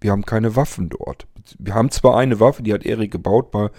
Wir 0.00 0.10
haben 0.10 0.24
keine 0.24 0.56
Waffen 0.56 0.88
dort. 0.88 1.26
Wir 1.58 1.74
haben 1.74 1.90
zwar 1.90 2.16
eine 2.16 2.40
Waffe, 2.40 2.62
die 2.62 2.72
hat 2.72 2.84
Erik 2.84 3.10
gebaut 3.10 3.50
bei, 3.50 3.70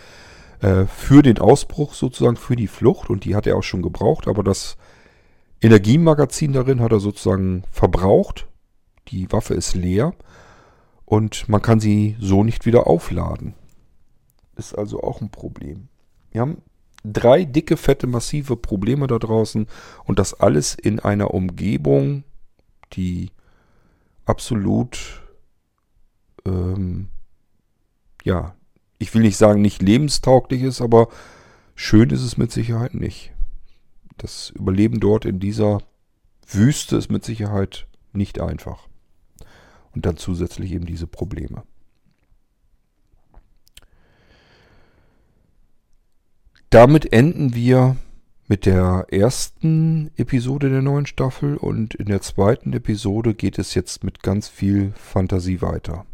äh, 0.61 0.85
für 0.85 1.21
den 1.21 1.39
Ausbruch 1.39 1.93
sozusagen, 1.93 2.37
für 2.37 2.55
die 2.55 2.67
Flucht 2.67 3.09
und 3.09 3.25
die 3.25 3.35
hat 3.35 3.47
er 3.47 3.57
auch 3.57 3.63
schon 3.63 3.81
gebraucht, 3.81 4.27
aber 4.27 4.43
das 4.43 4.77
Energiemagazin 5.61 6.53
darin 6.53 6.81
hat 6.81 6.91
er 6.91 6.99
sozusagen 6.99 7.63
verbraucht 7.71 8.47
die 9.09 9.31
Waffe 9.31 9.53
ist 9.53 9.75
leer 9.75 10.13
und 11.05 11.47
man 11.47 11.61
kann 11.61 11.79
sie 11.79 12.15
so 12.19 12.43
nicht 12.43 12.65
wieder 12.65 12.87
aufladen. 12.87 13.53
Ist 14.55 14.77
also 14.77 15.01
auch 15.01 15.21
ein 15.21 15.29
Problem. 15.29 15.87
Wir 16.31 16.41
haben 16.41 16.61
drei 17.13 17.45
dicke, 17.45 17.77
fette, 17.77 18.07
massive 18.07 18.55
Probleme 18.55 19.07
da 19.07 19.19
draußen 19.19 19.67
und 20.05 20.19
das 20.19 20.33
alles 20.33 20.75
in 20.75 20.99
einer 20.99 21.33
Umgebung, 21.33 22.23
die 22.93 23.31
absolut, 24.25 25.21
ähm, 26.45 27.09
ja, 28.23 28.55
ich 28.99 29.13
will 29.13 29.21
nicht 29.21 29.37
sagen, 29.37 29.61
nicht 29.61 29.81
lebenstauglich 29.81 30.63
ist, 30.63 30.81
aber 30.81 31.07
schön 31.75 32.09
ist 32.09 32.23
es 32.23 32.37
mit 32.37 32.51
Sicherheit 32.51 32.93
nicht. 32.93 33.31
Das 34.17 34.49
Überleben 34.49 34.99
dort 34.99 35.25
in 35.25 35.39
dieser 35.39 35.79
Wüste 36.47 36.97
ist 36.97 37.11
mit 37.11 37.23
Sicherheit 37.23 37.87
nicht 38.13 38.41
einfach 38.41 38.87
und 39.93 40.05
dann 40.05 40.17
zusätzlich 40.17 40.71
eben 40.71 40.85
diese 40.85 41.07
Probleme. 41.07 41.63
Damit 46.69 47.13
enden 47.13 47.55
wir 47.55 47.95
mit 48.49 48.65
der 48.65 49.07
ersten 49.09 50.11
Episode 50.17 50.69
der 50.69 50.81
neuen 50.81 51.05
Staffel 51.05 51.55
und 51.55 51.95
in 51.95 52.07
der 52.07 52.21
zweiten 52.21 52.73
Episode 52.73 53.33
geht 53.33 53.57
es 53.57 53.73
jetzt 53.73 54.03
mit 54.03 54.21
ganz 54.21 54.49
viel 54.49 54.91
Fantasie 54.95 55.61
weiter. 55.61 56.05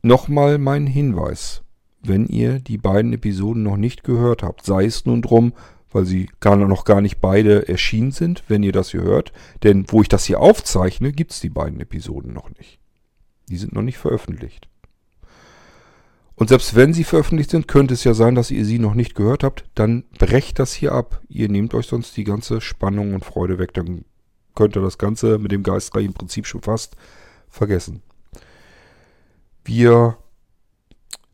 Nochmal 0.00 0.56
mein 0.56 0.86
Hinweis. 0.86 1.62
Wenn 2.00 2.26
ihr 2.26 2.60
die 2.60 2.78
beiden 2.78 3.12
Episoden 3.12 3.62
noch 3.62 3.76
nicht 3.76 4.04
gehört 4.04 4.42
habt, 4.42 4.64
sei 4.64 4.86
es 4.86 5.04
nun 5.04 5.20
drum, 5.20 5.52
weil 5.90 6.06
sie 6.06 6.30
gar 6.40 6.56
noch 6.56 6.86
gar 6.86 7.02
nicht 7.02 7.20
beide 7.20 7.68
erschienen 7.68 8.12
sind, 8.12 8.44
wenn 8.48 8.62
ihr 8.62 8.72
das 8.72 8.92
hier 8.92 9.02
hört. 9.02 9.32
Denn 9.64 9.84
wo 9.88 10.00
ich 10.00 10.08
das 10.08 10.24
hier 10.24 10.40
aufzeichne, 10.40 11.12
gibt 11.12 11.32
es 11.32 11.40
die 11.40 11.50
beiden 11.50 11.80
Episoden 11.80 12.32
noch 12.32 12.48
nicht. 12.56 12.78
Die 13.50 13.56
sind 13.58 13.74
noch 13.74 13.82
nicht 13.82 13.98
veröffentlicht. 13.98 14.68
Und 16.38 16.48
selbst 16.48 16.76
wenn 16.76 16.94
sie 16.94 17.02
veröffentlicht 17.02 17.50
sind, 17.50 17.66
könnte 17.66 17.94
es 17.94 18.04
ja 18.04 18.14
sein, 18.14 18.36
dass 18.36 18.52
ihr 18.52 18.64
sie 18.64 18.78
noch 18.78 18.94
nicht 18.94 19.16
gehört 19.16 19.42
habt. 19.42 19.64
Dann 19.74 20.04
brecht 20.18 20.60
das 20.60 20.72
hier 20.72 20.92
ab. 20.92 21.20
Ihr 21.28 21.48
nehmt 21.48 21.74
euch 21.74 21.86
sonst 21.86 22.16
die 22.16 22.22
ganze 22.22 22.60
Spannung 22.60 23.12
und 23.14 23.24
Freude 23.24 23.58
weg. 23.58 23.74
Dann 23.74 24.04
könnt 24.54 24.76
ihr 24.76 24.82
das 24.82 24.98
Ganze 24.98 25.38
mit 25.38 25.50
dem 25.50 25.64
Geistreich 25.64 26.04
im 26.04 26.14
Prinzip 26.14 26.46
schon 26.46 26.62
fast 26.62 26.94
vergessen. 27.48 28.02
Wir 29.64 30.16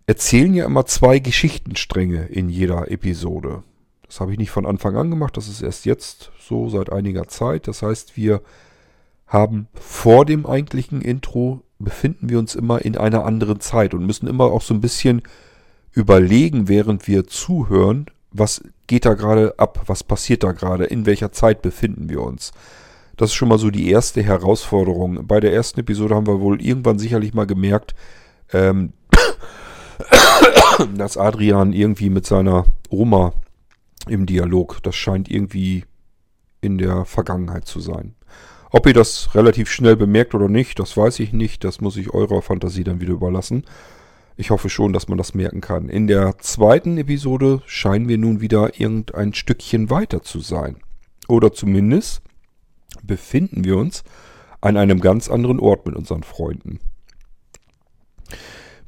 erzählen 0.06 0.54
ja 0.54 0.64
immer 0.64 0.86
zwei 0.86 1.18
Geschichtenstränge 1.18 2.24
in 2.24 2.48
jeder 2.48 2.90
Episode. 2.90 3.62
Das 4.06 4.20
habe 4.20 4.32
ich 4.32 4.38
nicht 4.38 4.50
von 4.50 4.64
Anfang 4.64 4.96
an 4.96 5.10
gemacht, 5.10 5.36
das 5.36 5.48
ist 5.48 5.60
erst 5.60 5.84
jetzt 5.84 6.30
so 6.38 6.70
seit 6.70 6.90
einiger 6.90 7.28
Zeit. 7.28 7.68
Das 7.68 7.82
heißt, 7.82 8.16
wir 8.16 8.40
haben 9.26 9.68
vor 9.74 10.24
dem 10.24 10.46
eigentlichen 10.46 11.02
Intro 11.02 11.62
befinden 11.84 12.28
wir 12.28 12.38
uns 12.38 12.54
immer 12.54 12.84
in 12.84 12.96
einer 12.96 13.24
anderen 13.24 13.60
Zeit 13.60 13.94
und 13.94 14.06
müssen 14.06 14.26
immer 14.26 14.44
auch 14.44 14.62
so 14.62 14.74
ein 14.74 14.80
bisschen 14.80 15.22
überlegen, 15.92 16.68
während 16.68 17.06
wir 17.06 17.26
zuhören, 17.26 18.06
was 18.30 18.62
geht 18.86 19.04
da 19.04 19.14
gerade 19.14 19.58
ab, 19.58 19.82
was 19.86 20.02
passiert 20.02 20.42
da 20.42 20.52
gerade, 20.52 20.84
in 20.84 21.06
welcher 21.06 21.32
Zeit 21.32 21.62
befinden 21.62 22.08
wir 22.08 22.20
uns. 22.20 22.52
Das 23.16 23.30
ist 23.30 23.34
schon 23.34 23.48
mal 23.48 23.58
so 23.58 23.70
die 23.70 23.90
erste 23.90 24.22
Herausforderung. 24.22 25.26
Bei 25.26 25.38
der 25.38 25.52
ersten 25.52 25.80
Episode 25.80 26.14
haben 26.16 26.26
wir 26.26 26.40
wohl 26.40 26.60
irgendwann 26.60 26.98
sicherlich 26.98 27.32
mal 27.32 27.46
gemerkt, 27.46 27.94
ähm, 28.52 28.92
dass 30.96 31.16
Adrian 31.16 31.72
irgendwie 31.72 32.10
mit 32.10 32.26
seiner 32.26 32.66
Oma 32.90 33.32
im 34.08 34.26
Dialog. 34.26 34.82
Das 34.82 34.96
scheint 34.96 35.30
irgendwie 35.30 35.84
in 36.60 36.78
der 36.78 37.04
Vergangenheit 37.04 37.66
zu 37.66 37.78
sein. 37.78 38.14
Ob 38.76 38.88
ihr 38.88 38.92
das 38.92 39.36
relativ 39.36 39.70
schnell 39.70 39.94
bemerkt 39.94 40.34
oder 40.34 40.48
nicht, 40.48 40.80
das 40.80 40.96
weiß 40.96 41.20
ich 41.20 41.32
nicht. 41.32 41.62
Das 41.62 41.80
muss 41.80 41.96
ich 41.96 42.12
eurer 42.12 42.42
Fantasie 42.42 42.82
dann 42.82 43.00
wieder 43.00 43.12
überlassen. 43.12 43.62
Ich 44.36 44.50
hoffe 44.50 44.68
schon, 44.68 44.92
dass 44.92 45.06
man 45.06 45.16
das 45.16 45.32
merken 45.32 45.60
kann. 45.60 45.88
In 45.88 46.08
der 46.08 46.38
zweiten 46.38 46.98
Episode 46.98 47.62
scheinen 47.66 48.08
wir 48.08 48.18
nun 48.18 48.40
wieder 48.40 48.80
irgendein 48.80 49.32
Stückchen 49.32 49.90
weiter 49.90 50.24
zu 50.24 50.40
sein. 50.40 50.78
Oder 51.28 51.52
zumindest 51.52 52.20
befinden 53.00 53.62
wir 53.62 53.76
uns 53.76 54.02
an 54.60 54.76
einem 54.76 54.98
ganz 54.98 55.30
anderen 55.30 55.60
Ort 55.60 55.86
mit 55.86 55.94
unseren 55.94 56.24
Freunden. 56.24 56.80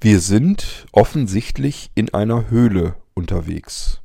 Wir 0.01 0.18
sind 0.18 0.89
offensichtlich 0.91 1.93
in 1.95 2.12
einer 2.12 2.51
Höhle 2.51 2.97
unterwegs. 3.14 4.01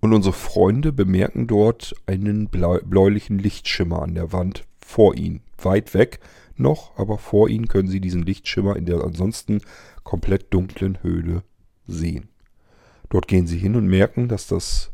Und 0.00 0.14
unsere 0.14 0.32
Freunde 0.32 0.90
bemerken 0.90 1.46
dort 1.46 1.94
einen 2.06 2.48
bläulichen 2.48 3.38
Lichtschimmer 3.38 4.00
an 4.00 4.14
der 4.14 4.32
Wand 4.32 4.64
vor 4.92 5.16
ihnen. 5.16 5.40
Weit 5.58 5.94
weg 5.94 6.20
noch, 6.56 6.96
aber 6.98 7.18
vor 7.18 7.48
ihnen 7.48 7.66
können 7.66 7.88
sie 7.88 8.00
diesen 8.00 8.22
Lichtschimmer 8.22 8.76
in 8.76 8.84
der 8.84 9.02
ansonsten 9.02 9.62
komplett 10.04 10.52
dunklen 10.52 11.02
Höhle 11.02 11.42
sehen. 11.86 12.28
Dort 13.08 13.26
gehen 13.26 13.46
sie 13.46 13.58
hin 13.58 13.74
und 13.74 13.86
merken, 13.86 14.28
dass 14.28 14.46
das, 14.46 14.92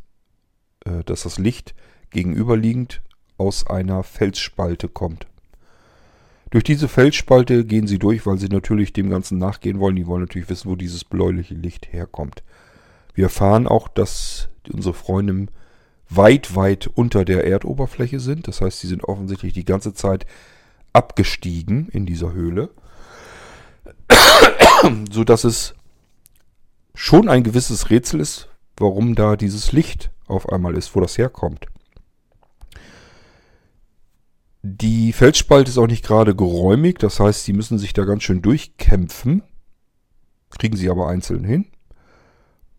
äh, 0.85 1.03
dass 1.05 1.25
das 1.25 1.39
Licht 1.39 1.75
gegenüberliegend 2.11 3.03
aus 3.37 3.67
einer 3.67 4.03
Felsspalte 4.03 4.89
kommt. 4.89 5.27
Durch 6.51 6.65
diese 6.65 6.89
Felsspalte 6.89 7.65
gehen 7.65 7.87
sie 7.87 7.99
durch, 7.99 8.25
weil 8.25 8.39
sie 8.39 8.49
natürlich 8.49 8.93
dem 8.93 9.11
Ganzen 9.11 9.39
nachgehen 9.39 9.81
wollen. 9.81 9.97
Die 9.97 10.07
wollen 10.07 10.23
natürlich 10.23 10.49
wissen, 10.49 10.71
wo 10.71 10.77
dieses 10.77 11.05
bläuliche 11.05 11.55
Licht 11.55 11.93
herkommt. 11.93 12.43
Wir 13.15 13.25
erfahren 13.25 13.67
auch, 13.67 13.89
dass 13.89 14.49
unsere 14.73 14.95
Freunde 14.95 15.49
weit, 16.09 16.57
weit 16.57 16.87
unter 16.87 17.25
der 17.25 17.47
Erdoberfläche 17.47 18.21
sind. 18.21 18.49
Das 18.49 18.61
heißt, 18.61 18.81
sie 18.81 18.87
sind 18.87 19.05
offensichtlich 19.05 19.53
die 19.53 19.65
ganze 19.65 19.95
Zeit 19.95 20.27
abgestiegen 20.93 21.89
in 21.89 22.07
dieser 22.07 22.33
Höhle. 22.33 22.71
so 25.11 25.25
dass 25.25 25.45
es 25.45 25.75
schon 26.95 27.29
ein 27.29 27.43
gewisses 27.43 27.91
Rätsel 27.91 28.21
ist, 28.21 28.49
warum 28.77 29.15
da 29.15 29.37
dieses 29.37 29.73
Licht 29.73 30.11
auf 30.27 30.49
einmal 30.49 30.77
ist, 30.77 30.95
wo 30.95 31.01
das 31.01 31.19
herkommt. 31.19 31.67
Die 34.63 35.13
Felsspalte 35.13 35.71
ist 35.71 35.79
auch 35.79 35.87
nicht 35.87 36.05
gerade 36.05 36.35
geräumig, 36.35 36.99
das 36.99 37.21
heißt, 37.21 37.45
sie 37.45 37.53
müssen 37.53 37.79
sich 37.79 37.93
da 37.93 38.05
ganz 38.05 38.25
schön 38.25 38.43
durchkämpfen, 38.43 39.43
kriegen 40.51 40.77
sie 40.77 40.91
aber 40.91 41.09
einzeln 41.09 41.45
hin 41.45 41.67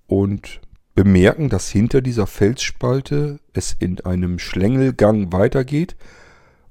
und 0.08 0.60
bemerken, 1.04 1.47
dass 1.47 1.70
hinter 1.70 2.02
dieser 2.02 2.28
Felsspalte 2.28 3.39
es 3.54 3.74
in 3.80 4.02
einem 4.02 4.38
Schlängelgang 4.38 5.32
weitergeht 5.32 5.95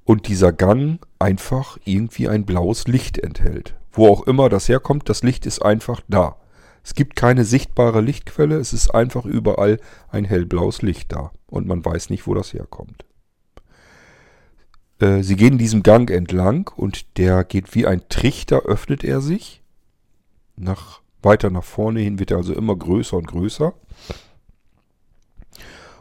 und 0.04 0.28
dieser 0.28 0.52
Gang 0.52 1.00
einfach 1.18 1.78
irgendwie 1.86 2.28
ein 2.28 2.44
blaues 2.44 2.86
Licht 2.86 3.16
enthält. 3.16 3.74
Wo 3.90 4.06
auch 4.06 4.26
immer 4.26 4.50
das 4.50 4.68
herkommt, 4.68 5.08
das 5.08 5.22
Licht 5.22 5.46
ist 5.46 5.62
einfach 5.62 6.02
da. 6.08 6.36
Es 6.84 6.94
gibt 6.94 7.16
keine 7.16 7.46
sichtbare 7.46 8.02
Lichtquelle, 8.02 8.56
es 8.56 8.74
ist 8.74 8.90
einfach 8.90 9.24
überall 9.24 9.80
ein 10.10 10.26
hellblaues 10.26 10.82
Licht 10.82 11.10
da 11.10 11.30
und 11.46 11.66
man 11.66 11.82
weiß 11.82 12.10
nicht, 12.10 12.26
wo 12.26 12.34
das 12.34 12.52
herkommt. 12.52 13.06
Äh, 15.00 15.22
sie 15.22 15.36
gehen 15.36 15.56
diesem 15.56 15.82
Gang 15.82 16.10
entlang 16.10 16.70
und 16.76 17.16
der 17.16 17.44
geht 17.44 17.74
wie 17.74 17.86
ein 17.86 18.02
Trichter, 18.10 18.64
öffnet 18.66 19.04
er 19.04 19.22
sich. 19.22 19.62
Nach, 20.54 21.00
weiter 21.22 21.50
nach 21.50 21.64
vorne 21.64 22.00
hin 22.00 22.18
wird 22.18 22.30
er 22.30 22.38
also 22.38 22.54
immer 22.54 22.76
größer 22.76 23.16
und 23.16 23.26
größer. 23.26 23.74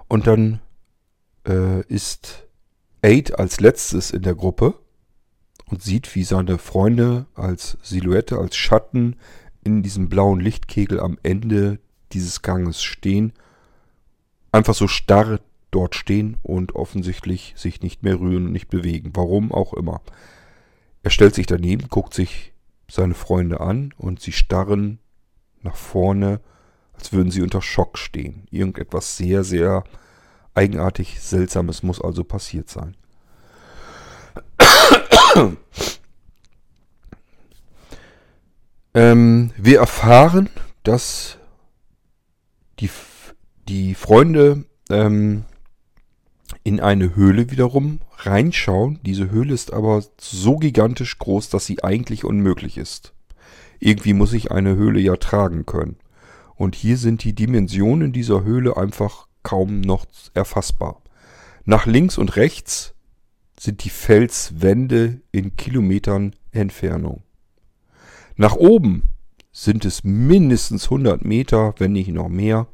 Und 0.07 0.27
dann 0.27 0.61
äh, 1.47 1.81
ist 1.87 2.47
Aid 3.01 3.37
als 3.37 3.59
letztes 3.59 4.11
in 4.11 4.21
der 4.21 4.35
Gruppe 4.35 4.75
und 5.65 5.81
sieht, 5.81 6.15
wie 6.15 6.23
seine 6.23 6.57
Freunde 6.57 7.25
als 7.35 7.77
Silhouette, 7.81 8.37
als 8.37 8.55
Schatten 8.55 9.17
in 9.63 9.83
diesem 9.83 10.09
blauen 10.09 10.39
Lichtkegel 10.39 10.99
am 10.99 11.17
Ende 11.23 11.79
dieses 12.13 12.41
Ganges 12.41 12.81
stehen. 12.81 13.33
Einfach 14.51 14.75
so 14.75 14.87
starr 14.87 15.41
dort 15.71 15.95
stehen 15.95 16.37
und 16.41 16.75
offensichtlich 16.75 17.53
sich 17.57 17.81
nicht 17.81 18.01
mehr 18.03 18.19
rühren 18.19 18.45
und 18.47 18.51
nicht 18.53 18.69
bewegen. 18.69 19.11
Warum 19.13 19.51
auch 19.51 19.73
immer. 19.73 20.01
Er 21.03 21.09
stellt 21.09 21.35
sich 21.35 21.45
daneben, 21.45 21.89
guckt 21.89 22.13
sich 22.13 22.53
seine 22.89 23.13
Freunde 23.13 23.59
an 23.59 23.93
und 23.97 24.21
sie 24.21 24.31
starren 24.31 24.99
nach 25.67 25.75
vorne, 25.75 26.39
als 26.93 27.13
würden 27.13 27.29
sie 27.31 27.41
unter 27.41 27.61
Schock 27.61 27.97
stehen. 27.97 28.47
Irgendetwas 28.49 29.17
sehr, 29.17 29.43
sehr 29.43 29.83
eigenartig 30.55 31.19
Seltsames 31.21 31.83
muss 31.83 32.01
also 32.01 32.23
passiert 32.23 32.69
sein. 32.69 32.95
ähm, 38.93 39.51
wir 39.57 39.79
erfahren, 39.79 40.49
dass 40.83 41.37
die, 42.79 42.89
die 43.67 43.93
Freunde 43.93 44.63
ähm, 44.89 45.43
in 46.63 46.79
eine 46.79 47.15
Höhle 47.15 47.51
wiederum 47.51 47.99
reinschauen. 48.17 48.99
Diese 49.03 49.29
Höhle 49.29 49.53
ist 49.53 49.73
aber 49.73 50.03
so 50.19 50.57
gigantisch 50.57 51.19
groß, 51.19 51.49
dass 51.49 51.65
sie 51.65 51.83
eigentlich 51.83 52.23
unmöglich 52.23 52.77
ist. 52.77 53.13
Irgendwie 53.79 54.13
muss 54.13 54.33
ich 54.33 54.51
eine 54.51 54.75
Höhle 54.75 54.99
ja 54.99 55.15
tragen 55.15 55.65
können. 55.65 55.97
Und 56.55 56.75
hier 56.75 56.97
sind 56.97 57.23
die 57.23 57.33
Dimensionen 57.33 58.11
dieser 58.11 58.43
Höhle 58.43 58.77
einfach 58.77 59.27
kaum 59.43 59.81
noch 59.81 60.05
erfassbar. 60.33 61.01
Nach 61.65 61.85
links 61.85 62.17
und 62.17 62.35
rechts 62.35 62.95
sind 63.59 63.83
die 63.83 63.89
Felswände 63.89 65.21
in 65.31 65.55
Kilometern 65.55 66.35
Entfernung. 66.51 67.23
Nach 68.35 68.55
oben 68.55 69.03
sind 69.51 69.85
es 69.85 70.03
mindestens 70.03 70.85
100 70.85 71.25
Meter, 71.25 71.73
wenn 71.77 71.93
nicht 71.93 72.09
noch 72.09 72.29
mehr. 72.29 72.67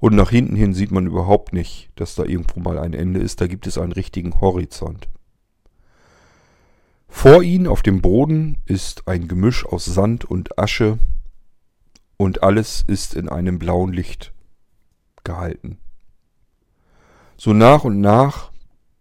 Und 0.00 0.14
nach 0.14 0.30
hinten 0.30 0.56
hin 0.56 0.74
sieht 0.74 0.90
man 0.90 1.06
überhaupt 1.06 1.52
nicht, 1.52 1.90
dass 1.96 2.14
da 2.14 2.24
irgendwo 2.24 2.60
mal 2.60 2.78
ein 2.78 2.94
Ende 2.94 3.20
ist. 3.20 3.40
Da 3.40 3.46
gibt 3.46 3.66
es 3.66 3.78
einen 3.78 3.92
richtigen 3.92 4.40
Horizont. 4.40 5.08
Vor 7.08 7.42
ihnen 7.42 7.66
auf 7.66 7.82
dem 7.82 8.00
Boden 8.00 8.58
ist 8.66 9.08
ein 9.08 9.26
Gemisch 9.26 9.66
aus 9.66 9.84
Sand 9.84 10.24
und 10.24 10.58
Asche 10.58 10.98
und 12.16 12.42
alles 12.42 12.84
ist 12.86 13.14
in 13.14 13.28
einem 13.28 13.58
blauen 13.58 13.92
Licht 13.92 14.32
gehalten. 15.24 15.78
So 17.36 17.52
nach 17.52 17.84
und 17.84 18.00
nach 18.00 18.50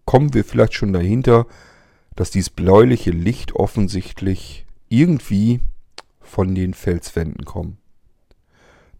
kommen 0.05 0.33
wir 0.33 0.43
vielleicht 0.43 0.73
schon 0.73 0.93
dahinter, 0.93 1.45
dass 2.15 2.31
dieses 2.31 2.49
bläuliche 2.49 3.11
Licht 3.11 3.53
offensichtlich 3.53 4.65
irgendwie 4.89 5.59
von 6.21 6.55
den 6.55 6.73
Felswänden 6.73 7.45
kommt. 7.45 7.77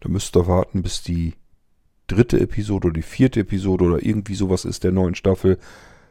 Da 0.00 0.08
müsst 0.08 0.36
ihr 0.36 0.46
warten, 0.46 0.82
bis 0.82 1.02
die 1.02 1.34
dritte 2.06 2.40
Episode 2.40 2.88
oder 2.88 2.94
die 2.94 3.02
vierte 3.02 3.40
Episode 3.40 3.84
oder 3.84 4.02
irgendwie 4.04 4.34
sowas 4.34 4.64
ist 4.64 4.84
der 4.84 4.92
neuen 4.92 5.14
Staffel. 5.14 5.58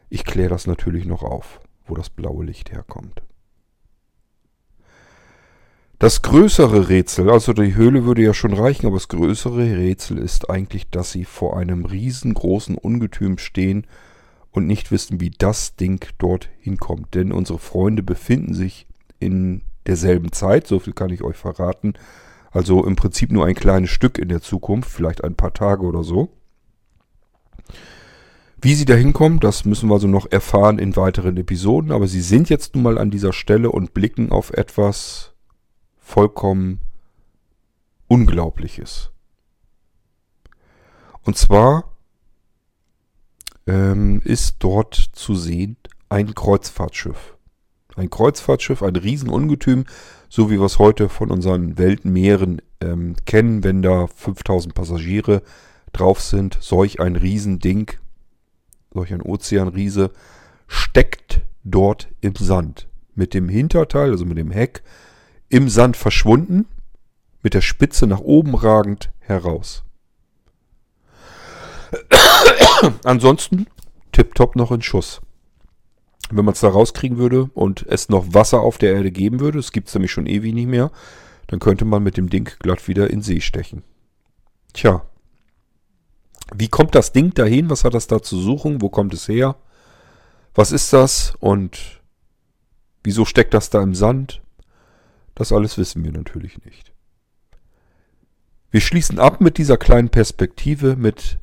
Ich 0.09 0.25
kläre 0.25 0.49
das 0.49 0.67
natürlich 0.67 1.05
noch 1.05 1.23
auf, 1.23 1.59
wo 1.87 1.95
das 1.95 2.09
blaue 2.09 2.45
Licht 2.45 2.71
herkommt. 2.71 3.21
Das 5.99 6.21
größere 6.21 6.89
Rätsel, 6.89 7.27
also 7.27 7.53
die 7.53 7.73
Höhle 7.73 8.05
würde 8.05 8.21
ja 8.21 8.33
schon 8.33 8.53
reichen, 8.53 8.85
aber 8.85 8.97
das 8.97 9.07
größere 9.07 9.77
Rätsel 9.77 10.19
ist 10.19 10.47
eigentlich, 10.47 10.91
dass 10.91 11.11
sie 11.11 11.25
vor 11.25 11.57
einem 11.57 11.85
riesengroßen 11.85 12.75
Ungetüm 12.75 13.39
stehen 13.39 13.87
und 14.51 14.67
nicht 14.67 14.91
wissen, 14.91 15.19
wie 15.19 15.31
das 15.31 15.75
Ding 15.75 16.05
dort 16.19 16.49
hinkommt. 16.59 17.15
Denn 17.15 17.31
unsere 17.31 17.57
Freunde 17.57 18.03
befinden 18.03 18.53
sich 18.53 18.85
in 19.19 19.63
derselben 19.87 20.31
Zeit, 20.31 20.67
so 20.67 20.79
viel 20.79 20.93
kann 20.93 21.09
ich 21.09 21.23
euch 21.23 21.35
verraten, 21.35 21.93
also 22.51 22.85
im 22.85 22.95
Prinzip 22.95 23.31
nur 23.31 23.45
ein 23.45 23.55
kleines 23.55 23.89
Stück 23.89 24.19
in 24.19 24.29
der 24.29 24.41
Zukunft, 24.41 24.91
vielleicht 24.91 25.23
ein 25.23 25.35
paar 25.35 25.53
Tage 25.53 25.83
oder 25.83 26.03
so. 26.03 26.29
Wie 28.59 28.73
sie 28.73 28.85
da 28.85 28.95
hinkommen, 28.95 29.39
das 29.39 29.65
müssen 29.65 29.89
wir 29.89 29.93
also 29.93 30.07
noch 30.07 30.31
erfahren 30.31 30.79
in 30.79 30.95
weiteren 30.95 31.37
Episoden. 31.37 31.91
Aber 31.91 32.07
sie 32.07 32.21
sind 32.21 32.49
jetzt 32.49 32.73
nun 32.73 32.83
mal 32.83 32.97
an 32.97 33.11
dieser 33.11 33.33
Stelle 33.33 33.71
und 33.71 33.93
blicken 33.93 34.31
auf 34.31 34.51
etwas 34.51 35.33
vollkommen 35.97 36.81
Unglaubliches. 38.07 39.11
Und 41.23 41.37
zwar 41.37 41.97
ähm, 43.67 44.21
ist 44.23 44.55
dort 44.59 44.95
zu 44.95 45.35
sehen 45.35 45.77
ein 46.09 46.33
Kreuzfahrtschiff. 46.33 47.35
Ein 47.95 48.09
Kreuzfahrtschiff, 48.09 48.81
ein 48.81 48.95
Riesenungetüm, 48.95 49.85
so 50.29 50.49
wie 50.49 50.59
wir 50.59 50.65
es 50.65 50.79
heute 50.79 51.09
von 51.09 51.31
unseren 51.31 51.77
Weltmeeren 51.77 52.61
ähm, 52.79 53.15
kennen, 53.25 53.63
wenn 53.63 53.81
da 53.81 54.07
5000 54.07 54.73
Passagiere 54.73 55.41
drauf 55.91 56.21
sind. 56.21 56.57
Solch 56.61 56.99
ein 57.01 57.15
Riesending, 57.15 57.91
solch 58.97 59.13
ein 59.13 59.21
Ozeanriese, 59.21 60.09
steckt 60.67 61.41
dort 61.63 62.09
im 62.19 62.35
Sand. 62.35 62.87
Mit 63.13 63.33
dem 63.35 63.47
Hinterteil, 63.47 64.09
also 64.09 64.25
mit 64.25 64.37
dem 64.37 64.51
Heck, 64.51 64.81
im 65.49 65.69
Sand 65.69 65.95
verschwunden, 65.95 66.65
mit 67.43 67.53
der 67.53 67.61
Spitze 67.61 68.07
nach 68.07 68.21
oben 68.21 68.55
ragend 68.55 69.11
heraus. 69.19 69.83
Ansonsten 73.03 73.67
tipptopp 74.11 74.55
noch 74.55 74.71
in 74.71 74.81
Schuss. 74.81 75.21
Wenn 76.31 76.43
man 76.43 76.53
es 76.53 76.59
da 76.59 76.69
rauskriegen 76.69 77.17
würde 77.17 77.49
und 77.53 77.85
es 77.87 78.09
noch 78.09 78.33
Wasser 78.33 78.61
auf 78.61 78.79
der 78.79 78.93
Erde 78.93 79.11
geben 79.11 79.39
würde, 79.39 79.59
es 79.59 79.71
gibt 79.71 79.87
es 79.87 79.93
nämlich 79.93 80.11
schon 80.11 80.25
ewig 80.25 80.53
nicht 80.53 80.67
mehr, 80.67 80.91
dann 81.45 81.59
könnte 81.59 81.85
man 81.85 82.03
mit 82.03 82.17
dem 82.17 82.29
Ding 82.29 82.49
glatt 82.59 82.87
wieder 82.87 83.09
in 83.11 83.21
See 83.21 83.41
stechen. 83.41 83.83
Tja. 84.73 85.05
Wie 86.55 86.69
kommt 86.69 86.95
das 86.95 87.11
Ding 87.11 87.33
dahin? 87.33 87.69
Was 87.69 87.83
hat 87.83 87.93
das 87.93 88.07
da 88.07 88.21
zu 88.21 88.39
suchen? 88.39 88.81
Wo 88.81 88.89
kommt 88.89 89.13
es 89.13 89.27
her? 89.27 89.55
Was 90.55 90.71
ist 90.71 90.91
das? 90.93 91.33
Und 91.39 92.01
wieso 93.03 93.25
steckt 93.25 93.53
das 93.53 93.69
da 93.69 93.81
im 93.81 93.95
Sand? 93.95 94.41
Das 95.35 95.51
alles 95.51 95.77
wissen 95.77 96.03
wir 96.03 96.11
natürlich 96.11 96.63
nicht. 96.65 96.93
Wir 98.71 98.81
schließen 98.81 99.19
ab 99.19 99.39
mit 99.39 99.57
dieser 99.57 99.77
kleinen 99.77 100.09
Perspektive 100.09 100.95
mit 100.95 101.37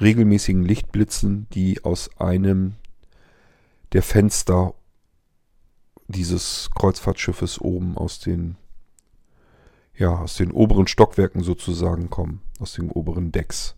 regelmäßigen 0.00 0.64
Lichtblitzen, 0.64 1.46
die 1.52 1.84
aus 1.84 2.10
einem 2.18 2.74
der 3.92 4.02
Fenster 4.02 4.74
dieses 6.08 6.68
Kreuzfahrtschiffes 6.74 7.60
oben 7.60 7.96
aus 7.96 8.18
den 8.18 8.56
ja, 9.98 10.18
aus 10.18 10.34
den 10.34 10.50
oberen 10.50 10.86
Stockwerken 10.86 11.42
sozusagen 11.42 12.10
kommen, 12.10 12.42
aus 12.58 12.74
den 12.74 12.90
oberen 12.90 13.32
Decks. 13.32 13.75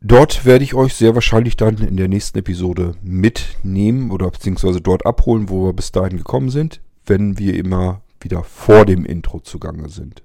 Dort 0.00 0.44
werde 0.44 0.64
ich 0.64 0.74
euch 0.74 0.94
sehr 0.94 1.14
wahrscheinlich 1.14 1.56
dann 1.56 1.76
in 1.78 1.96
der 1.96 2.08
nächsten 2.08 2.38
Episode 2.38 2.94
mitnehmen 3.02 4.10
oder 4.10 4.30
beziehungsweise 4.30 4.80
dort 4.80 5.04
abholen, 5.04 5.48
wo 5.48 5.66
wir 5.66 5.72
bis 5.72 5.90
dahin 5.90 6.18
gekommen 6.18 6.50
sind, 6.50 6.80
wenn 7.04 7.38
wir 7.38 7.54
immer 7.54 8.02
wieder 8.20 8.44
vor 8.44 8.86
dem 8.86 9.04
Intro 9.04 9.40
zugange 9.40 9.88
sind. 9.88 10.22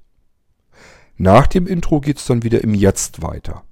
Nach 1.18 1.48
dem 1.48 1.68
Intro 1.68 2.02
geht 2.02 2.18
es 2.18 2.26
dann 2.26 2.44
wieder 2.44 2.64
im 2.64 2.74
Jetzt 2.74 3.22
weiter. 3.22 3.64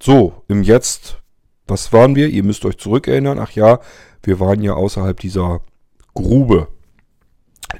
So, 0.00 0.42
im 0.48 0.62
Jetzt, 0.62 1.20
was 1.66 1.92
waren 1.92 2.14
wir? 2.14 2.28
Ihr 2.28 2.44
müsst 2.44 2.64
euch 2.64 2.78
zurückerinnern. 2.78 3.38
Ach 3.38 3.50
ja, 3.52 3.80
wir 4.22 4.38
waren 4.40 4.62
ja 4.62 4.74
außerhalb 4.74 5.18
dieser 5.18 5.60
Grube 6.14 6.68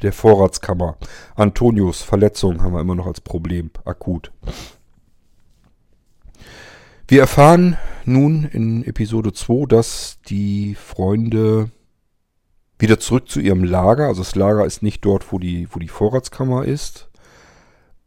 der 0.02 0.12
Vorratskammer. 0.12 0.96
Antonius 1.34 2.02
Verletzung 2.02 2.62
haben 2.62 2.72
wir 2.72 2.80
immer 2.80 2.94
noch 2.94 3.06
als 3.06 3.20
Problem, 3.20 3.70
akut. 3.84 4.32
Wir 7.08 7.20
erfahren 7.20 7.76
nun 8.04 8.44
in 8.44 8.84
Episode 8.84 9.32
2, 9.32 9.66
dass 9.66 10.18
die 10.28 10.74
Freunde 10.74 11.70
wieder 12.78 12.98
zurück 12.98 13.28
zu 13.28 13.40
ihrem 13.40 13.64
Lager, 13.64 14.08
also 14.08 14.22
das 14.22 14.34
Lager 14.34 14.66
ist 14.66 14.82
nicht 14.82 15.04
dort, 15.04 15.32
wo 15.32 15.38
die, 15.38 15.68
wo 15.70 15.78
die 15.78 15.88
Vorratskammer 15.88 16.64
ist, 16.64 17.08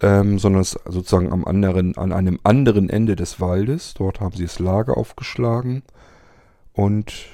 ähm, 0.01 0.37
sondern 0.37 0.61
es 0.61 0.71
sozusagen 0.85 1.31
am 1.31 1.45
anderen, 1.45 1.97
an 1.97 2.11
einem 2.11 2.39
anderen 2.43 2.89
Ende 2.89 3.15
des 3.15 3.39
Waldes. 3.39 3.93
Dort 3.95 4.19
haben 4.19 4.35
sie 4.35 4.43
das 4.43 4.59
Lager 4.59 4.97
aufgeschlagen 4.97 5.83
und 6.73 7.25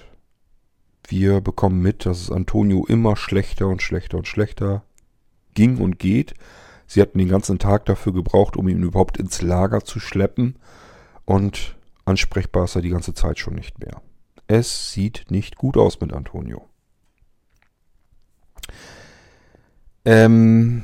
wir 1.12 1.42
bekommen 1.42 1.82
mit, 1.82 2.06
dass 2.06 2.22
es 2.22 2.32
Antonio 2.32 2.86
immer 2.86 3.16
schlechter 3.16 3.68
und 3.68 3.82
schlechter 3.82 4.18
und 4.18 4.28
schlechter 4.28 4.84
ging 5.54 5.78
und 5.78 6.00
geht. 6.00 6.34
Sie 6.88 7.02
hatten 7.02 7.18
den 7.18 7.30
ganzen 7.30 7.60
Tag 7.60 7.86
dafür 7.86 8.14
gebraucht, 8.14 8.58
um 8.58 8.68
ihn 8.68 8.84
überhaupt 8.84 9.18
ins 9.18 9.42
Lager 9.42 9.84
zu 9.84 10.00
schleppen. 10.00 10.58
Und 11.26 11.76
ansprechbar 12.06 12.66
ist 12.66 12.76
er 12.76 12.82
die 12.82 12.90
ganze 12.90 13.14
Zeit 13.14 13.40
schon 13.40 13.56
nicht 13.56 13.80
mehr. 13.80 14.02
Es 14.48 14.92
sieht 14.92 15.26
nicht 15.30 15.56
gut 15.56 15.78
aus 15.78 16.00
mit 16.00 16.14
Antonio. 16.14 16.68
Ähm 20.06 20.84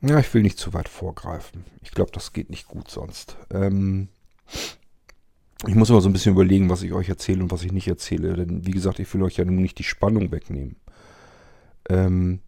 ja, 0.00 0.18
ich 0.18 0.32
will 0.32 0.42
nicht 0.42 0.58
zu 0.58 0.72
weit 0.72 0.88
vorgreifen. 0.88 1.64
Ich 1.82 1.90
glaube, 1.90 2.12
das 2.12 2.32
geht 2.32 2.48
nicht 2.48 2.68
gut 2.68 2.90
sonst. 2.90 3.36
Ähm 3.50 4.08
ich 5.66 5.74
muss 5.74 5.90
immer 5.90 6.00
so 6.00 6.08
ein 6.08 6.12
bisschen 6.12 6.32
überlegen, 6.32 6.70
was 6.70 6.82
ich 6.82 6.92
euch 6.92 7.08
erzähle 7.08 7.42
und 7.42 7.50
was 7.50 7.64
ich 7.64 7.72
nicht 7.72 7.88
erzähle. 7.88 8.34
Denn 8.34 8.66
wie 8.66 8.70
gesagt, 8.70 8.98
ich 8.98 9.12
will 9.12 9.22
euch 9.22 9.36
ja 9.36 9.44
nun 9.44 9.56
nicht 9.56 9.78
die 9.78 9.84
Spannung 9.84 10.32
wegnehmen. 10.32 10.76
Ähm 11.88 12.40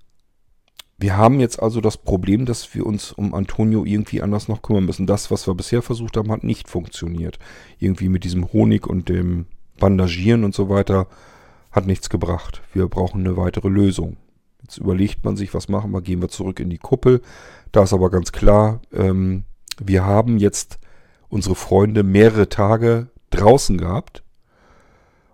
wir 1.02 1.16
haben 1.16 1.40
jetzt 1.40 1.60
also 1.60 1.80
das 1.80 1.96
Problem, 1.96 2.46
dass 2.46 2.76
wir 2.76 2.86
uns 2.86 3.10
um 3.10 3.34
Antonio 3.34 3.84
irgendwie 3.84 4.22
anders 4.22 4.46
noch 4.46 4.62
kümmern 4.62 4.84
müssen. 4.84 5.08
Das, 5.08 5.32
was 5.32 5.48
wir 5.48 5.54
bisher 5.54 5.82
versucht 5.82 6.16
haben, 6.16 6.30
hat 6.30 6.44
nicht 6.44 6.68
funktioniert. 6.68 7.40
Irgendwie 7.80 8.08
mit 8.08 8.22
diesem 8.22 8.52
Honig 8.52 8.86
und 8.86 9.08
dem 9.08 9.46
Bandagieren 9.80 10.44
und 10.44 10.54
so 10.54 10.68
weiter 10.68 11.08
hat 11.72 11.88
nichts 11.88 12.08
gebracht. 12.08 12.62
Wir 12.72 12.86
brauchen 12.86 13.26
eine 13.26 13.36
weitere 13.36 13.68
Lösung. 13.68 14.16
Jetzt 14.62 14.78
überlegt 14.78 15.24
man 15.24 15.36
sich, 15.36 15.52
was 15.54 15.68
machen 15.68 15.90
wir? 15.90 16.02
Gehen 16.02 16.22
wir 16.22 16.28
zurück 16.28 16.60
in 16.60 16.70
die 16.70 16.78
Kuppel. 16.78 17.20
Da 17.72 17.82
ist 17.82 17.92
aber 17.92 18.08
ganz 18.08 18.30
klar, 18.30 18.80
ähm, 18.92 19.42
wir 19.82 20.04
haben 20.04 20.38
jetzt 20.38 20.78
unsere 21.32 21.54
Freunde 21.54 22.02
mehrere 22.02 22.50
Tage 22.50 23.08
draußen 23.30 23.78
gehabt. 23.78 24.22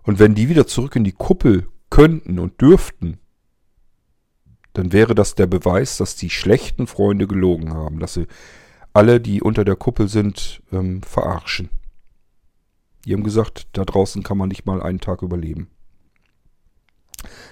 Und 0.01 0.17
wenn 0.17 0.33
die 0.33 0.47
wieder 0.47 0.65
zurück 0.65 0.95
in 0.95 1.03
die 1.03 1.11
Kuppel 1.11 1.67
könnten 1.89 2.39
und 2.39 2.61
dürften, 2.61 3.19
dann 4.71 4.93
wäre 4.93 5.13
das 5.13 5.35
der 5.35 5.45
Beweis, 5.45 5.97
dass 5.97 6.15
die 6.15 6.29
schlechten 6.29 6.87
Freunde 6.87 7.27
gelogen 7.27 7.73
haben, 7.73 7.99
dass 7.99 8.13
sie 8.13 8.27
alle, 8.93 9.19
die 9.19 9.41
unter 9.41 9.65
der 9.65 9.75
Kuppel 9.75 10.07
sind, 10.07 10.63
ähm, 10.71 11.03
verarschen. 11.03 11.69
Die 13.05 13.13
haben 13.13 13.23
gesagt, 13.23 13.67
da 13.73 13.83
draußen 13.83 14.23
kann 14.23 14.37
man 14.37 14.47
nicht 14.47 14.65
mal 14.65 14.81
einen 14.81 15.01
Tag 15.01 15.21
überleben. 15.21 15.69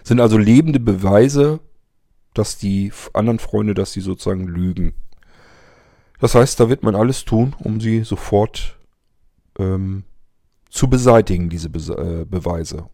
Sind 0.04 0.22
also 0.22 0.38
lebende 0.38 0.80
Beweise, 0.80 1.60
dass 2.34 2.58
die 2.58 2.94
anderen 3.12 3.40
Freunde, 3.40 3.74
dass 3.74 3.92
sie 3.92 4.02
sozusagen 4.02 4.48
lügen. 4.48 4.94
Das 6.20 6.36
heißt, 6.36 6.60
da 6.60 6.70
wird 6.70 6.84
man 6.84 6.96
alles 6.96 7.26
tun, 7.26 7.56
um 7.60 7.80
sie 7.80 8.04
sofort 8.04 8.78
ähm, 9.60 10.04
zu 10.70 10.90
beseitigen, 10.90 11.50
diese 11.50 11.70
Be 11.70 11.80
äh, 11.80 12.26
Beweise. 12.26 12.90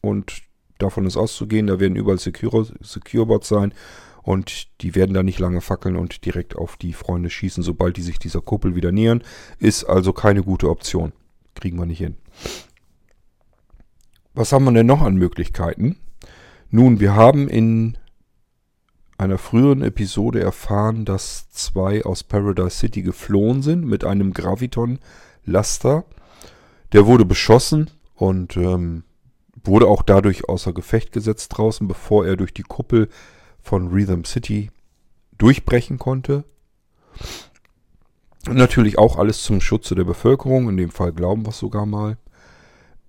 Und 0.00 0.42
davon 0.78 1.06
ist 1.06 1.16
auszugehen, 1.16 1.66
da 1.66 1.80
werden 1.80 1.96
überall 1.96 2.18
Secure, 2.18 2.66
Securebots 2.80 3.48
sein 3.48 3.74
und 4.22 4.68
die 4.80 4.94
werden 4.94 5.14
da 5.14 5.22
nicht 5.22 5.38
lange 5.38 5.60
fackeln 5.60 5.96
und 5.96 6.24
direkt 6.24 6.56
auf 6.56 6.76
die 6.76 6.94
Freunde 6.94 7.30
schießen, 7.30 7.62
sobald 7.62 7.96
die 7.96 8.02
sich 8.02 8.18
dieser 8.18 8.40
Kuppel 8.40 8.74
wieder 8.74 8.92
nähern. 8.92 9.22
Ist 9.58 9.84
also 9.84 10.12
keine 10.12 10.42
gute 10.42 10.70
Option. 10.70 11.12
Kriegen 11.54 11.78
wir 11.78 11.86
nicht 11.86 11.98
hin. 11.98 12.16
Was 14.32 14.52
haben 14.52 14.64
wir 14.64 14.72
denn 14.72 14.86
noch 14.86 15.02
an 15.02 15.14
Möglichkeiten? 15.16 15.96
Nun, 16.70 16.98
wir 16.98 17.14
haben 17.14 17.48
in 17.48 17.98
einer 19.18 19.38
früheren 19.38 19.82
Episode 19.82 20.40
erfahren, 20.40 21.04
dass 21.04 21.48
zwei 21.50 22.04
aus 22.04 22.24
Paradise 22.24 22.70
City 22.78 23.02
geflohen 23.02 23.62
sind 23.62 23.84
mit 23.86 24.04
einem 24.04 24.32
Graviton-Laster. 24.32 26.04
Der 26.92 27.06
wurde 27.06 27.24
beschossen 27.24 27.90
und 28.14 28.56
ähm, 28.56 29.04
wurde 29.62 29.86
auch 29.86 30.02
dadurch 30.02 30.48
außer 30.48 30.72
Gefecht 30.72 31.12
gesetzt 31.12 31.56
draußen, 31.56 31.86
bevor 31.86 32.26
er 32.26 32.36
durch 32.36 32.52
die 32.52 32.62
Kuppel 32.62 33.08
von 33.60 33.88
Rhythm 33.88 34.24
City 34.24 34.70
durchbrechen 35.38 35.98
konnte. 35.98 36.44
Natürlich 38.48 38.98
auch 38.98 39.16
alles 39.16 39.42
zum 39.42 39.60
Schutze 39.60 39.94
der 39.94 40.04
Bevölkerung, 40.04 40.68
in 40.68 40.76
dem 40.76 40.90
Fall 40.90 41.12
glauben 41.12 41.46
wir 41.46 41.50
es 41.50 41.58
sogar 41.58 41.86
mal. 41.86 42.18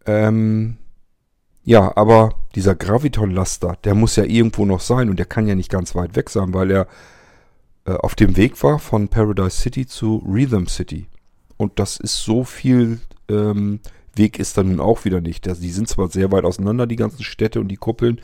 Ähm, 0.05 0.77
ja, 1.65 1.91
aber 1.97 2.35
dieser 2.53 2.75
Graviton-Laster, 2.75 3.77
der 3.83 3.95
muss 3.95 4.15
ja 4.15 4.23
irgendwo 4.23 4.65
noch 4.65 4.79
sein 4.79 5.09
und 5.09 5.17
der 5.17 5.25
kann 5.25 5.47
ja 5.47 5.55
nicht 5.55 5.71
ganz 5.71 5.95
weit 5.95 6.15
weg 6.15 6.29
sein, 6.29 6.53
weil 6.53 6.71
er 6.71 6.87
äh, 7.85 7.93
auf 7.93 8.15
dem 8.15 8.37
Weg 8.37 8.61
war 8.63 8.79
von 8.79 9.07
Paradise 9.07 9.57
City 9.57 9.85
zu 9.85 10.23
Rhythm 10.27 10.67
City. 10.67 11.07
Und 11.57 11.79
das 11.79 11.97
ist 11.97 12.23
so 12.23 12.43
viel 12.43 12.99
ähm, 13.29 13.79
Weg 14.15 14.39
ist 14.39 14.57
dann 14.57 14.69
nun 14.69 14.79
auch 14.79 15.05
wieder 15.05 15.21
nicht. 15.21 15.45
Die 15.45 15.71
sind 15.71 15.89
zwar 15.89 16.09
sehr 16.09 16.31
weit 16.31 16.45
auseinander, 16.45 16.87
die 16.87 16.95
ganzen 16.95 17.23
Städte 17.23 17.59
und 17.59 17.67
die 17.67 17.75
Kuppeln, 17.77 18.21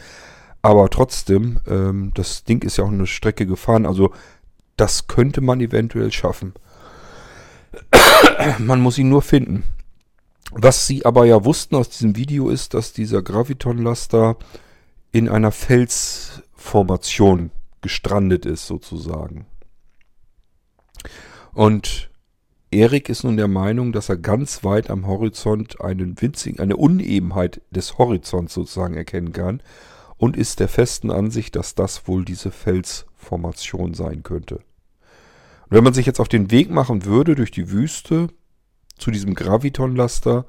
aber 0.61 0.89
trotzdem, 0.89 1.59
ähm, 1.67 2.11
das 2.13 2.43
Ding 2.43 2.63
ist 2.63 2.77
ja 2.77 2.83
auch 2.83 2.91
eine 2.91 3.07
Strecke 3.07 3.45
gefahren, 3.45 3.85
also 3.85 4.11
das 4.77 5.07
könnte 5.07 5.41
man 5.41 5.59
eventuell 5.59 6.11
schaffen. 6.11 6.53
man 8.59 8.81
muss 8.81 8.97
ihn 8.97 9.09
nur 9.09 9.21
finden. 9.21 9.63
Was 10.51 10.85
sie 10.85 11.05
aber 11.05 11.25
ja 11.25 11.45
wussten 11.45 11.75
aus 11.75 11.89
diesem 11.89 12.15
Video 12.15 12.49
ist, 12.49 12.73
dass 12.73 12.93
dieser 12.93 13.21
Graviton-Laster 13.21 14.37
in 15.11 15.29
einer 15.29 15.51
Felsformation 15.51 17.51
gestrandet 17.81 18.45
ist, 18.45 18.67
sozusagen. 18.67 19.45
Und 21.53 22.09
Erik 22.69 23.09
ist 23.09 23.23
nun 23.23 23.37
der 23.37 23.47
Meinung, 23.47 23.91
dass 23.91 24.09
er 24.09 24.17
ganz 24.17 24.63
weit 24.63 24.89
am 24.89 25.07
Horizont 25.07 25.81
einen 25.81 26.21
winzigen, 26.21 26.59
eine 26.59 26.77
Unebenheit 26.77 27.61
des 27.71 27.97
Horizonts 27.97 28.53
sozusagen 28.53 28.95
erkennen 28.95 29.33
kann 29.33 29.61
und 30.17 30.37
ist 30.37 30.59
der 30.59 30.67
festen 30.67 31.11
Ansicht, 31.11 31.55
dass 31.55 31.75
das 31.75 32.07
wohl 32.07 32.23
diese 32.23 32.51
Felsformation 32.51 33.93
sein 33.93 34.23
könnte. 34.23 34.55
Und 34.55 35.77
wenn 35.77 35.83
man 35.83 35.93
sich 35.93 36.05
jetzt 36.05 36.19
auf 36.19 36.29
den 36.29 36.51
Weg 36.51 36.69
machen 36.69 37.05
würde 37.05 37.35
durch 37.35 37.51
die 37.51 37.71
Wüste 37.71 38.27
zu 39.01 39.11
diesem 39.11 39.33
Graviton-Laster, 39.33 40.45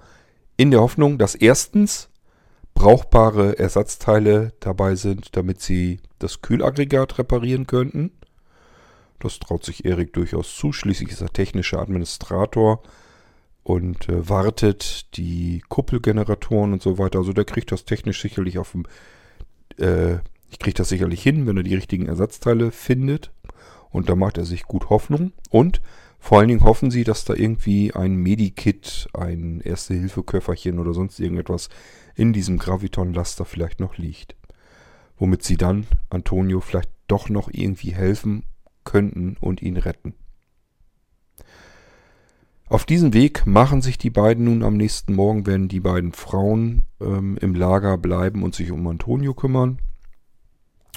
in 0.57 0.71
der 0.71 0.81
Hoffnung, 0.81 1.19
dass 1.19 1.35
erstens 1.35 2.11
brauchbare 2.75 3.59
Ersatzteile 3.59 4.53
dabei 4.61 4.95
sind, 4.95 5.37
damit 5.37 5.61
sie 5.61 6.01
das 6.19 6.43
Kühlaggregat 6.43 7.19
reparieren 7.19 7.67
könnten 7.67 8.13
das 9.23 9.39
traut 9.39 9.65
sich 9.65 9.85
Erik 9.85 10.13
durchaus 10.13 10.57
zu. 10.57 10.73
Schließlich 10.73 11.11
ist 11.11 11.21
er 11.21 11.33
technischer 11.33 11.81
Administrator 11.81 12.83
und 13.63 14.09
äh, 14.09 14.29
wartet 14.29 15.17
die 15.17 15.63
Kuppelgeneratoren 15.69 16.73
und 16.73 16.83
so 16.83 16.99
weiter. 16.99 17.19
Also 17.19 17.33
der 17.33 17.45
kriegt 17.45 17.71
das 17.73 17.85
technisch 17.85 18.21
sicherlich 18.21 18.59
auf 18.59 18.73
dem, 18.73 18.85
äh, 19.79 20.15
ich 20.51 20.59
kriege 20.59 20.75
das 20.75 20.89
sicherlich 20.89 21.23
hin, 21.23 21.47
wenn 21.47 21.57
er 21.57 21.63
die 21.63 21.75
richtigen 21.75 22.07
Ersatzteile 22.07 22.73
findet. 22.73 23.31
Und 23.91 24.09
da 24.09 24.17
macht 24.17 24.39
er 24.39 24.45
sich 24.45 24.65
gut 24.65 24.91
Hoffnung. 24.91 25.33
Und 25.51 25.81
Vor 26.23 26.39
allen 26.39 26.47
Dingen 26.47 26.63
hoffen 26.63 26.93
sie, 26.93 27.03
dass 27.03 27.25
da 27.25 27.35
irgendwie 27.35 27.93
ein 27.95 28.15
Medikit, 28.15 29.09
ein 29.13 29.61
Erste-Hilfe-Köfferchen 29.61 30.79
oder 30.79 30.95
sonst 30.95 31.19
irgendetwas 31.19 31.69
in 32.15 32.33
diesem 32.33 32.59
Graviton-Laster 32.59 33.45
vielleicht 33.45 33.81
noch 33.81 33.99
liegt. 33.99 34.37
Womit 35.17 35.43
sie 35.43 35.57
dann 35.57 35.85
Antonio 36.11 36.61
vielleicht 36.61 36.91
doch 37.09 37.29
noch 37.29 37.51
irgendwie 37.53 37.91
helfen 37.91 38.45
könnten 38.85 39.37
und 39.41 39.63
ihn 39.63 39.77
retten. 39.77 40.15
Auf 42.69 42.85
diesem 42.85 43.15
Weg 43.15 43.45
machen 43.45 43.83
sich 43.83 43.99
die 43.99 44.11
beiden 44.11 44.45
nun 44.45 44.63
am 44.63 44.77
nächsten 44.77 45.17
Morgen, 45.17 45.45
werden 45.45 45.67
die 45.67 45.81
beiden 45.81 46.13
Frauen 46.13 46.85
ähm, 47.01 47.37
im 47.41 47.57
Lager 47.57 47.99
bleiben 47.99 48.45
und 48.45 48.55
sich 48.55 48.71
um 48.71 48.87
Antonio 48.87 49.35
kümmern. 49.35 49.81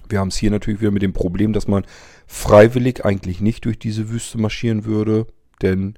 Wir 0.09 0.19
haben 0.19 0.29
es 0.29 0.37
hier 0.37 0.51
natürlich 0.51 0.81
wieder 0.81 0.91
mit 0.91 1.01
dem 1.01 1.13
Problem, 1.13 1.53
dass 1.53 1.67
man 1.67 1.85
freiwillig 2.27 3.05
eigentlich 3.05 3.41
nicht 3.41 3.65
durch 3.65 3.79
diese 3.79 4.09
Wüste 4.09 4.37
marschieren 4.37 4.85
würde, 4.85 5.27
denn 5.61 5.97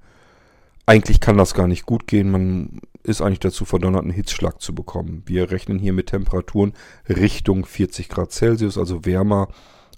eigentlich 0.86 1.20
kann 1.20 1.38
das 1.38 1.54
gar 1.54 1.68
nicht 1.68 1.86
gut 1.86 2.08
gehen. 2.08 2.32
Man 2.32 2.80
ist 3.04 3.22
eigentlich 3.22 3.40
dazu 3.40 3.66
verdonnert, 3.66 4.04
einen 4.04 4.12
Hitzschlag 4.12 4.62
zu 4.62 4.74
bekommen. 4.74 5.24
Wir 5.26 5.52
rechnen 5.52 5.80
hier 5.80 5.94
mit 5.94 6.08
Temperaturen 6.08 6.74
Richtung 7.10 7.66
40 7.66 8.10
Grad 8.10 8.32
Celsius, 8.32 8.78
also 8.78 9.06
wärmer 9.06 9.50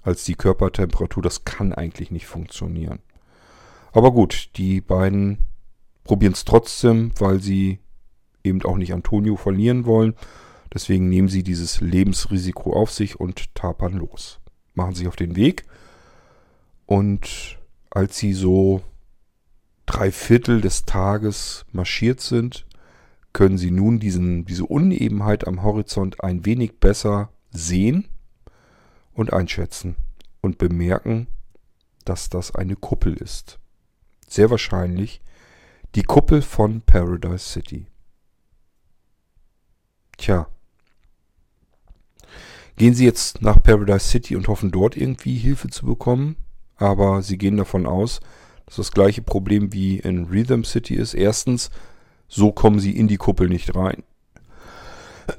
als 0.02 0.24
die 0.24 0.34
Körpertemperatur. 0.34 1.22
Das 1.22 1.44
kann 1.44 1.72
eigentlich 1.72 2.10
nicht 2.10 2.26
funktionieren. 2.26 2.98
Aber 3.92 4.12
gut, 4.12 4.50
die 4.56 4.80
beiden 4.80 5.38
probieren 6.04 6.32
es 6.32 6.44
trotzdem, 6.44 7.12
weil 7.18 7.40
sie 7.40 7.78
eben 8.42 8.62
auch 8.64 8.76
nicht 8.76 8.92
Antonio 8.92 9.36
verlieren 9.36 9.86
wollen. 9.86 10.14
Deswegen 10.72 11.08
nehmen 11.08 11.28
sie 11.28 11.42
dieses 11.42 11.80
Lebensrisiko 11.80 12.72
auf 12.72 12.92
sich 12.92 13.18
und 13.18 13.54
tapern 13.54 13.94
los. 13.94 14.40
Machen 14.74 14.94
sich 14.94 15.08
auf 15.08 15.16
den 15.16 15.36
Weg. 15.36 15.64
Und 16.86 17.58
als 17.90 18.18
sie 18.18 18.32
so 18.32 18.82
drei 19.86 20.12
Viertel 20.12 20.60
des 20.60 20.84
Tages 20.84 21.64
marschiert 21.72 22.20
sind, 22.20 22.66
können 23.32 23.58
sie 23.58 23.70
nun 23.70 23.98
diesen, 23.98 24.44
diese 24.44 24.64
Unebenheit 24.64 25.46
am 25.46 25.62
Horizont 25.62 26.22
ein 26.22 26.44
wenig 26.46 26.78
besser 26.78 27.30
sehen 27.50 28.08
und 29.12 29.32
einschätzen 29.32 29.96
und 30.40 30.58
bemerken, 30.58 31.26
dass 32.04 32.28
das 32.28 32.54
eine 32.54 32.76
Kuppel 32.76 33.14
ist. 33.14 33.58
Sehr 34.28 34.50
wahrscheinlich 34.50 35.20
die 35.94 36.02
Kuppel 36.02 36.42
von 36.42 36.82
Paradise 36.82 37.44
City. 37.44 37.86
Tja, 40.16 40.48
gehen 42.76 42.94
Sie 42.94 43.04
jetzt 43.04 43.42
nach 43.42 43.62
Paradise 43.62 44.08
City 44.08 44.36
und 44.36 44.48
hoffen 44.48 44.70
dort 44.70 44.96
irgendwie 44.96 45.36
Hilfe 45.36 45.68
zu 45.68 45.86
bekommen, 45.86 46.36
aber 46.76 47.22
Sie 47.22 47.38
gehen 47.38 47.56
davon 47.56 47.86
aus, 47.86 48.20
dass 48.66 48.76
das 48.76 48.92
gleiche 48.92 49.22
Problem 49.22 49.72
wie 49.72 49.98
in 49.98 50.24
Rhythm 50.26 50.62
City 50.62 50.94
ist. 50.94 51.14
Erstens, 51.14 51.70
so 52.28 52.52
kommen 52.52 52.80
Sie 52.80 52.96
in 52.96 53.08
die 53.08 53.16
Kuppel 53.16 53.48
nicht 53.48 53.74
rein. 53.74 54.02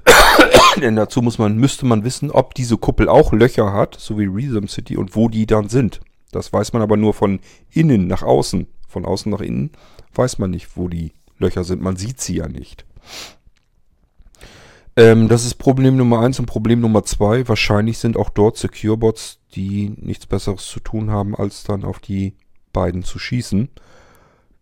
Denn 0.81 0.95
dazu 0.95 1.21
muss 1.21 1.37
man, 1.37 1.57
müsste 1.57 1.85
man 1.85 2.03
wissen, 2.03 2.31
ob 2.31 2.53
diese 2.53 2.77
Kuppel 2.77 3.09
auch 3.09 3.33
Löcher 3.33 3.73
hat, 3.73 3.95
so 3.99 4.17
wie 4.19 4.25
Rhythm 4.25 4.67
City, 4.67 4.97
und 4.97 5.15
wo 5.15 5.29
die 5.29 5.45
dann 5.45 5.69
sind. 5.69 6.01
Das 6.31 6.51
weiß 6.51 6.73
man 6.73 6.81
aber 6.81 6.97
nur 6.97 7.13
von 7.13 7.39
innen 7.71 8.07
nach 8.07 8.23
außen. 8.23 8.67
Von 8.87 9.05
außen 9.05 9.31
nach 9.31 9.41
innen 9.41 9.71
weiß 10.13 10.39
man 10.39 10.51
nicht, 10.51 10.75
wo 10.75 10.87
die 10.87 11.13
Löcher 11.37 11.63
sind. 11.63 11.81
Man 11.81 11.95
sieht 11.95 12.19
sie 12.19 12.37
ja 12.37 12.47
nicht. 12.47 12.85
Ähm, 14.95 15.29
das 15.29 15.45
ist 15.45 15.55
Problem 15.55 15.95
Nummer 15.95 16.19
eins 16.19 16.39
und 16.39 16.45
Problem 16.45 16.81
Nummer 16.81 17.03
zwei. 17.03 17.47
Wahrscheinlich 17.47 17.97
sind 17.97 18.17
auch 18.17 18.29
dort 18.29 18.57
Secure-Bots, 18.57 19.39
die 19.55 19.93
nichts 19.97 20.25
Besseres 20.25 20.67
zu 20.67 20.79
tun 20.79 21.09
haben, 21.09 21.35
als 21.35 21.63
dann 21.63 21.83
auf 21.83 21.99
die 21.99 22.35
beiden 22.73 23.03
zu 23.03 23.19
schießen. 23.19 23.69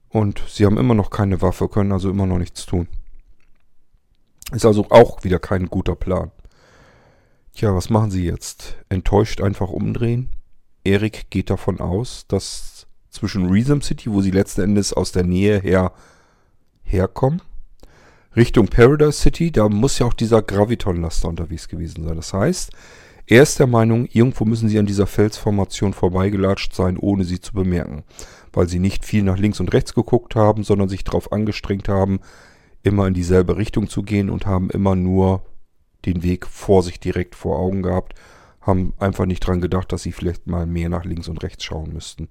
Und 0.10 0.42
sie 0.48 0.66
haben 0.66 0.78
immer 0.78 0.96
noch 0.96 1.10
keine 1.10 1.42
Waffe, 1.42 1.68
können 1.68 1.92
also 1.92 2.10
immer 2.10 2.26
noch 2.26 2.40
nichts 2.40 2.66
tun. 2.66 2.88
Ist 4.52 4.66
also 4.66 4.88
auch 4.90 5.24
wieder 5.24 5.40
kein 5.40 5.68
guter 5.68 5.96
Plan. 5.96 6.32
Tja, 7.54 7.76
was 7.76 7.90
machen 7.90 8.10
sie 8.10 8.26
jetzt? 8.26 8.78
Enttäuscht 8.90 9.42
einfach 9.42 9.70
umdrehen? 9.70 10.30
Erik 10.84 11.30
geht 11.30 11.50
davon 11.50 11.80
aus, 11.80 12.26
dass 12.28 12.88
zwischen 13.10 13.48
Rhythm 13.48 13.82
City, 13.82 14.12
wo 14.12 14.22
sie 14.22 14.32
letzten 14.32 14.62
Endes 14.62 14.94
aus 14.94 15.12
der 15.12 15.24
Nähe 15.24 15.60
her 15.60 15.92
herkommen, 16.84 17.42
Richtung 18.36 18.68
Paradise 18.68 19.14
City, 19.14 19.52
da 19.52 19.70
muss 19.70 20.00
ja 20.00 20.06
auch 20.06 20.14
dieser 20.14 20.42
Graviton-Laster 20.42 21.28
unterwegs 21.28 21.68
gewesen 21.68 22.04
sein. 22.04 22.16
Das 22.16 22.34
heißt, 22.34 22.72
er 23.26 23.44
ist 23.44 23.60
der 23.60 23.68
Meinung, 23.68 24.06
irgendwo 24.06 24.46
müssen 24.46 24.70
sie 24.70 24.80
an 24.80 24.86
dieser 24.86 25.08
Felsformation 25.08 25.94
vorbeigelatscht 25.94 26.74
sein, 26.74 26.98
ohne 26.98 27.26
sie 27.26 27.40
zu 27.40 27.54
bemerken. 27.54 28.04
Weil 28.54 28.68
sie 28.68 28.80
nicht 28.80 29.06
viel 29.06 29.24
nach 29.24 29.38
links 29.38 29.60
und 29.60 29.74
rechts 29.74 29.94
geguckt 29.94 30.36
haben, 30.36 30.64
sondern 30.64 30.90
sich 30.90 31.04
darauf 31.04 31.32
angestrengt 31.32 31.90
haben, 31.90 32.20
immer 32.84 33.08
in 33.08 33.14
dieselbe 33.14 33.58
Richtung 33.58 33.90
zu 33.90 34.04
gehen 34.04 34.30
und 34.30 34.46
haben 34.46 34.70
immer 34.70 34.96
nur 34.96 35.44
den 36.06 36.24
Weg 36.24 36.48
vor 36.48 36.84
sich 36.84 37.00
direkt 37.00 37.36
vor 37.36 37.60
Augen 37.60 37.84
gehabt, 37.84 38.14
haben 38.62 38.94
einfach 39.00 39.26
nicht 39.26 39.42
dran 39.42 39.62
gedacht, 39.62 39.92
dass 39.92 40.04
sie 40.04 40.12
vielleicht 40.12 40.48
mal 40.48 40.66
mehr 40.66 40.90
nach 40.90 41.04
links 41.04 41.28
und 41.28 41.44
rechts 41.44 41.64
schauen 41.64 41.94
müssten. 41.94 42.30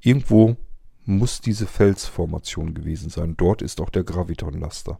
Irgendwo 0.00 0.56
muss 1.04 1.40
diese 1.40 1.66
Felsformation 1.66 2.74
gewesen 2.74 3.08
sein. 3.08 3.34
Dort 3.36 3.62
ist 3.62 3.80
auch 3.80 3.90
der 3.90 4.04
Graviton-Laster. 4.04 4.98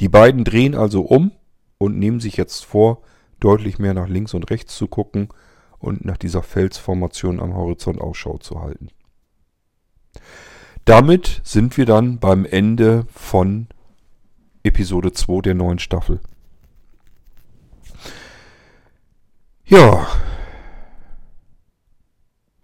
Die 0.00 0.08
beiden 0.08 0.44
drehen 0.44 0.74
also 0.74 1.02
um 1.02 1.32
und 1.78 1.98
nehmen 1.98 2.20
sich 2.20 2.36
jetzt 2.36 2.64
vor, 2.64 3.02
deutlich 3.40 3.78
mehr 3.78 3.94
nach 3.94 4.08
links 4.08 4.34
und 4.34 4.50
rechts 4.50 4.76
zu 4.76 4.86
gucken 4.86 5.28
und 5.78 6.04
nach 6.04 6.16
dieser 6.16 6.42
Felsformation 6.42 7.40
am 7.40 7.54
Horizont 7.54 8.00
Ausschau 8.00 8.38
zu 8.38 8.60
halten. 8.60 8.88
Damit 10.84 11.40
sind 11.44 11.76
wir 11.76 11.86
dann 11.86 12.18
beim 12.18 12.44
Ende 12.44 13.06
von 13.12 13.68
Episode 14.64 15.12
2 15.12 15.42
der 15.42 15.54
neuen 15.54 15.78
Staffel. 15.78 16.20
Ja. 19.64 20.06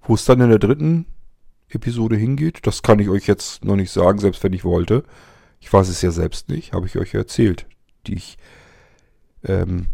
Wo 0.02 0.14
es 0.14 0.24
dann 0.24 0.40
in 0.40 0.48
der 0.48 0.58
dritten 0.58 1.06
Episode 1.68 2.16
hingeht, 2.16 2.66
das 2.66 2.82
kann 2.82 2.98
ich 2.98 3.08
euch 3.08 3.26
jetzt 3.26 3.64
noch 3.64 3.76
nicht 3.76 3.90
sagen, 3.90 4.18
selbst 4.18 4.42
wenn 4.42 4.52
ich 4.52 4.64
wollte. 4.64 5.04
Ich 5.61 5.72
weiß 5.72 5.88
es 5.88 6.02
ja 6.02 6.11
selbst 6.11 6.48
nicht, 6.48 6.72
habe 6.72 6.86
ich 6.86 6.96
euch 6.96 7.14
erzählt. 7.14 7.66
Ich 8.06 8.38
ähm, 9.44 9.86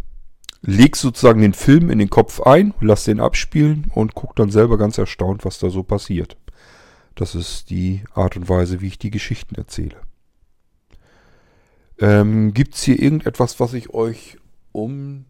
leg 0.62 0.96
sozusagen 0.96 1.40
den 1.40 1.54
Film 1.54 1.90
in 1.90 1.98
den 1.98 2.10
Kopf 2.10 2.40
ein, 2.40 2.74
lass 2.80 3.04
den 3.04 3.20
abspielen 3.20 3.90
und 3.94 4.14
guck 4.14 4.36
dann 4.36 4.50
selber 4.50 4.78
ganz 4.78 4.98
erstaunt, 4.98 5.44
was 5.44 5.58
da 5.58 5.70
so 5.70 5.82
passiert. 5.82 6.36
Das 7.14 7.34
ist 7.34 7.70
die 7.70 8.02
Art 8.14 8.36
und 8.36 8.48
Weise, 8.48 8.80
wie 8.80 8.88
ich 8.88 8.98
die 8.98 9.10
Geschichten 9.10 9.54
erzähle. 9.54 9.96
Ähm, 11.98 12.54
Gibt 12.54 12.74
es 12.74 12.82
hier 12.82 13.00
irgendetwas, 13.00 13.60
was 13.60 13.72
ich 13.72 13.90
euch 13.90 14.36
um 14.72 15.26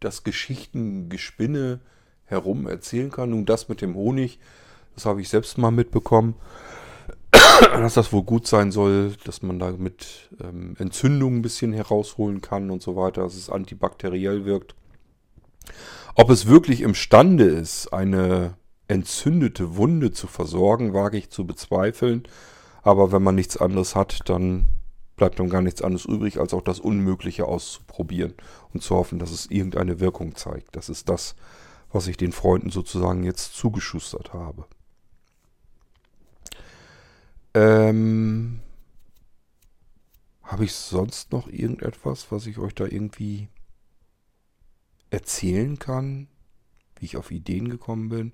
das 0.00 0.24
Geschichtengespinne 0.24 1.80
herum 2.24 2.66
erzählen 2.66 3.10
kann? 3.10 3.30
Nun, 3.30 3.44
das 3.44 3.68
mit 3.68 3.82
dem 3.82 3.94
Honig, 3.94 4.38
das 4.94 5.04
habe 5.04 5.20
ich 5.20 5.28
selbst 5.28 5.58
mal 5.58 5.70
mitbekommen. 5.70 6.34
Dass 7.60 7.94
das 7.94 8.12
wohl 8.12 8.22
gut 8.22 8.46
sein 8.46 8.72
soll, 8.72 9.14
dass 9.24 9.42
man 9.42 9.58
da 9.58 9.72
mit 9.72 10.30
ähm, 10.42 10.74
Entzündungen 10.78 11.38
ein 11.38 11.42
bisschen 11.42 11.72
herausholen 11.72 12.40
kann 12.40 12.70
und 12.70 12.82
so 12.82 12.96
weiter, 12.96 13.22
dass 13.22 13.34
es 13.34 13.50
antibakteriell 13.50 14.44
wirkt. 14.44 14.74
Ob 16.14 16.30
es 16.30 16.46
wirklich 16.46 16.80
imstande 16.80 17.44
ist, 17.44 17.92
eine 17.92 18.54
entzündete 18.88 19.76
Wunde 19.76 20.12
zu 20.12 20.26
versorgen, 20.26 20.94
wage 20.94 21.18
ich 21.18 21.30
zu 21.30 21.46
bezweifeln. 21.46 22.22
Aber 22.82 23.12
wenn 23.12 23.22
man 23.22 23.34
nichts 23.34 23.56
anderes 23.56 23.96
hat, 23.96 24.20
dann 24.28 24.68
bleibt 25.16 25.40
dann 25.40 25.48
gar 25.48 25.62
nichts 25.62 25.82
anderes 25.82 26.04
übrig, 26.04 26.38
als 26.38 26.54
auch 26.54 26.62
das 26.62 26.78
Unmögliche 26.78 27.46
auszuprobieren 27.46 28.34
und 28.72 28.82
zu 28.82 28.94
hoffen, 28.94 29.18
dass 29.18 29.30
es 29.30 29.50
irgendeine 29.50 29.98
Wirkung 29.98 30.36
zeigt. 30.36 30.76
Das 30.76 30.88
ist 30.88 31.08
das, 31.08 31.34
was 31.90 32.06
ich 32.06 32.16
den 32.16 32.32
Freunden 32.32 32.70
sozusagen 32.70 33.24
jetzt 33.24 33.54
zugeschustert 33.54 34.32
habe. 34.32 34.66
Ähm, 37.56 38.60
Habe 40.42 40.66
ich 40.66 40.74
sonst 40.74 41.32
noch 41.32 41.48
irgendetwas, 41.48 42.30
was 42.30 42.46
ich 42.46 42.58
euch 42.58 42.74
da 42.74 42.84
irgendwie 42.84 43.48
erzählen 45.08 45.78
kann? 45.78 46.28
Wie 46.98 47.06
ich 47.06 47.16
auf 47.16 47.30
Ideen 47.30 47.70
gekommen 47.70 48.10
bin? 48.10 48.32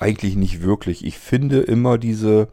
Eigentlich 0.00 0.34
nicht 0.34 0.60
wirklich. 0.60 1.04
Ich 1.04 1.18
finde 1.18 1.60
immer 1.60 1.98
diese... 1.98 2.48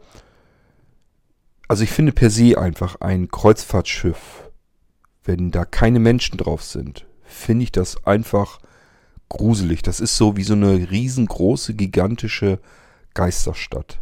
Also 1.66 1.82
ich 1.82 1.90
finde 1.90 2.12
per 2.12 2.30
se 2.30 2.56
einfach 2.56 3.00
ein 3.00 3.28
Kreuzfahrtschiff, 3.28 4.48
wenn 5.24 5.50
da 5.50 5.64
keine 5.64 5.98
Menschen 5.98 6.38
drauf 6.38 6.62
sind, 6.62 7.04
finde 7.24 7.64
ich 7.64 7.72
das 7.72 8.06
einfach 8.06 8.60
gruselig. 9.28 9.82
Das 9.82 9.98
ist 9.98 10.16
so 10.16 10.36
wie 10.36 10.44
so 10.44 10.54
eine 10.54 10.88
riesengroße, 10.88 11.74
gigantische 11.74 12.60
Geisterstadt 13.14 14.00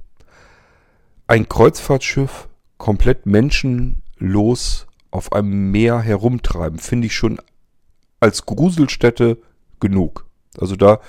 ein 1.27 1.49
Kreuzfahrtschiff 1.49 2.49
komplett 2.79 3.27
menschenlos 3.27 4.87
auf 5.11 5.33
einem 5.33 5.71
Meer 5.71 6.01
herumtreiben, 6.01 6.79
finde 6.79 7.07
ich 7.07 7.15
schon 7.15 7.41
als 8.21 8.47
Gruselstätte 8.47 9.39
genug. 9.81 10.27
Also 10.59 10.77
da 10.77 11.01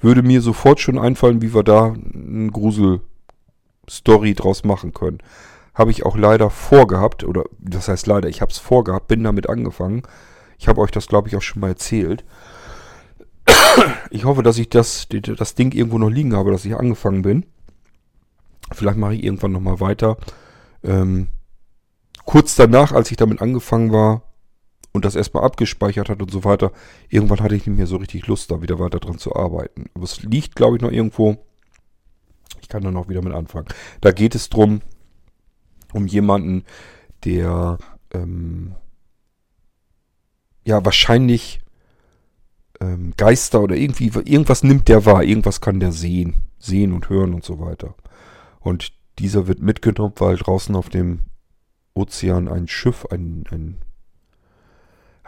würde 0.00 0.22
mir 0.22 0.40
sofort 0.40 0.80
schon 0.80 0.98
einfallen, 0.98 1.42
wie 1.42 1.54
wir 1.54 1.62
da 1.62 1.86
einen 1.86 2.52
Grusel 2.52 3.00
Story 3.90 4.34
draus 4.34 4.64
machen 4.64 4.92
können. 4.92 5.18
Habe 5.74 5.90
ich 5.90 6.04
auch 6.04 6.16
leider 6.16 6.50
vorgehabt, 6.50 7.24
oder 7.24 7.44
das 7.58 7.88
heißt 7.88 8.06
leider, 8.06 8.28
ich 8.28 8.40
habe 8.40 8.52
es 8.52 8.58
vorgehabt, 8.58 9.08
bin 9.08 9.24
damit 9.24 9.48
angefangen. 9.48 10.02
Ich 10.58 10.68
habe 10.68 10.80
euch 10.80 10.90
das, 10.90 11.06
glaube 11.06 11.28
ich, 11.28 11.36
auch 11.36 11.42
schon 11.42 11.60
mal 11.60 11.68
erzählt. 11.68 12.24
Ich 14.10 14.24
hoffe, 14.24 14.42
dass 14.42 14.58
ich 14.58 14.68
das, 14.68 15.08
das 15.08 15.54
Ding 15.54 15.72
irgendwo 15.72 15.98
noch 15.98 16.10
liegen 16.10 16.34
habe, 16.34 16.50
dass 16.50 16.64
ich 16.64 16.76
angefangen 16.76 17.22
bin. 17.22 17.46
Vielleicht 18.72 18.98
mache 18.98 19.14
ich 19.14 19.24
irgendwann 19.24 19.52
nochmal 19.52 19.80
weiter. 19.80 20.16
Ähm, 20.82 21.28
kurz 22.24 22.54
danach, 22.54 22.92
als 22.92 23.10
ich 23.10 23.16
damit 23.16 23.40
angefangen 23.40 23.92
war 23.92 24.22
und 24.92 25.04
das 25.04 25.16
erstmal 25.16 25.44
abgespeichert 25.44 26.08
hat 26.08 26.20
und 26.20 26.30
so 26.30 26.44
weiter, 26.44 26.72
irgendwann 27.08 27.40
hatte 27.40 27.54
ich 27.54 27.66
nicht 27.66 27.76
mehr 27.76 27.86
so 27.86 27.96
richtig 27.96 28.26
Lust, 28.26 28.50
da 28.50 28.62
wieder 28.62 28.78
weiter 28.78 29.00
dran 29.00 29.18
zu 29.18 29.34
arbeiten. 29.34 29.86
Aber 29.94 30.04
es 30.04 30.22
liegt, 30.22 30.56
glaube 30.56 30.76
ich, 30.76 30.82
noch 30.82 30.90
irgendwo. 30.90 31.36
Ich 32.60 32.68
kann 32.68 32.82
dann 32.82 32.96
auch 32.96 33.08
wieder 33.08 33.22
mit 33.22 33.32
anfangen. 33.32 33.68
Da 34.00 34.12
geht 34.12 34.34
es 34.34 34.50
drum, 34.50 34.82
um 35.92 36.06
jemanden, 36.06 36.64
der 37.24 37.78
ähm, 38.12 38.74
ja 40.64 40.84
wahrscheinlich 40.84 41.60
ähm, 42.80 43.14
Geister 43.16 43.60
oder 43.62 43.76
irgendwie 43.76 44.06
irgendwas 44.06 44.62
nimmt 44.62 44.88
der 44.88 45.04
wahr, 45.04 45.24
irgendwas 45.24 45.60
kann 45.60 45.80
der 45.80 45.92
sehen, 45.92 46.34
sehen 46.58 46.92
und 46.92 47.08
hören 47.08 47.34
und 47.34 47.44
so 47.44 47.58
weiter. 47.58 47.94
Und 48.60 48.92
dieser 49.18 49.46
wird 49.46 49.60
mitgenommen, 49.60 50.14
weil 50.16 50.36
draußen 50.36 50.74
auf 50.76 50.88
dem 50.88 51.20
Ozean 51.94 52.48
ein 52.48 52.68
Schiff, 52.68 53.06
ein, 53.10 53.44
ein 53.50 53.78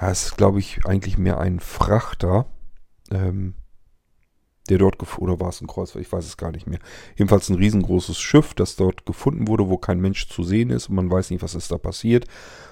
ja, 0.00 0.10
ist 0.10 0.36
glaube 0.36 0.60
ich 0.60 0.86
eigentlich 0.86 1.18
mehr 1.18 1.38
ein 1.38 1.60
Frachter, 1.60 2.46
ähm, 3.10 3.54
der 4.68 4.78
dort 4.78 5.18
oder 5.18 5.40
war 5.40 5.48
es 5.48 5.60
ein 5.60 5.66
Kreuzfahrt, 5.66 6.04
ich 6.04 6.12
weiß 6.12 6.24
es 6.24 6.36
gar 6.36 6.52
nicht 6.52 6.66
mehr. 6.66 6.78
Jedenfalls 7.16 7.48
ein 7.48 7.56
riesengroßes 7.56 8.18
Schiff, 8.18 8.54
das 8.54 8.76
dort 8.76 9.04
gefunden 9.04 9.48
wurde, 9.48 9.68
wo 9.68 9.78
kein 9.78 10.00
Mensch 10.00 10.28
zu 10.28 10.44
sehen 10.44 10.70
ist 10.70 10.88
und 10.88 10.94
man 10.94 11.10
weiß 11.10 11.30
nicht, 11.30 11.42
was 11.42 11.54
ist 11.54 11.72
da 11.72 11.78
passiert. 11.78 12.26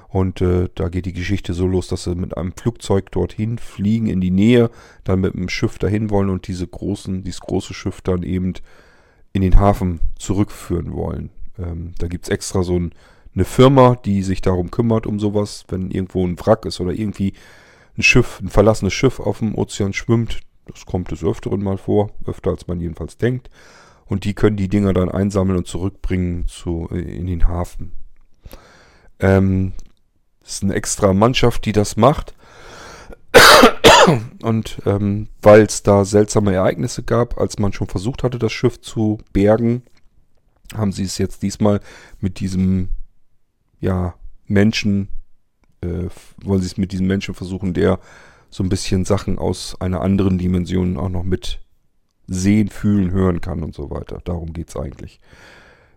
Und 0.09 0.41
äh, 0.41 0.69
da 0.75 0.89
geht 0.89 1.07
die 1.07 1.13
Geschichte 1.13 1.53
so 1.53 1.67
los, 1.67 1.89
dass 1.89 2.05
sie 2.05 2.15
mit 2.15 2.37
einem 2.37 2.53
Flugzeug 2.53 3.11
dorthin 3.11 3.59
fliegen 3.59 4.07
in 4.07 4.21
die 4.21 4.31
Nähe, 4.31 4.71
dann 5.05 5.21
mit 5.21 5.35
einem 5.35 5.49
Schiff 5.49 5.79
dahin 5.79 6.09
wollen 6.09 6.31
und 6.31 6.47
diese 6.47 6.67
großen, 6.67 7.25
dieses 7.25 7.41
große 7.41 7.75
Schiff 7.75 8.01
dann 8.01 8.23
eben 8.23 8.55
in 9.33 9.43
den 9.43 9.59
Hafen 9.59 10.01
zurückführen 10.19 10.93
wollen. 10.95 11.31
Ähm, 11.59 11.95
da 11.99 12.07
gibt 12.07 12.25
es 12.25 12.31
extra 12.31 12.63
so 12.63 12.79
ein, 12.79 12.93
eine 13.35 13.45
Firma, 13.45 13.97
die 14.05 14.23
sich 14.23 14.41
darum 14.41 14.71
kümmert, 14.71 15.07
um 15.07 15.21
sowas, 15.21 15.65
wenn 15.69 15.91
irgendwo 15.91 16.27
ein 16.27 16.39
Wrack 16.39 16.65
ist 16.65 16.81
oder 16.81 16.93
irgendwie 16.93 17.35
ein 17.97 18.03
Schiff, 18.03 18.41
ein 18.41 18.49
verlassenes 18.49 18.93
Schiff 18.93 19.21
auf 19.21 19.39
dem 19.39 19.55
Ozean 19.55 19.93
schwimmt. 19.93 20.41
Das 20.67 20.87
kommt 20.87 21.11
des 21.11 21.25
Öfteren 21.25 21.63
mal 21.63 21.79
vor, 21.79 22.11
öfter 22.27 22.51
als 22.51 22.67
man 22.67 22.81
jedenfalls 22.81 23.17
denkt. 23.17 23.51
Und 24.07 24.25
die 24.25 24.35
können 24.35 24.57
die 24.57 24.69
Dinger 24.69 24.93
dann 24.93 25.11
einsammeln 25.11 25.59
und 25.59 25.67
zurückbringen 25.67 26.47
zu, 26.47 26.89
äh, 26.91 26.99
in 26.99 27.27
den 27.27 27.47
Hafen. 27.49 27.93
Ähm, 29.21 29.73
das 30.41 30.55
ist 30.55 30.63
eine 30.63 30.75
extra 30.75 31.13
Mannschaft, 31.13 31.65
die 31.65 31.73
das 31.73 31.97
macht. 31.97 32.35
Und 34.43 34.81
ähm, 34.87 35.29
weil 35.43 35.63
es 35.63 35.83
da 35.83 36.05
seltsame 36.05 36.55
Ereignisse 36.55 37.03
gab, 37.03 37.39
als 37.39 37.59
man 37.59 37.73
schon 37.73 37.89
versucht 37.89 38.23
hatte, 38.23 38.39
das 38.39 38.53
Schiff 38.53 38.81
zu 38.81 39.19
bergen, 39.33 39.83
haben 40.75 40.93
sie 40.93 41.05
es 41.05 41.19
jetzt 41.19 41.43
diesmal 41.43 41.81
mit 42.21 42.41
diesem 42.41 42.91
ja, 43.81 44.15
Menschen, 44.47 45.09
äh, 45.81 46.09
wollen 46.43 46.61
sie 46.61 46.67
es 46.67 46.77
mit 46.77 46.93
diesem 46.93 47.07
Menschen 47.07 47.35
versuchen, 47.35 47.75
der 47.75 47.99
so 48.51 48.63
ein 48.63 48.69
bisschen 48.69 49.05
Sachen 49.05 49.39
aus 49.39 49.81
einer 49.81 50.01
anderen 50.01 50.39
Dimension 50.39 50.97
auch 50.97 51.11
noch 51.11 51.25
mit 51.25 51.61
sehen, 52.27 52.69
fühlen, 52.69 53.11
hören 53.11 53.41
kann 53.41 53.63
und 53.63 53.75
so 53.75 53.91
weiter. 53.91 54.21
Darum 54.25 54.53
geht 54.53 54.69
es 54.69 54.77
eigentlich. 54.77 55.21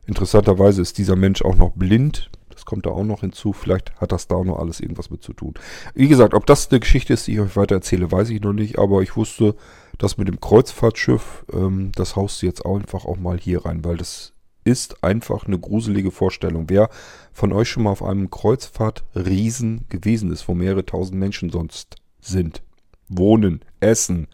Interessanterweise 0.05 0.81
ist 0.81 0.97
dieser 0.97 1.15
Mensch 1.15 1.41
auch 1.41 1.55
noch 1.55 1.71
blind. 1.71 2.29
Das 2.51 2.65
kommt 2.65 2.85
da 2.85 2.91
auch 2.91 3.03
noch 3.03 3.21
hinzu. 3.21 3.53
Vielleicht 3.53 3.95
hat 3.99 4.11
das 4.11 4.27
da 4.27 4.35
auch 4.35 4.45
noch 4.45 4.59
alles 4.59 4.79
irgendwas 4.79 5.09
mit 5.09 5.23
zu 5.23 5.33
tun. 5.33 5.53
Wie 5.93 6.07
gesagt, 6.07 6.33
ob 6.33 6.45
das 6.45 6.69
eine 6.69 6.79
Geschichte 6.79 7.13
ist, 7.13 7.27
die 7.27 7.33
ich 7.33 7.39
euch 7.39 7.55
weiter 7.55 7.75
erzähle, 7.75 8.11
weiß 8.11 8.29
ich 8.29 8.41
noch 8.41 8.53
nicht. 8.53 8.77
Aber 8.77 9.01
ich 9.01 9.15
wusste, 9.15 9.55
dass 9.97 10.17
mit 10.17 10.27
dem 10.27 10.39
Kreuzfahrtschiff, 10.39 11.45
ähm, 11.53 11.91
das 11.95 12.15
haust 12.15 12.41
du 12.41 12.45
jetzt 12.45 12.65
einfach 12.65 13.05
auch 13.05 13.17
mal 13.17 13.37
hier 13.37 13.65
rein, 13.65 13.83
weil 13.83 13.97
das 13.97 14.33
ist 14.63 15.03
einfach 15.03 15.45
eine 15.45 15.59
gruselige 15.59 16.11
Vorstellung. 16.11 16.65
Wer 16.67 16.89
von 17.33 17.51
euch 17.51 17.69
schon 17.69 17.83
mal 17.83 17.91
auf 17.91 18.03
einem 18.03 18.29
Kreuzfahrtriesen 18.29 19.85
gewesen 19.89 20.31
ist, 20.31 20.47
wo 20.47 20.53
mehrere 20.53 20.85
tausend 20.85 21.19
Menschen 21.19 21.49
sonst 21.49 21.95
sind, 22.19 22.61
wohnen, 23.07 23.61
essen, 23.79 24.27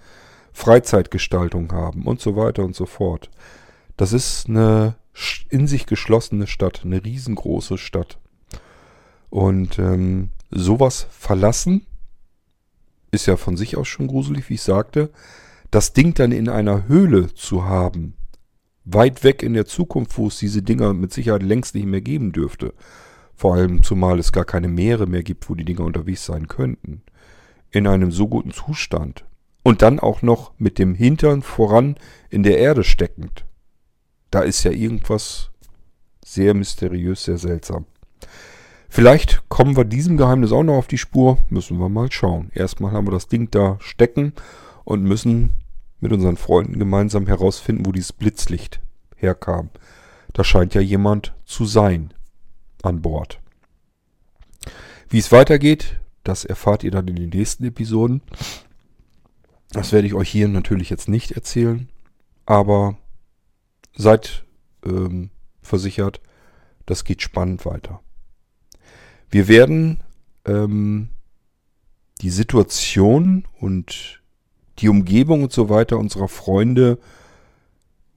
Freizeitgestaltung 0.52 1.72
haben 1.72 2.04
und 2.04 2.20
so 2.20 2.36
weiter 2.36 2.64
und 2.64 2.76
so 2.76 2.86
fort. 2.86 3.30
Das 3.96 4.14
ist 4.14 4.50
eine 4.50 4.96
in 5.50 5.68
sich 5.68 5.86
geschlossene 5.86 6.48
Stadt, 6.48 6.82
eine 6.84 7.04
riesengroße 7.04 7.78
Stadt. 7.78 8.20
Und 9.30 9.80
ähm, 9.80 10.30
sowas 10.52 11.08
verlassen 11.10 11.86
ist 13.12 13.26
ja 13.26 13.38
von 13.38 13.58
sich 13.58 13.78
aus 13.78 13.88
schon 13.88 14.08
gruselig, 14.08 14.50
wie 14.50 14.56
ich 14.56 14.62
sagte. 14.62 15.10
Das 15.72 15.94
Ding 15.94 16.14
dann 16.14 16.32
in 16.32 16.50
einer 16.50 16.88
Höhle 16.88 17.34
zu 17.34 17.66
haben, 17.66 18.16
weit 18.86 19.24
weg 19.24 19.44
in 19.44 19.54
der 19.54 19.66
Zukunft, 19.66 20.18
wo 20.18 20.28
es 20.28 20.38
diese 20.38 20.62
Dinger 20.62 20.94
mit 20.94 21.12
Sicherheit 21.14 21.44
längst 21.44 21.76
nicht 21.76 21.88
mehr 21.88 22.02
geben 22.02 22.32
dürfte. 22.32 22.74
Vor 23.36 23.56
allem 23.56 23.84
zumal 23.84 24.20
es 24.20 24.32
gar 24.32 24.46
keine 24.46 24.68
Meere 24.68 25.08
mehr 25.08 25.24
gibt, 25.24 25.50
wo 25.50 25.56
die 25.56 25.66
Dinger 25.66 25.84
unterwegs 25.84 26.26
sein 26.26 26.48
könnten. 26.48 27.04
In 27.70 27.86
einem 27.86 28.12
so 28.12 28.28
guten 28.28 28.52
Zustand. 28.52 29.26
Und 29.64 29.82
dann 29.82 30.00
auch 30.00 30.22
noch 30.22 30.54
mit 30.58 30.80
dem 30.80 30.96
Hintern 30.96 31.42
voran 31.42 31.98
in 32.30 32.44
der 32.44 32.58
Erde 32.58 32.84
steckend. 32.84 33.46
Da 34.32 34.42
ist 34.42 34.64
ja 34.64 34.72
irgendwas 34.72 35.50
sehr 36.24 36.54
mysteriös, 36.54 37.24
sehr 37.24 37.38
seltsam. 37.38 37.86
Vielleicht 38.90 39.48
kommen 39.50 39.76
wir 39.76 39.86
diesem 39.86 40.18
Geheimnis 40.18 40.52
auch 40.52 40.64
noch 40.64 40.78
auf 40.78 40.88
die 40.88 40.98
Spur. 40.98 41.38
Müssen 41.50 41.78
wir 41.78 41.90
mal 41.90 42.12
schauen. 42.12 42.52
Erstmal 42.54 42.92
haben 42.92 43.08
wir 43.08 43.12
das 43.12 43.28
Ding 43.28 43.52
da 43.52 43.78
stecken 43.80 44.34
und 44.84 45.04
müssen 45.04 45.52
mit 46.00 46.12
unseren 46.12 46.38
Freunden 46.38 46.80
gemeinsam 46.80 47.28
herausfinden, 47.28 47.86
wo 47.86 47.92
dieses 47.92 48.14
Blitzlicht 48.14 48.80
herkam. 49.16 49.70
Da 50.34 50.44
scheint 50.44 50.74
ja 50.74 50.82
jemand 50.82 51.34
zu 51.46 51.66
sein 51.66 52.14
an 52.84 53.02
Bord. 53.02 53.40
Wie 55.10 55.20
es 55.20 55.32
weitergeht, 55.32 56.00
das 56.24 56.46
erfahrt 56.46 56.84
ihr 56.84 56.92
dann 56.92 57.08
in 57.08 57.16
den 57.16 57.30
nächsten 57.30 57.64
Episoden. 57.66 58.22
Das 59.72 59.92
werde 59.92 60.08
ich 60.08 60.14
euch 60.14 60.30
hier 60.30 60.48
natürlich 60.48 60.90
jetzt 60.90 61.08
nicht 61.08 61.32
erzählen, 61.32 61.90
aber 62.46 62.98
seid 63.98 64.46
ähm, 64.86 65.30
versichert, 65.62 66.22
das 66.86 67.04
geht 67.04 67.22
spannend 67.22 67.66
weiter. 67.66 68.00
Wir 69.30 69.48
werden 69.48 70.02
ähm, 70.46 71.10
die 72.22 72.30
Situation 72.30 73.46
und 73.60 74.22
die 74.80 74.90
Umgebung 74.90 75.44
und 75.44 75.52
so 75.52 75.70
weiter 75.70 75.98
unserer 75.98 76.28
Freunde 76.28 77.00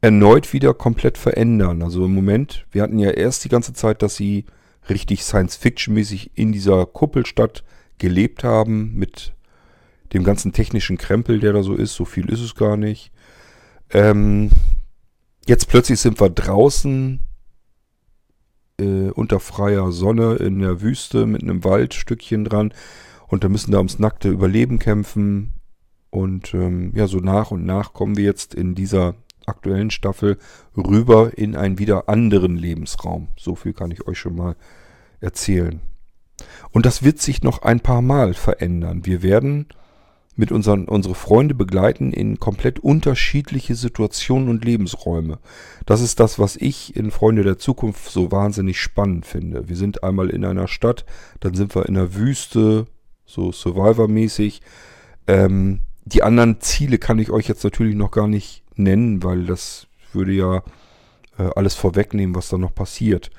erneut 0.00 0.52
wieder 0.52 0.72
komplett 0.72 1.18
verändern. 1.18 1.82
Also 1.82 2.04
im 2.04 2.14
Moment, 2.14 2.66
wir 2.70 2.82
hatten 2.82 2.98
ja 2.98 3.10
erst 3.10 3.44
die 3.44 3.48
ganze 3.48 3.72
Zeit, 3.72 4.02
dass 4.02 4.16
sie 4.16 4.46
richtig 4.88 5.24
Science-Fiction-mäßig 5.24 6.32
in 6.34 6.52
dieser 6.52 6.86
Kuppelstadt 6.86 7.64
gelebt 7.98 8.44
haben 8.44 8.94
mit 8.94 9.34
dem 10.12 10.24
ganzen 10.24 10.52
technischen 10.52 10.96
Krempel, 10.96 11.38
der 11.38 11.52
da 11.52 11.62
so 11.62 11.74
ist. 11.74 11.94
So 11.94 12.04
viel 12.04 12.30
ist 12.30 12.40
es 12.40 12.54
gar 12.54 12.76
nicht. 12.76 13.12
Ähm, 13.90 14.50
jetzt 15.50 15.66
plötzlich 15.66 15.98
sind 15.98 16.20
wir 16.20 16.30
draußen 16.30 17.18
äh, 18.80 19.10
unter 19.10 19.40
freier 19.40 19.90
Sonne 19.90 20.36
in 20.36 20.60
der 20.60 20.80
Wüste 20.80 21.26
mit 21.26 21.42
einem 21.42 21.64
Waldstückchen 21.64 22.44
dran 22.44 22.72
und 23.26 23.42
da 23.42 23.48
müssen 23.48 23.72
da 23.72 23.78
ums 23.78 23.98
nackte 23.98 24.28
Überleben 24.28 24.78
kämpfen. 24.78 25.54
Und 26.08 26.54
ähm, 26.54 26.92
ja, 26.94 27.08
so 27.08 27.18
nach 27.18 27.50
und 27.50 27.66
nach 27.66 27.92
kommen 27.92 28.16
wir 28.16 28.24
jetzt 28.24 28.54
in 28.54 28.76
dieser 28.76 29.14
aktuellen 29.44 29.90
Staffel 29.90 30.38
rüber 30.76 31.36
in 31.36 31.56
einen 31.56 31.78
wieder 31.78 32.08
anderen 32.08 32.56
Lebensraum. 32.56 33.28
So 33.36 33.56
viel 33.56 33.72
kann 33.72 33.90
ich 33.90 34.06
euch 34.06 34.18
schon 34.18 34.36
mal 34.36 34.54
erzählen. 35.20 35.80
Und 36.70 36.86
das 36.86 37.02
wird 37.02 37.20
sich 37.20 37.42
noch 37.42 37.62
ein 37.62 37.80
paar 37.80 38.02
Mal 38.02 38.34
verändern. 38.34 39.04
Wir 39.04 39.22
werden 39.22 39.66
mit 40.40 40.50
unseren 40.50 40.86
unsere 40.86 41.14
Freunde 41.14 41.54
begleiten 41.54 42.12
in 42.12 42.40
komplett 42.40 42.80
unterschiedliche 42.80 43.74
Situationen 43.74 44.48
und 44.48 44.64
Lebensräume. 44.64 45.38
Das 45.84 46.00
ist 46.00 46.18
das, 46.18 46.38
was 46.38 46.56
ich 46.56 46.96
in 46.96 47.10
Freunde 47.10 47.44
der 47.44 47.58
Zukunft 47.58 48.10
so 48.10 48.32
wahnsinnig 48.32 48.80
spannend 48.80 49.26
finde. 49.26 49.68
Wir 49.68 49.76
sind 49.76 50.02
einmal 50.02 50.30
in 50.30 50.44
einer 50.46 50.66
Stadt, 50.66 51.04
dann 51.40 51.54
sind 51.54 51.74
wir 51.76 51.86
in 51.86 51.96
einer 51.96 52.14
Wüste, 52.14 52.86
so 53.26 53.52
Survivor-mäßig. 53.52 54.62
Ähm, 55.26 55.80
die 56.06 56.22
anderen 56.22 56.58
Ziele 56.60 56.96
kann 56.96 57.18
ich 57.18 57.30
euch 57.30 57.46
jetzt 57.46 57.62
natürlich 57.62 57.94
noch 57.94 58.10
gar 58.10 58.26
nicht 58.26 58.64
nennen, 58.76 59.22
weil 59.22 59.44
das 59.44 59.88
würde 60.14 60.32
ja 60.32 60.62
äh, 61.38 61.50
alles 61.54 61.74
vorwegnehmen, 61.74 62.34
was 62.34 62.48
da 62.48 62.56
noch 62.56 62.74
passiert. 62.74 63.30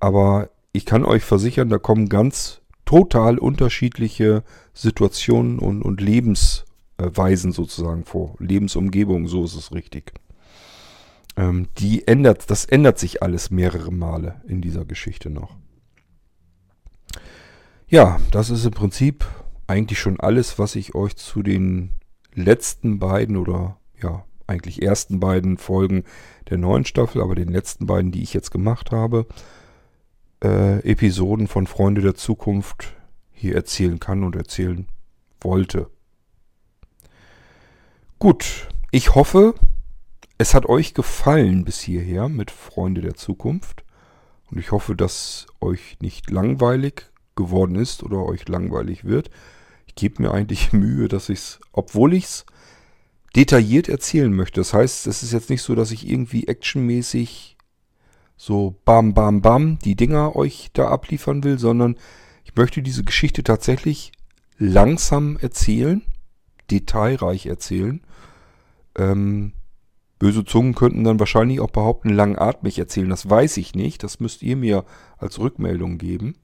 Aber 0.00 0.50
ich 0.72 0.84
kann 0.84 1.04
euch 1.04 1.22
versichern, 1.22 1.68
da 1.68 1.78
kommen 1.78 2.08
ganz 2.08 2.59
total 2.90 3.38
unterschiedliche 3.38 4.42
Situationen 4.74 5.60
und, 5.60 5.80
und 5.82 6.00
Lebensweisen 6.00 7.52
sozusagen 7.52 8.04
vor. 8.04 8.34
Lebensumgebung, 8.40 9.28
so 9.28 9.44
ist 9.44 9.54
es 9.54 9.72
richtig. 9.72 10.12
Ähm, 11.36 11.68
die 11.78 12.08
ändert, 12.08 12.50
das 12.50 12.64
ändert 12.64 12.98
sich 12.98 13.22
alles 13.22 13.52
mehrere 13.52 13.92
Male 13.92 14.40
in 14.48 14.60
dieser 14.60 14.84
Geschichte 14.84 15.30
noch. 15.30 15.56
Ja, 17.86 18.18
das 18.32 18.50
ist 18.50 18.64
im 18.64 18.72
Prinzip 18.72 19.24
eigentlich 19.68 20.00
schon 20.00 20.18
alles, 20.18 20.58
was 20.58 20.74
ich 20.74 20.96
euch 20.96 21.14
zu 21.14 21.44
den 21.44 21.92
letzten 22.34 22.98
beiden 22.98 23.36
oder 23.36 23.76
ja, 24.02 24.24
eigentlich 24.48 24.82
ersten 24.82 25.20
beiden 25.20 25.58
Folgen 25.58 26.02
der 26.48 26.58
neuen 26.58 26.84
Staffel, 26.84 27.22
aber 27.22 27.36
den 27.36 27.50
letzten 27.50 27.86
beiden, 27.86 28.10
die 28.10 28.24
ich 28.24 28.34
jetzt 28.34 28.50
gemacht 28.50 28.90
habe, 28.90 29.26
äh, 29.28 29.59
Episoden 30.48 31.48
von 31.48 31.66
Freunde 31.66 32.00
der 32.00 32.14
Zukunft 32.14 32.94
hier 33.32 33.54
erzählen 33.54 34.00
kann 34.00 34.24
und 34.24 34.36
erzählen 34.36 34.86
wollte. 35.40 35.90
Gut, 38.18 38.68
ich 38.90 39.14
hoffe, 39.14 39.54
es 40.38 40.54
hat 40.54 40.66
euch 40.66 40.94
gefallen 40.94 41.64
bis 41.64 41.80
hierher 41.80 42.28
mit 42.28 42.50
Freunde 42.50 43.00
der 43.02 43.14
Zukunft. 43.14 43.84
Und 44.50 44.58
ich 44.58 44.72
hoffe, 44.72 44.96
dass 44.96 45.46
euch 45.60 45.98
nicht 46.00 46.30
langweilig 46.30 47.10
geworden 47.36 47.76
ist 47.76 48.02
oder 48.02 48.24
euch 48.24 48.48
langweilig 48.48 49.04
wird. 49.04 49.30
Ich 49.86 49.94
gebe 49.94 50.22
mir 50.22 50.32
eigentlich 50.32 50.72
Mühe, 50.72 51.08
dass 51.08 51.28
ich 51.28 51.38
es, 51.38 51.60
obwohl 51.72 52.14
ich 52.14 52.24
es 52.24 52.46
detailliert 53.36 53.88
erzählen 53.88 54.32
möchte. 54.32 54.60
Das 54.60 54.74
heißt, 54.74 55.06
es 55.06 55.22
ist 55.22 55.32
jetzt 55.32 55.50
nicht 55.50 55.62
so, 55.62 55.74
dass 55.74 55.90
ich 55.90 56.08
irgendwie 56.08 56.48
actionmäßig 56.48 57.56
so 58.40 58.74
bam, 58.86 59.12
bam, 59.12 59.42
bam 59.42 59.78
die 59.80 59.96
Dinger 59.96 60.34
euch 60.34 60.70
da 60.72 60.88
abliefern 60.88 61.44
will, 61.44 61.58
sondern 61.58 61.96
ich 62.42 62.54
möchte 62.56 62.80
diese 62.80 63.04
Geschichte 63.04 63.44
tatsächlich 63.44 64.12
langsam 64.56 65.36
erzählen, 65.36 66.00
detailreich 66.70 67.44
erzählen. 67.44 68.00
Ähm, 68.96 69.52
böse 70.18 70.46
Zungen 70.46 70.74
könnten 70.74 71.04
dann 71.04 71.20
wahrscheinlich 71.20 71.60
auch 71.60 71.68
behaupten, 71.68 72.08
langatmig 72.08 72.78
erzählen. 72.78 73.10
Das 73.10 73.28
weiß 73.28 73.58
ich 73.58 73.74
nicht. 73.74 74.02
Das 74.02 74.20
müsst 74.20 74.42
ihr 74.42 74.56
mir 74.56 74.86
als 75.18 75.38
Rückmeldung 75.38 75.98
geben. 75.98 76.34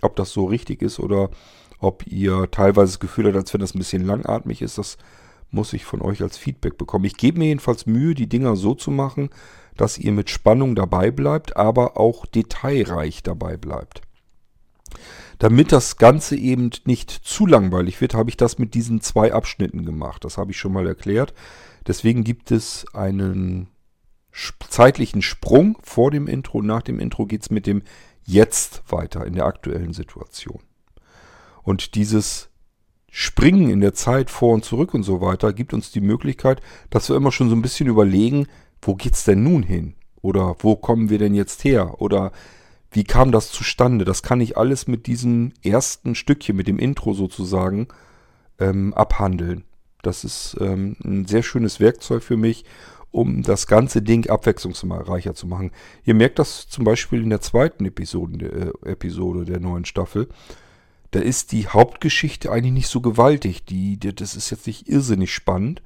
Ob 0.00 0.16
das 0.16 0.30
so 0.30 0.46
richtig 0.46 0.80
ist 0.80 0.98
oder 0.98 1.28
ob 1.78 2.06
ihr 2.06 2.50
teilweise 2.50 2.92
das 2.92 3.00
Gefühl 3.00 3.26
habt, 3.26 3.36
als 3.36 3.52
wenn 3.52 3.60
das 3.60 3.74
ein 3.74 3.78
bisschen 3.78 4.06
langatmig 4.06 4.62
ist, 4.62 4.78
das 4.78 4.96
muss 5.50 5.74
ich 5.74 5.84
von 5.84 6.00
euch 6.00 6.22
als 6.22 6.38
Feedback 6.38 6.78
bekommen. 6.78 7.04
Ich 7.04 7.18
gebe 7.18 7.38
mir 7.38 7.48
jedenfalls 7.48 7.84
Mühe, 7.84 8.14
die 8.14 8.26
Dinger 8.26 8.56
so 8.56 8.74
zu 8.74 8.90
machen, 8.90 9.28
dass 9.76 9.98
ihr 9.98 10.12
mit 10.12 10.30
Spannung 10.30 10.74
dabei 10.74 11.10
bleibt, 11.10 11.56
aber 11.56 11.98
auch 11.98 12.26
detailreich 12.26 13.22
dabei 13.22 13.56
bleibt. 13.56 14.02
Damit 15.38 15.70
das 15.72 15.98
Ganze 15.98 16.36
eben 16.36 16.70
nicht 16.84 17.10
zu 17.10 17.46
langweilig 17.46 18.00
wird, 18.00 18.14
habe 18.14 18.30
ich 18.30 18.36
das 18.36 18.58
mit 18.58 18.74
diesen 18.74 19.00
zwei 19.00 19.32
Abschnitten 19.32 19.84
gemacht. 19.84 20.24
Das 20.24 20.38
habe 20.38 20.52
ich 20.52 20.58
schon 20.58 20.72
mal 20.72 20.86
erklärt. 20.86 21.34
Deswegen 21.86 22.24
gibt 22.24 22.50
es 22.50 22.86
einen 22.94 23.68
zeitlichen 24.68 25.22
Sprung 25.22 25.78
vor 25.82 26.10
dem 26.10 26.26
Intro. 26.26 26.62
Nach 26.62 26.82
dem 26.82 26.98
Intro 26.98 27.26
geht 27.26 27.42
es 27.42 27.50
mit 27.50 27.66
dem 27.66 27.82
Jetzt 28.24 28.82
weiter 28.88 29.24
in 29.24 29.34
der 29.34 29.44
aktuellen 29.44 29.92
Situation. 29.92 30.60
Und 31.62 31.94
dieses 31.94 32.48
Springen 33.08 33.70
in 33.70 33.80
der 33.80 33.94
Zeit 33.94 34.30
vor 34.30 34.52
und 34.52 34.64
zurück 34.64 34.94
und 34.94 35.04
so 35.04 35.20
weiter 35.20 35.52
gibt 35.52 35.72
uns 35.72 35.90
die 35.90 36.00
Möglichkeit, 36.00 36.60
dass 36.90 37.08
wir 37.08 37.16
immer 37.16 37.32
schon 37.32 37.48
so 37.48 37.56
ein 37.56 37.62
bisschen 37.62 37.88
überlegen, 37.88 38.46
wo 38.82 38.94
geht's 38.94 39.24
denn 39.24 39.42
nun 39.42 39.62
hin? 39.62 39.94
Oder 40.22 40.56
wo 40.58 40.76
kommen 40.76 41.08
wir 41.10 41.18
denn 41.18 41.34
jetzt 41.34 41.64
her? 41.64 42.00
Oder 42.00 42.32
wie 42.90 43.04
kam 43.04 43.32
das 43.32 43.50
zustande? 43.50 44.04
Das 44.04 44.22
kann 44.22 44.40
ich 44.40 44.56
alles 44.56 44.86
mit 44.86 45.06
diesem 45.06 45.52
ersten 45.62 46.14
Stückchen, 46.14 46.56
mit 46.56 46.66
dem 46.66 46.78
Intro 46.78 47.12
sozusagen, 47.12 47.88
ähm, 48.58 48.94
abhandeln. 48.94 49.64
Das 50.02 50.24
ist 50.24 50.56
ähm, 50.60 50.96
ein 51.04 51.26
sehr 51.26 51.42
schönes 51.42 51.80
Werkzeug 51.80 52.22
für 52.22 52.36
mich, 52.36 52.64
um 53.10 53.42
das 53.42 53.66
ganze 53.66 54.02
Ding 54.02 54.28
abwechslungsreicher 54.28 55.34
zu 55.34 55.46
machen. 55.46 55.72
Ihr 56.04 56.14
merkt 56.14 56.38
das 56.38 56.68
zum 56.68 56.84
Beispiel 56.84 57.22
in 57.22 57.30
der 57.30 57.40
zweiten 57.40 57.84
Episode, 57.84 58.72
äh, 58.84 58.90
Episode 58.90 59.44
der 59.44 59.60
neuen 59.60 59.84
Staffel. 59.84 60.28
Da 61.12 61.20
ist 61.20 61.52
die 61.52 61.66
Hauptgeschichte 61.68 62.50
eigentlich 62.50 62.72
nicht 62.72 62.88
so 62.88 63.00
gewaltig. 63.00 63.64
Die, 63.64 63.98
das 63.98 64.36
ist 64.36 64.50
jetzt 64.50 64.66
nicht 64.66 64.88
irrsinnig 64.88 65.32
spannend. 65.32 65.82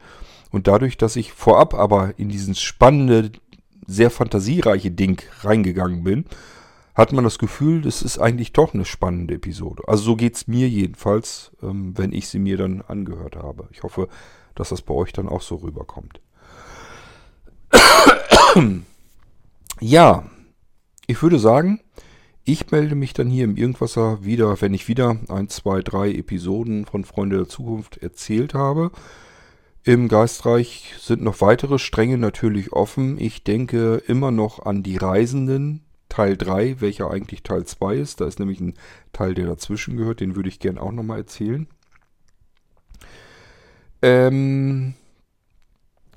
Und 0.50 0.66
dadurch, 0.66 0.96
dass 0.96 1.16
ich 1.16 1.32
vorab 1.32 1.74
aber 1.74 2.18
in 2.18 2.28
dieses 2.28 2.60
spannende, 2.60 3.32
sehr 3.86 4.10
fantasiereiche 4.10 4.90
Ding 4.90 5.22
reingegangen 5.42 6.04
bin, 6.04 6.24
hat 6.94 7.12
man 7.12 7.24
das 7.24 7.38
Gefühl, 7.38 7.82
das 7.82 8.02
ist 8.02 8.18
eigentlich 8.18 8.52
doch 8.52 8.74
eine 8.74 8.84
spannende 8.84 9.34
Episode. 9.34 9.84
Also 9.86 10.02
so 10.02 10.16
geht 10.16 10.34
es 10.34 10.48
mir 10.48 10.68
jedenfalls, 10.68 11.52
ähm, 11.62 11.96
wenn 11.96 12.12
ich 12.12 12.28
sie 12.28 12.38
mir 12.38 12.56
dann 12.56 12.82
angehört 12.82 13.36
habe. 13.36 13.68
Ich 13.72 13.82
hoffe, 13.82 14.08
dass 14.54 14.70
das 14.70 14.82
bei 14.82 14.94
euch 14.94 15.12
dann 15.12 15.28
auch 15.28 15.42
so 15.42 15.56
rüberkommt. 15.56 16.20
ja, 19.80 20.24
ich 21.06 21.22
würde 21.22 21.38
sagen, 21.38 21.80
ich 22.44 22.70
melde 22.70 22.94
mich 22.94 23.12
dann 23.12 23.28
hier 23.28 23.44
im 23.44 23.56
Irgendwasser 23.56 24.24
wieder, 24.24 24.60
wenn 24.60 24.74
ich 24.74 24.88
wieder 24.88 25.16
ein, 25.28 25.48
zwei, 25.48 25.80
drei 25.80 26.12
Episoden 26.12 26.84
von 26.84 27.04
Freunde 27.04 27.36
der 27.36 27.48
Zukunft 27.48 27.98
erzählt 27.98 28.54
habe. 28.54 28.90
Im 29.82 30.08
Geistreich 30.08 30.94
sind 30.98 31.22
noch 31.22 31.40
weitere 31.40 31.78
Stränge 31.78 32.18
natürlich 32.18 32.72
offen. 32.72 33.18
Ich 33.18 33.44
denke 33.44 34.02
immer 34.06 34.30
noch 34.30 34.66
an 34.66 34.82
die 34.82 34.98
Reisenden, 34.98 35.84
Teil 36.10 36.36
3, 36.36 36.82
welcher 36.82 37.10
eigentlich 37.10 37.42
Teil 37.42 37.64
2 37.64 37.94
ist. 37.94 38.20
Da 38.20 38.26
ist 38.26 38.38
nämlich 38.38 38.60
ein 38.60 38.74
Teil, 39.14 39.34
der 39.34 39.46
dazwischen 39.46 39.96
gehört. 39.96 40.20
Den 40.20 40.36
würde 40.36 40.50
ich 40.50 40.58
gerne 40.58 40.82
auch 40.82 40.92
nochmal 40.92 41.18
erzählen. 41.18 41.66
Ähm, 44.02 44.94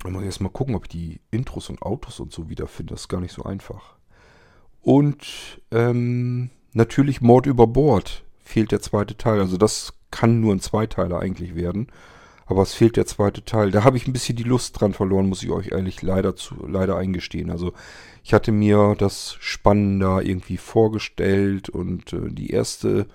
ich 0.04 0.10
muss 0.10 0.22
erstmal 0.22 0.52
gucken, 0.52 0.74
ob 0.74 0.84
ich 0.84 0.90
die 0.90 1.20
Intros 1.30 1.70
und 1.70 1.80
Autos 1.80 2.20
und 2.20 2.32
so 2.32 2.50
wiederfinde. 2.50 2.92
Das 2.92 3.02
ist 3.02 3.08
gar 3.08 3.20
nicht 3.20 3.32
so 3.32 3.44
einfach. 3.44 3.96
Und 4.82 5.62
ähm, 5.70 6.50
natürlich 6.74 7.22
Mord 7.22 7.46
über 7.46 7.66
Bord 7.66 8.24
fehlt 8.42 8.72
der 8.72 8.82
zweite 8.82 9.16
Teil. 9.16 9.40
Also 9.40 9.56
das 9.56 9.94
kann 10.10 10.40
nur 10.42 10.54
ein 10.54 10.60
Zweiteiler 10.60 11.20
eigentlich 11.20 11.54
werden. 11.54 11.88
Aber 12.46 12.62
es 12.62 12.74
fehlt 12.74 12.96
der 12.96 13.06
zweite 13.06 13.44
Teil. 13.44 13.70
Da 13.70 13.84
habe 13.84 13.96
ich 13.96 14.06
ein 14.06 14.12
bisschen 14.12 14.36
die 14.36 14.42
Lust 14.42 14.78
dran 14.78 14.92
verloren, 14.92 15.28
muss 15.28 15.42
ich 15.42 15.50
euch 15.50 15.72
ehrlich 15.72 16.02
leider, 16.02 16.36
zu, 16.36 16.54
leider 16.66 16.96
eingestehen. 16.96 17.50
Also 17.50 17.72
ich 18.22 18.34
hatte 18.34 18.52
mir 18.52 18.94
das 18.98 19.36
spannender 19.40 20.22
irgendwie 20.22 20.58
vorgestellt 20.58 21.68
und 21.68 22.12
äh, 22.12 22.30
die 22.30 22.50
erste 22.50 23.06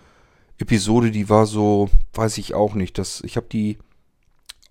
Episode, 0.57 1.11
die 1.11 1.29
war 1.29 1.45
so, 1.45 1.89
weiß 2.13 2.37
ich 2.39 2.53
auch 2.53 2.73
nicht. 2.73 2.97
Das, 2.97 3.21
ich 3.23 3.37
habe 3.37 3.47
die 3.51 3.77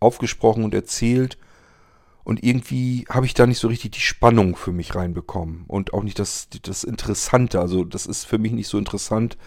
aufgesprochen 0.00 0.64
und 0.64 0.74
erzählt 0.74 1.38
und 2.24 2.44
irgendwie 2.44 3.06
habe 3.08 3.26
ich 3.26 3.34
da 3.34 3.46
nicht 3.46 3.58
so 3.58 3.68
richtig 3.68 3.92
die 3.92 4.00
Spannung 4.00 4.54
für 4.54 4.72
mich 4.72 4.94
reinbekommen 4.94 5.64
und 5.66 5.94
auch 5.94 6.02
nicht 6.02 6.18
das, 6.18 6.48
das 6.62 6.84
Interessante. 6.84 7.60
Also 7.60 7.84
das 7.84 8.06
ist 8.06 8.24
für 8.24 8.38
mich 8.38 8.52
nicht 8.52 8.68
so 8.68 8.76
interessant, 8.76 9.38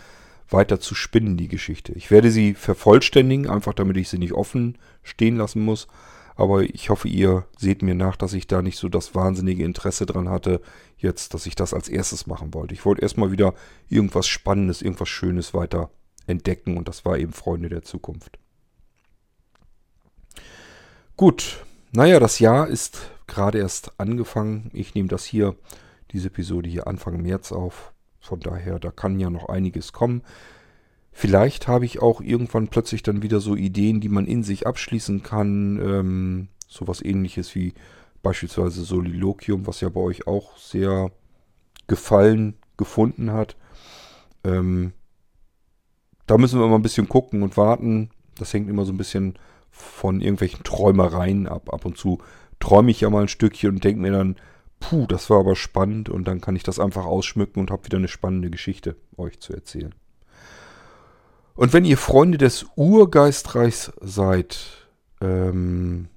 weiter 0.52 0.80
zu 0.80 0.95
spinnen, 0.95 1.38
die 1.38 1.47
Geschichte. 1.47 1.93
Ich 1.93 2.12
werde 2.12 2.32
sie 2.32 2.54
vervollständigen, 2.54 3.49
einfach 3.49 3.74
damit 3.74 3.97
ich 3.97 4.10
sie 4.10 4.18
nicht 4.18 4.34
offen 4.34 4.78
stehen 5.04 5.38
lassen 5.38 5.64
muss. 5.64 5.88
Aber 6.36 6.64
ich 6.64 6.89
hoffe, 6.89 7.08
ihr 7.08 7.45
seht 7.58 7.82
mir 7.82 7.95
nach, 7.95 8.16
dass 8.16 8.34
ich 8.34 8.47
da 8.47 8.62
nicht 8.62 8.78
so 8.78 8.89
das 8.89 9.14
wahnsinnige 9.14 9.64
Interesse 9.64 10.06
dran 10.06 10.30
hatte, 10.30 10.62
jetzt, 10.97 11.34
dass 11.34 11.45
ich 11.45 11.56
das 11.56 11.74
als 11.74 11.89
erstes 11.89 12.26
machen 12.26 12.54
wollte. 12.54 12.74
Ich 12.74 12.86
wollte 12.86 13.02
erstmal 13.02 13.32
wieder 13.32 13.54
irgendwas 13.89 14.28
Spannendes, 14.28 14.82
irgendwas 14.82 15.10
Schönes 15.10 15.54
weiter 15.54 15.89
entdecken 16.28 16.78
und 16.78 16.88
das 16.88 17.06
war 17.06 17.18
eben 17.18 17.34
Freunde 17.34 17.70
der 17.70 17.84
Zukunft. 17.84 18.39
Gut, 21.18 21.64
naja, 21.91 22.20
das 22.20 22.39
Jahr 22.39 22.68
ist 22.68 23.12
gerade 23.28 23.60
erst 23.60 23.99
angefangen. 23.99 24.72
Ich 24.74 24.95
nehme 24.95 25.10
das 25.10 25.26
hier, 25.26 25.56
diese 26.12 26.28
Episode 26.28 26.70
hier 26.70 26.88
Anfang 26.88 27.22
März 27.22 27.52
auf. 27.52 27.93
Von 28.22 28.39
daher, 28.39 28.80
da 28.80 28.91
kann 28.91 29.19
ja 29.19 29.30
noch 29.30 29.49
einiges 29.49 29.91
kommen. 29.91 30.22
Vielleicht 31.11 31.67
habe 31.67 31.86
ich 31.86 32.01
auch 32.01 32.22
irgendwann 32.22 32.69
plötzlich 32.69 33.03
dann 33.03 33.22
wieder 33.22 33.41
so 33.41 33.55
Ideen, 33.55 33.99
die 33.99 34.09
man 34.09 34.28
in 34.28 34.43
sich 34.43 34.65
abschließen 34.65 35.24
kann. 35.24 35.80
Ähm, 35.82 36.47
sowas 36.67 37.03
ähnliches 37.03 37.53
wie 37.55 37.74
beispielsweise 38.24 38.84
Soliloquium, 38.84 39.67
was 39.67 39.82
ja 39.82 39.89
bei 39.89 39.99
euch 39.99 40.28
auch 40.28 40.55
sehr 40.57 41.11
gefallen 41.88 42.55
gefunden 42.78 43.32
hat. 43.32 43.57
Ähm, 44.43 44.93
da 46.28 46.38
müssen 46.38 46.59
wir 46.59 46.67
mal 46.67 46.76
ein 46.76 46.84
bisschen 46.84 47.09
gucken 47.09 47.43
und 47.43 47.57
warten. 47.57 48.09
Das 48.38 48.53
hängt 48.53 48.69
immer 48.69 48.86
so 48.86 48.93
ein 48.93 48.97
bisschen 48.97 49.38
von 49.69 50.22
irgendwelchen 50.22 50.63
Träumereien 50.63 51.47
ab. 51.47 51.74
Ab 51.74 51.86
und 51.86 51.97
zu 51.97 52.19
träume 52.59 52.91
ich 52.91 53.01
ja 53.01 53.09
mal 53.09 53.24
ein 53.24 53.28
Stückchen 53.28 53.72
und 53.72 53.84
denke 53.84 54.01
mir 54.01 54.11
dann, 54.11 54.38
puh, 54.82 55.05
das 55.07 55.29
war 55.29 55.39
aber 55.39 55.55
spannend 55.55 56.09
und 56.09 56.27
dann 56.27 56.41
kann 56.41 56.57
ich 56.57 56.63
das 56.63 56.79
einfach 56.79 57.05
ausschmücken 57.05 57.61
und 57.61 57.71
habe 57.71 57.86
wieder 57.86 57.97
eine 57.97 58.09
spannende 58.09 58.49
Geschichte 58.49 58.97
euch 59.15 59.39
zu 59.39 59.53
erzählen. 59.53 59.95
Und 61.55 61.71
wenn 61.71 61.86
ihr 61.86 61.97
Freunde 61.97 62.38
des 62.38 62.65
Urgeistreichs 62.75 63.93
seid, 64.01 64.88
ähm, 65.21 66.09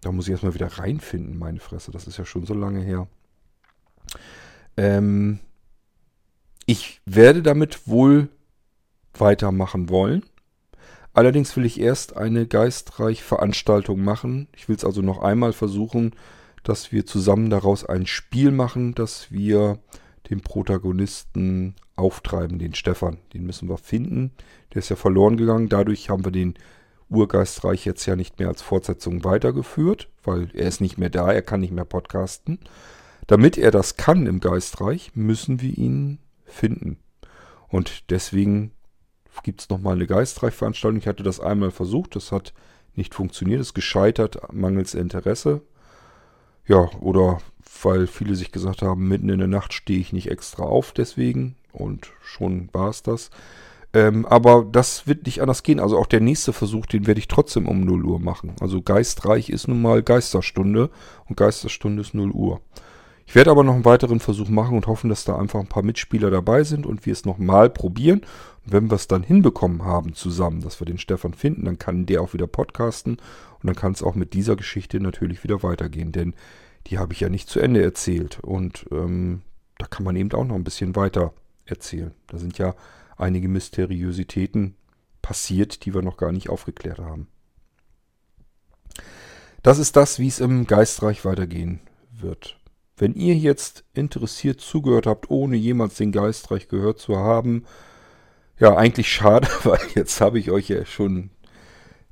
da 0.00 0.12
muss 0.12 0.26
ich 0.26 0.30
erstmal 0.30 0.54
wieder 0.54 0.78
reinfinden, 0.78 1.38
meine 1.38 1.60
Fresse, 1.60 1.90
das 1.90 2.06
ist 2.06 2.16
ja 2.16 2.24
schon 2.24 2.46
so 2.46 2.54
lange 2.54 2.80
her. 2.80 3.08
Ähm, 4.76 5.40
ich 6.66 7.00
werde 7.04 7.42
damit 7.42 7.88
wohl 7.88 8.28
weitermachen 9.14 9.88
wollen. 9.88 10.24
Allerdings 11.12 11.56
will 11.56 11.64
ich 11.64 11.80
erst 11.80 12.16
eine 12.16 12.46
Geistreich-Veranstaltung 12.46 14.00
machen. 14.00 14.46
Ich 14.54 14.68
will 14.68 14.76
es 14.76 14.84
also 14.84 15.02
noch 15.02 15.18
einmal 15.18 15.52
versuchen, 15.52 16.14
dass 16.62 16.92
wir 16.92 17.06
zusammen 17.06 17.50
daraus 17.50 17.84
ein 17.84 18.06
Spiel 18.06 18.50
machen, 18.50 18.94
dass 18.94 19.30
wir 19.30 19.78
den 20.28 20.40
Protagonisten 20.40 21.74
auftreiben, 21.96 22.58
den 22.58 22.74
Stefan. 22.74 23.18
Den 23.34 23.44
müssen 23.44 23.68
wir 23.68 23.78
finden. 23.78 24.32
Der 24.72 24.78
ist 24.80 24.88
ja 24.88 24.96
verloren 24.96 25.36
gegangen. 25.36 25.68
Dadurch 25.68 26.10
haben 26.10 26.24
wir 26.24 26.32
den 26.32 26.54
Urgeistreich 27.08 27.84
jetzt 27.84 28.06
ja 28.06 28.14
nicht 28.14 28.38
mehr 28.38 28.48
als 28.48 28.62
Fortsetzung 28.62 29.24
weitergeführt, 29.24 30.08
weil 30.22 30.48
er 30.54 30.68
ist 30.68 30.80
nicht 30.80 30.96
mehr 30.96 31.10
da, 31.10 31.32
er 31.32 31.42
kann 31.42 31.60
nicht 31.60 31.72
mehr 31.72 31.84
podcasten. 31.84 32.60
Damit 33.26 33.58
er 33.58 33.70
das 33.70 33.96
kann 33.96 34.26
im 34.26 34.40
Geistreich, 34.40 35.12
müssen 35.14 35.60
wir 35.60 35.76
ihn 35.76 36.18
finden. 36.44 36.98
Und 37.68 38.10
deswegen 38.10 38.72
gibt 39.42 39.62
es 39.62 39.68
nochmal 39.68 39.94
eine 39.94 40.06
Geistreichveranstaltung. 40.06 40.98
Ich 40.98 41.06
hatte 41.06 41.22
das 41.22 41.40
einmal 41.40 41.70
versucht, 41.70 42.16
das 42.16 42.32
hat 42.32 42.52
nicht 42.94 43.14
funktioniert, 43.14 43.60
ist 43.60 43.74
gescheitert, 43.74 44.52
mangels 44.52 44.94
Interesse. 44.94 45.62
Ja, 46.66 46.90
oder 47.00 47.38
weil 47.82 48.06
viele 48.06 48.34
sich 48.36 48.52
gesagt 48.52 48.82
haben, 48.82 49.08
mitten 49.08 49.28
in 49.28 49.38
der 49.38 49.48
Nacht 49.48 49.72
stehe 49.72 50.00
ich 50.00 50.12
nicht 50.12 50.30
extra 50.30 50.62
auf 50.62 50.92
deswegen. 50.92 51.56
Und 51.72 52.10
schon 52.22 52.68
war 52.72 52.90
es 52.90 53.02
das. 53.02 53.30
Ähm, 53.92 54.24
aber 54.26 54.66
das 54.70 55.06
wird 55.06 55.26
nicht 55.26 55.42
anders 55.42 55.62
gehen. 55.62 55.80
Also 55.80 55.98
auch 55.98 56.06
der 56.06 56.20
nächste 56.20 56.52
Versuch, 56.52 56.86
den 56.86 57.06
werde 57.06 57.18
ich 57.18 57.28
trotzdem 57.28 57.66
um 57.66 57.80
0 57.80 58.04
Uhr 58.04 58.20
machen. 58.20 58.52
Also 58.60 58.82
Geistreich 58.82 59.50
ist 59.50 59.66
nun 59.66 59.82
mal 59.82 60.02
Geisterstunde 60.02 60.90
und 61.28 61.36
Geisterstunde 61.36 62.02
ist 62.02 62.14
0 62.14 62.30
Uhr. 62.30 62.60
Ich 63.30 63.36
werde 63.36 63.52
aber 63.52 63.62
noch 63.62 63.74
einen 63.74 63.84
weiteren 63.84 64.18
Versuch 64.18 64.48
machen 64.48 64.76
und 64.76 64.88
hoffen, 64.88 65.08
dass 65.08 65.22
da 65.22 65.38
einfach 65.38 65.60
ein 65.60 65.68
paar 65.68 65.84
Mitspieler 65.84 66.32
dabei 66.32 66.64
sind 66.64 66.84
und 66.84 67.06
wir 67.06 67.12
es 67.12 67.24
nochmal 67.24 67.70
probieren. 67.70 68.22
Und 68.64 68.72
wenn 68.72 68.90
wir 68.90 68.96
es 68.96 69.06
dann 69.06 69.22
hinbekommen 69.22 69.84
haben 69.84 70.14
zusammen, 70.14 70.62
dass 70.62 70.80
wir 70.80 70.84
den 70.84 70.98
Stefan 70.98 71.32
finden, 71.32 71.64
dann 71.64 71.78
kann 71.78 72.06
der 72.06 72.22
auch 72.22 72.34
wieder 72.34 72.48
podcasten 72.48 73.18
und 73.18 73.66
dann 73.66 73.76
kann 73.76 73.92
es 73.92 74.02
auch 74.02 74.16
mit 74.16 74.32
dieser 74.32 74.56
Geschichte 74.56 74.98
natürlich 74.98 75.44
wieder 75.44 75.62
weitergehen, 75.62 76.10
denn 76.10 76.34
die 76.88 76.98
habe 76.98 77.12
ich 77.12 77.20
ja 77.20 77.28
nicht 77.28 77.48
zu 77.48 77.60
Ende 77.60 77.80
erzählt 77.80 78.40
und 78.40 78.86
ähm, 78.90 79.42
da 79.78 79.86
kann 79.86 80.02
man 80.02 80.16
eben 80.16 80.32
auch 80.32 80.44
noch 80.44 80.56
ein 80.56 80.64
bisschen 80.64 80.96
weiter 80.96 81.32
erzählen. 81.66 82.10
Da 82.26 82.38
sind 82.38 82.58
ja 82.58 82.74
einige 83.16 83.46
Mysteriositäten 83.46 84.74
passiert, 85.22 85.84
die 85.84 85.94
wir 85.94 86.02
noch 86.02 86.16
gar 86.16 86.32
nicht 86.32 86.48
aufgeklärt 86.48 86.98
haben. 86.98 87.28
Das 89.62 89.78
ist 89.78 89.94
das, 89.94 90.18
wie 90.18 90.26
es 90.26 90.40
im 90.40 90.66
Geistreich 90.66 91.24
weitergehen 91.24 91.78
wird. 92.10 92.59
Wenn 93.00 93.14
ihr 93.14 93.34
jetzt 93.34 93.84
interessiert 93.94 94.60
zugehört 94.60 95.06
habt, 95.06 95.30
ohne 95.30 95.56
jemals 95.56 95.94
den 95.94 96.12
Geistreich 96.12 96.68
gehört 96.68 96.98
zu 96.98 97.16
haben, 97.16 97.64
ja, 98.58 98.76
eigentlich 98.76 99.10
schade, 99.10 99.48
weil 99.64 99.80
jetzt 99.94 100.20
habe 100.20 100.38
ich 100.38 100.50
euch 100.50 100.68
ja 100.68 100.84
schon 100.84 101.30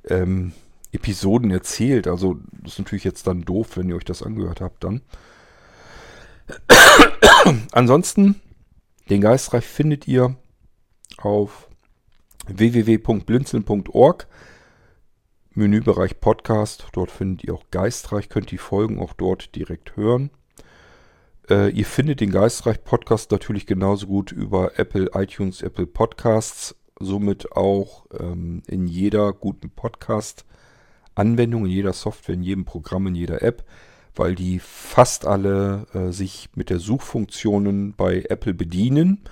ähm, 0.05 0.51
Episoden 0.91 1.51
erzählt. 1.51 2.07
Also 2.07 2.39
das 2.53 2.73
ist 2.73 2.79
natürlich 2.79 3.03
jetzt 3.03 3.27
dann 3.27 3.43
doof, 3.43 3.77
wenn 3.77 3.87
ihr 3.87 3.97
euch 3.97 4.03
das 4.03 4.23
angehört 4.23 4.61
habt 4.61 4.83
dann. 4.83 5.01
Ansonsten, 7.71 8.41
den 9.11 9.21
Geistreich 9.21 9.65
findet 9.65 10.07
ihr 10.07 10.37
auf 11.17 11.69
www.blinzeln.org. 12.47 14.27
Menübereich 15.53 16.19
Podcast. 16.19 16.87
Dort 16.93 17.11
findet 17.11 17.43
ihr 17.43 17.53
auch 17.53 17.65
Geistreich, 17.69 18.27
könnt 18.27 18.49
die 18.49 18.57
Folgen 18.57 18.99
auch 18.99 19.13
dort 19.13 19.53
direkt 19.55 19.95
hören. 19.95 20.31
Äh, 21.49 21.69
ihr 21.69 21.85
findet 21.85 22.19
den 22.19 22.31
Geistreich 22.31 22.83
Podcast 22.83 23.31
natürlich 23.31 23.65
genauso 23.65 24.05
gut 24.05 24.31
über 24.31 24.77
Apple 24.77 25.09
iTunes, 25.15 25.63
Apple 25.63 25.87
Podcasts, 25.87 26.75
somit 26.99 27.53
auch 27.53 28.05
ähm, 28.19 28.61
in 28.67 28.85
jeder 28.85 29.33
guten 29.33 29.71
Podcast-Anwendung, 29.71 31.65
in 31.65 31.71
jeder 31.71 31.93
Software, 31.93 32.35
in 32.35 32.43
jedem 32.43 32.65
Programm, 32.65 33.07
in 33.07 33.15
jeder 33.15 33.41
App, 33.41 33.65
weil 34.15 34.35
die 34.35 34.59
fast 34.59 35.25
alle 35.25 35.87
äh, 35.93 36.11
sich 36.11 36.49
mit 36.53 36.69
der 36.69 36.77
Suchfunktionen 36.77 37.95
bei 37.95 38.25
Apple 38.29 38.53
bedienen. 38.53 39.23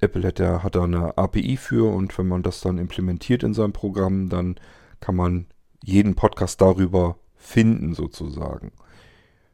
Apple 0.00 0.26
hat 0.26 0.40
da, 0.40 0.64
hat 0.64 0.74
da 0.74 0.82
eine 0.82 1.16
API 1.16 1.56
für 1.56 1.94
und 1.94 2.18
wenn 2.18 2.26
man 2.26 2.42
das 2.42 2.60
dann 2.60 2.78
implementiert 2.78 3.44
in 3.44 3.54
seinem 3.54 3.72
Programm, 3.72 4.30
dann 4.30 4.56
kann 4.98 5.14
man 5.14 5.46
jeden 5.84 6.16
Podcast 6.16 6.60
darüber 6.60 7.18
finden 7.36 7.94
sozusagen. 7.94 8.72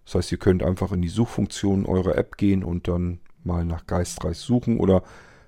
Das 0.05 0.15
heißt, 0.17 0.33
ihr 0.33 0.39
könnt 0.39 0.63
einfach 0.63 0.93
in 0.93 1.03
die 1.03 1.09
Suchfunktion 1.09 1.87
eurer 1.87 2.17
App 2.17 2.37
gehen 2.37 2.65
und 2.65 2.89
dann 2.89 3.21
mal 3.45 3.65
nach 3.65 3.87
Geistreich 3.87 4.39
suchen 4.39 4.79
oder 4.81 5.03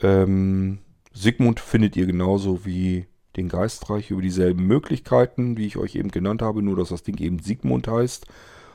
Ähm, 0.00 0.78
Sigmund 1.12 1.60
findet 1.60 1.96
ihr 1.96 2.06
genauso 2.06 2.64
wie 2.64 3.06
den 3.36 3.48
Geistreich 3.48 4.10
über 4.10 4.22
dieselben 4.22 4.66
Möglichkeiten, 4.66 5.56
wie 5.56 5.66
ich 5.66 5.76
euch 5.76 5.94
eben 5.94 6.10
genannt 6.10 6.42
habe, 6.42 6.62
nur 6.62 6.76
dass 6.76 6.88
das 6.90 7.02
Ding 7.02 7.18
eben 7.18 7.38
Sigmund 7.38 7.88
heißt. 7.88 8.26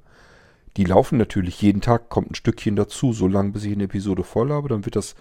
Die 0.78 0.86
laufen 0.86 1.18
natürlich 1.18 1.62
jeden 1.62 1.82
Tag, 1.82 2.10
kommt 2.10 2.32
ein 2.32 2.36
Stückchen 2.36 2.76
dazu, 2.76 3.12
so 3.12 3.28
lange 3.28 3.52
bis 3.52 3.66
ich 3.66 3.74
eine 3.74 3.86
Episode 3.86 4.24
voll 4.24 4.52
habe, 4.52 4.70
dann 4.70 4.86
wird 4.86 4.96
das 4.96 5.16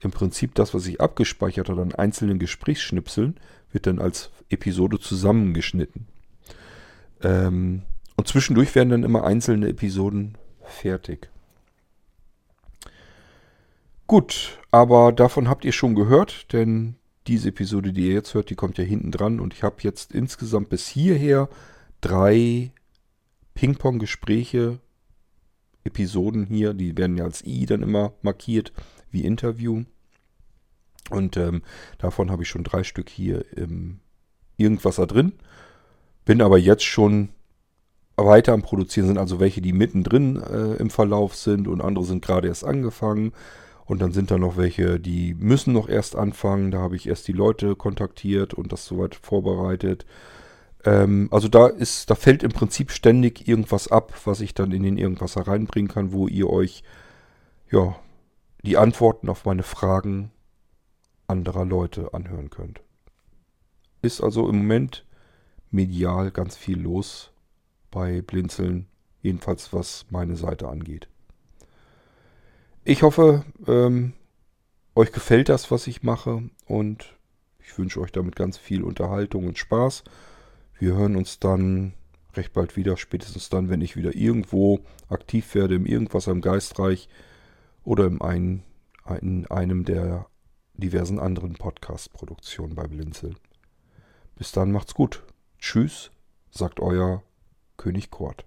im 0.00 0.10
Prinzip 0.10 0.54
das, 0.54 0.74
was 0.74 0.86
ich 0.86 1.00
abgespeichert 1.00 1.68
habe 1.68 1.82
an 1.82 1.94
einzelnen 1.94 2.38
Gesprächsschnipseln, 2.38 3.38
wird 3.70 3.86
dann 3.86 3.98
als 3.98 4.30
Episode 4.48 4.98
zusammengeschnitten. 4.98 6.06
Ähm, 7.22 7.82
und 8.16 8.28
zwischendurch 8.28 8.74
werden 8.74 8.90
dann 8.90 9.04
immer 9.04 9.24
einzelne 9.24 9.68
Episoden 9.68 10.36
fertig. 10.62 11.28
Gut, 14.06 14.58
aber 14.70 15.12
davon 15.12 15.48
habt 15.48 15.64
ihr 15.64 15.72
schon 15.72 15.94
gehört, 15.94 16.52
denn 16.52 16.96
diese 17.26 17.50
Episode, 17.50 17.92
die 17.92 18.08
ihr 18.08 18.14
jetzt 18.14 18.34
hört, 18.34 18.50
die 18.50 18.56
kommt 18.56 18.76
ja 18.78 18.84
hinten 18.84 19.12
dran 19.12 19.38
und 19.38 19.54
ich 19.54 19.62
habe 19.62 19.76
jetzt 19.82 20.12
insgesamt 20.12 20.68
bis 20.68 20.88
hierher 20.88 21.48
drei 22.00 22.72
Ping-Pong-Gespräche, 23.54 24.80
Episoden 25.84 26.46
hier, 26.46 26.74
die 26.74 26.96
werden 26.96 27.16
ja 27.16 27.24
als 27.24 27.44
I 27.44 27.66
dann 27.66 27.82
immer 27.82 28.12
markiert, 28.22 28.72
wie 29.10 29.24
Interview. 29.24 29.84
Und 31.10 31.36
ähm, 31.36 31.62
davon 31.98 32.30
habe 32.30 32.42
ich 32.42 32.48
schon 32.48 32.64
drei 32.64 32.84
Stück 32.84 33.08
hier 33.08 33.44
im 33.56 34.00
Irgendwasser 34.56 35.06
drin. 35.06 35.32
Bin 36.24 36.42
aber 36.42 36.58
jetzt 36.58 36.84
schon 36.84 37.30
weiter 38.16 38.52
am 38.52 38.62
Produzieren, 38.62 39.06
sind 39.06 39.18
also 39.18 39.40
welche, 39.40 39.60
die 39.60 39.72
mittendrin 39.72 40.36
äh, 40.36 40.74
im 40.74 40.90
Verlauf 40.90 41.34
sind 41.34 41.66
und 41.66 41.80
andere 41.80 42.04
sind 42.04 42.24
gerade 42.24 42.48
erst 42.48 42.64
angefangen. 42.64 43.32
Und 43.86 44.00
dann 44.00 44.12
sind 44.12 44.30
da 44.30 44.38
noch 44.38 44.56
welche, 44.56 45.00
die 45.00 45.34
müssen 45.34 45.72
noch 45.72 45.88
erst 45.88 46.14
anfangen. 46.14 46.70
Da 46.70 46.78
habe 46.78 46.94
ich 46.94 47.08
erst 47.08 47.26
die 47.26 47.32
Leute 47.32 47.74
kontaktiert 47.74 48.54
und 48.54 48.70
das 48.70 48.86
soweit 48.86 49.16
vorbereitet. 49.16 50.06
Ähm, 50.84 51.28
also 51.32 51.48
da 51.48 51.66
ist, 51.66 52.08
da 52.08 52.14
fällt 52.14 52.42
im 52.42 52.52
Prinzip 52.52 52.92
ständig 52.92 53.48
irgendwas 53.48 53.88
ab, 53.88 54.14
was 54.24 54.42
ich 54.42 54.54
dann 54.54 54.70
in 54.70 54.84
den 54.84 54.96
Irgendwas 54.96 55.36
reinbringen 55.36 55.90
kann, 55.90 56.12
wo 56.12 56.28
ihr 56.28 56.48
euch 56.48 56.84
ja 57.70 57.96
die 58.64 58.76
Antworten 58.76 59.28
auf 59.28 59.44
meine 59.44 59.62
Fragen 59.62 60.30
anderer 61.26 61.64
Leute 61.64 62.12
anhören 62.12 62.50
könnt. 62.50 62.82
Ist 64.02 64.20
also 64.20 64.48
im 64.48 64.58
Moment 64.58 65.04
medial 65.70 66.30
ganz 66.30 66.56
viel 66.56 66.80
los 66.80 67.32
bei 67.90 68.22
Blinzeln, 68.22 68.86
jedenfalls 69.22 69.72
was 69.72 70.06
meine 70.10 70.36
Seite 70.36 70.68
angeht. 70.68 71.08
Ich 72.84 73.02
hoffe, 73.02 73.44
ähm, 73.66 74.14
euch 74.94 75.12
gefällt 75.12 75.48
das, 75.48 75.70
was 75.70 75.86
ich 75.86 76.02
mache 76.02 76.42
und 76.66 77.16
ich 77.58 77.76
wünsche 77.78 78.00
euch 78.00 78.10
damit 78.10 78.36
ganz 78.36 78.58
viel 78.58 78.82
Unterhaltung 78.82 79.46
und 79.46 79.58
Spaß. 79.58 80.02
Wir 80.78 80.94
hören 80.94 81.14
uns 81.16 81.38
dann 81.38 81.92
recht 82.34 82.52
bald 82.52 82.76
wieder, 82.76 82.96
spätestens 82.96 83.48
dann, 83.48 83.68
wenn 83.68 83.80
ich 83.80 83.96
wieder 83.96 84.14
irgendwo 84.14 84.80
aktiv 85.08 85.54
werde, 85.54 85.74
im 85.74 85.86
Irgendwas 85.86 86.26
am 86.26 86.40
Geistreich 86.40 87.08
oder 87.84 88.06
im 88.06 88.22
ein, 88.22 88.62
in 89.20 89.46
einem 89.50 89.84
der 89.84 90.26
diversen 90.74 91.18
anderen 91.18 91.54
Podcast-Produktionen 91.54 92.74
bei 92.74 92.86
Blinzel. 92.86 93.34
Bis 94.36 94.52
dann 94.52 94.72
macht's 94.72 94.94
gut. 94.94 95.22
Tschüss, 95.58 96.10
sagt 96.50 96.80
euer 96.80 97.22
König 97.76 98.10
Kort. 98.10 98.44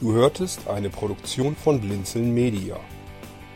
Du 0.00 0.14
hörtest 0.14 0.68
eine 0.68 0.90
Produktion 0.90 1.54
von 1.54 1.80
Blinzeln 1.80 2.32
Media. 2.32 2.78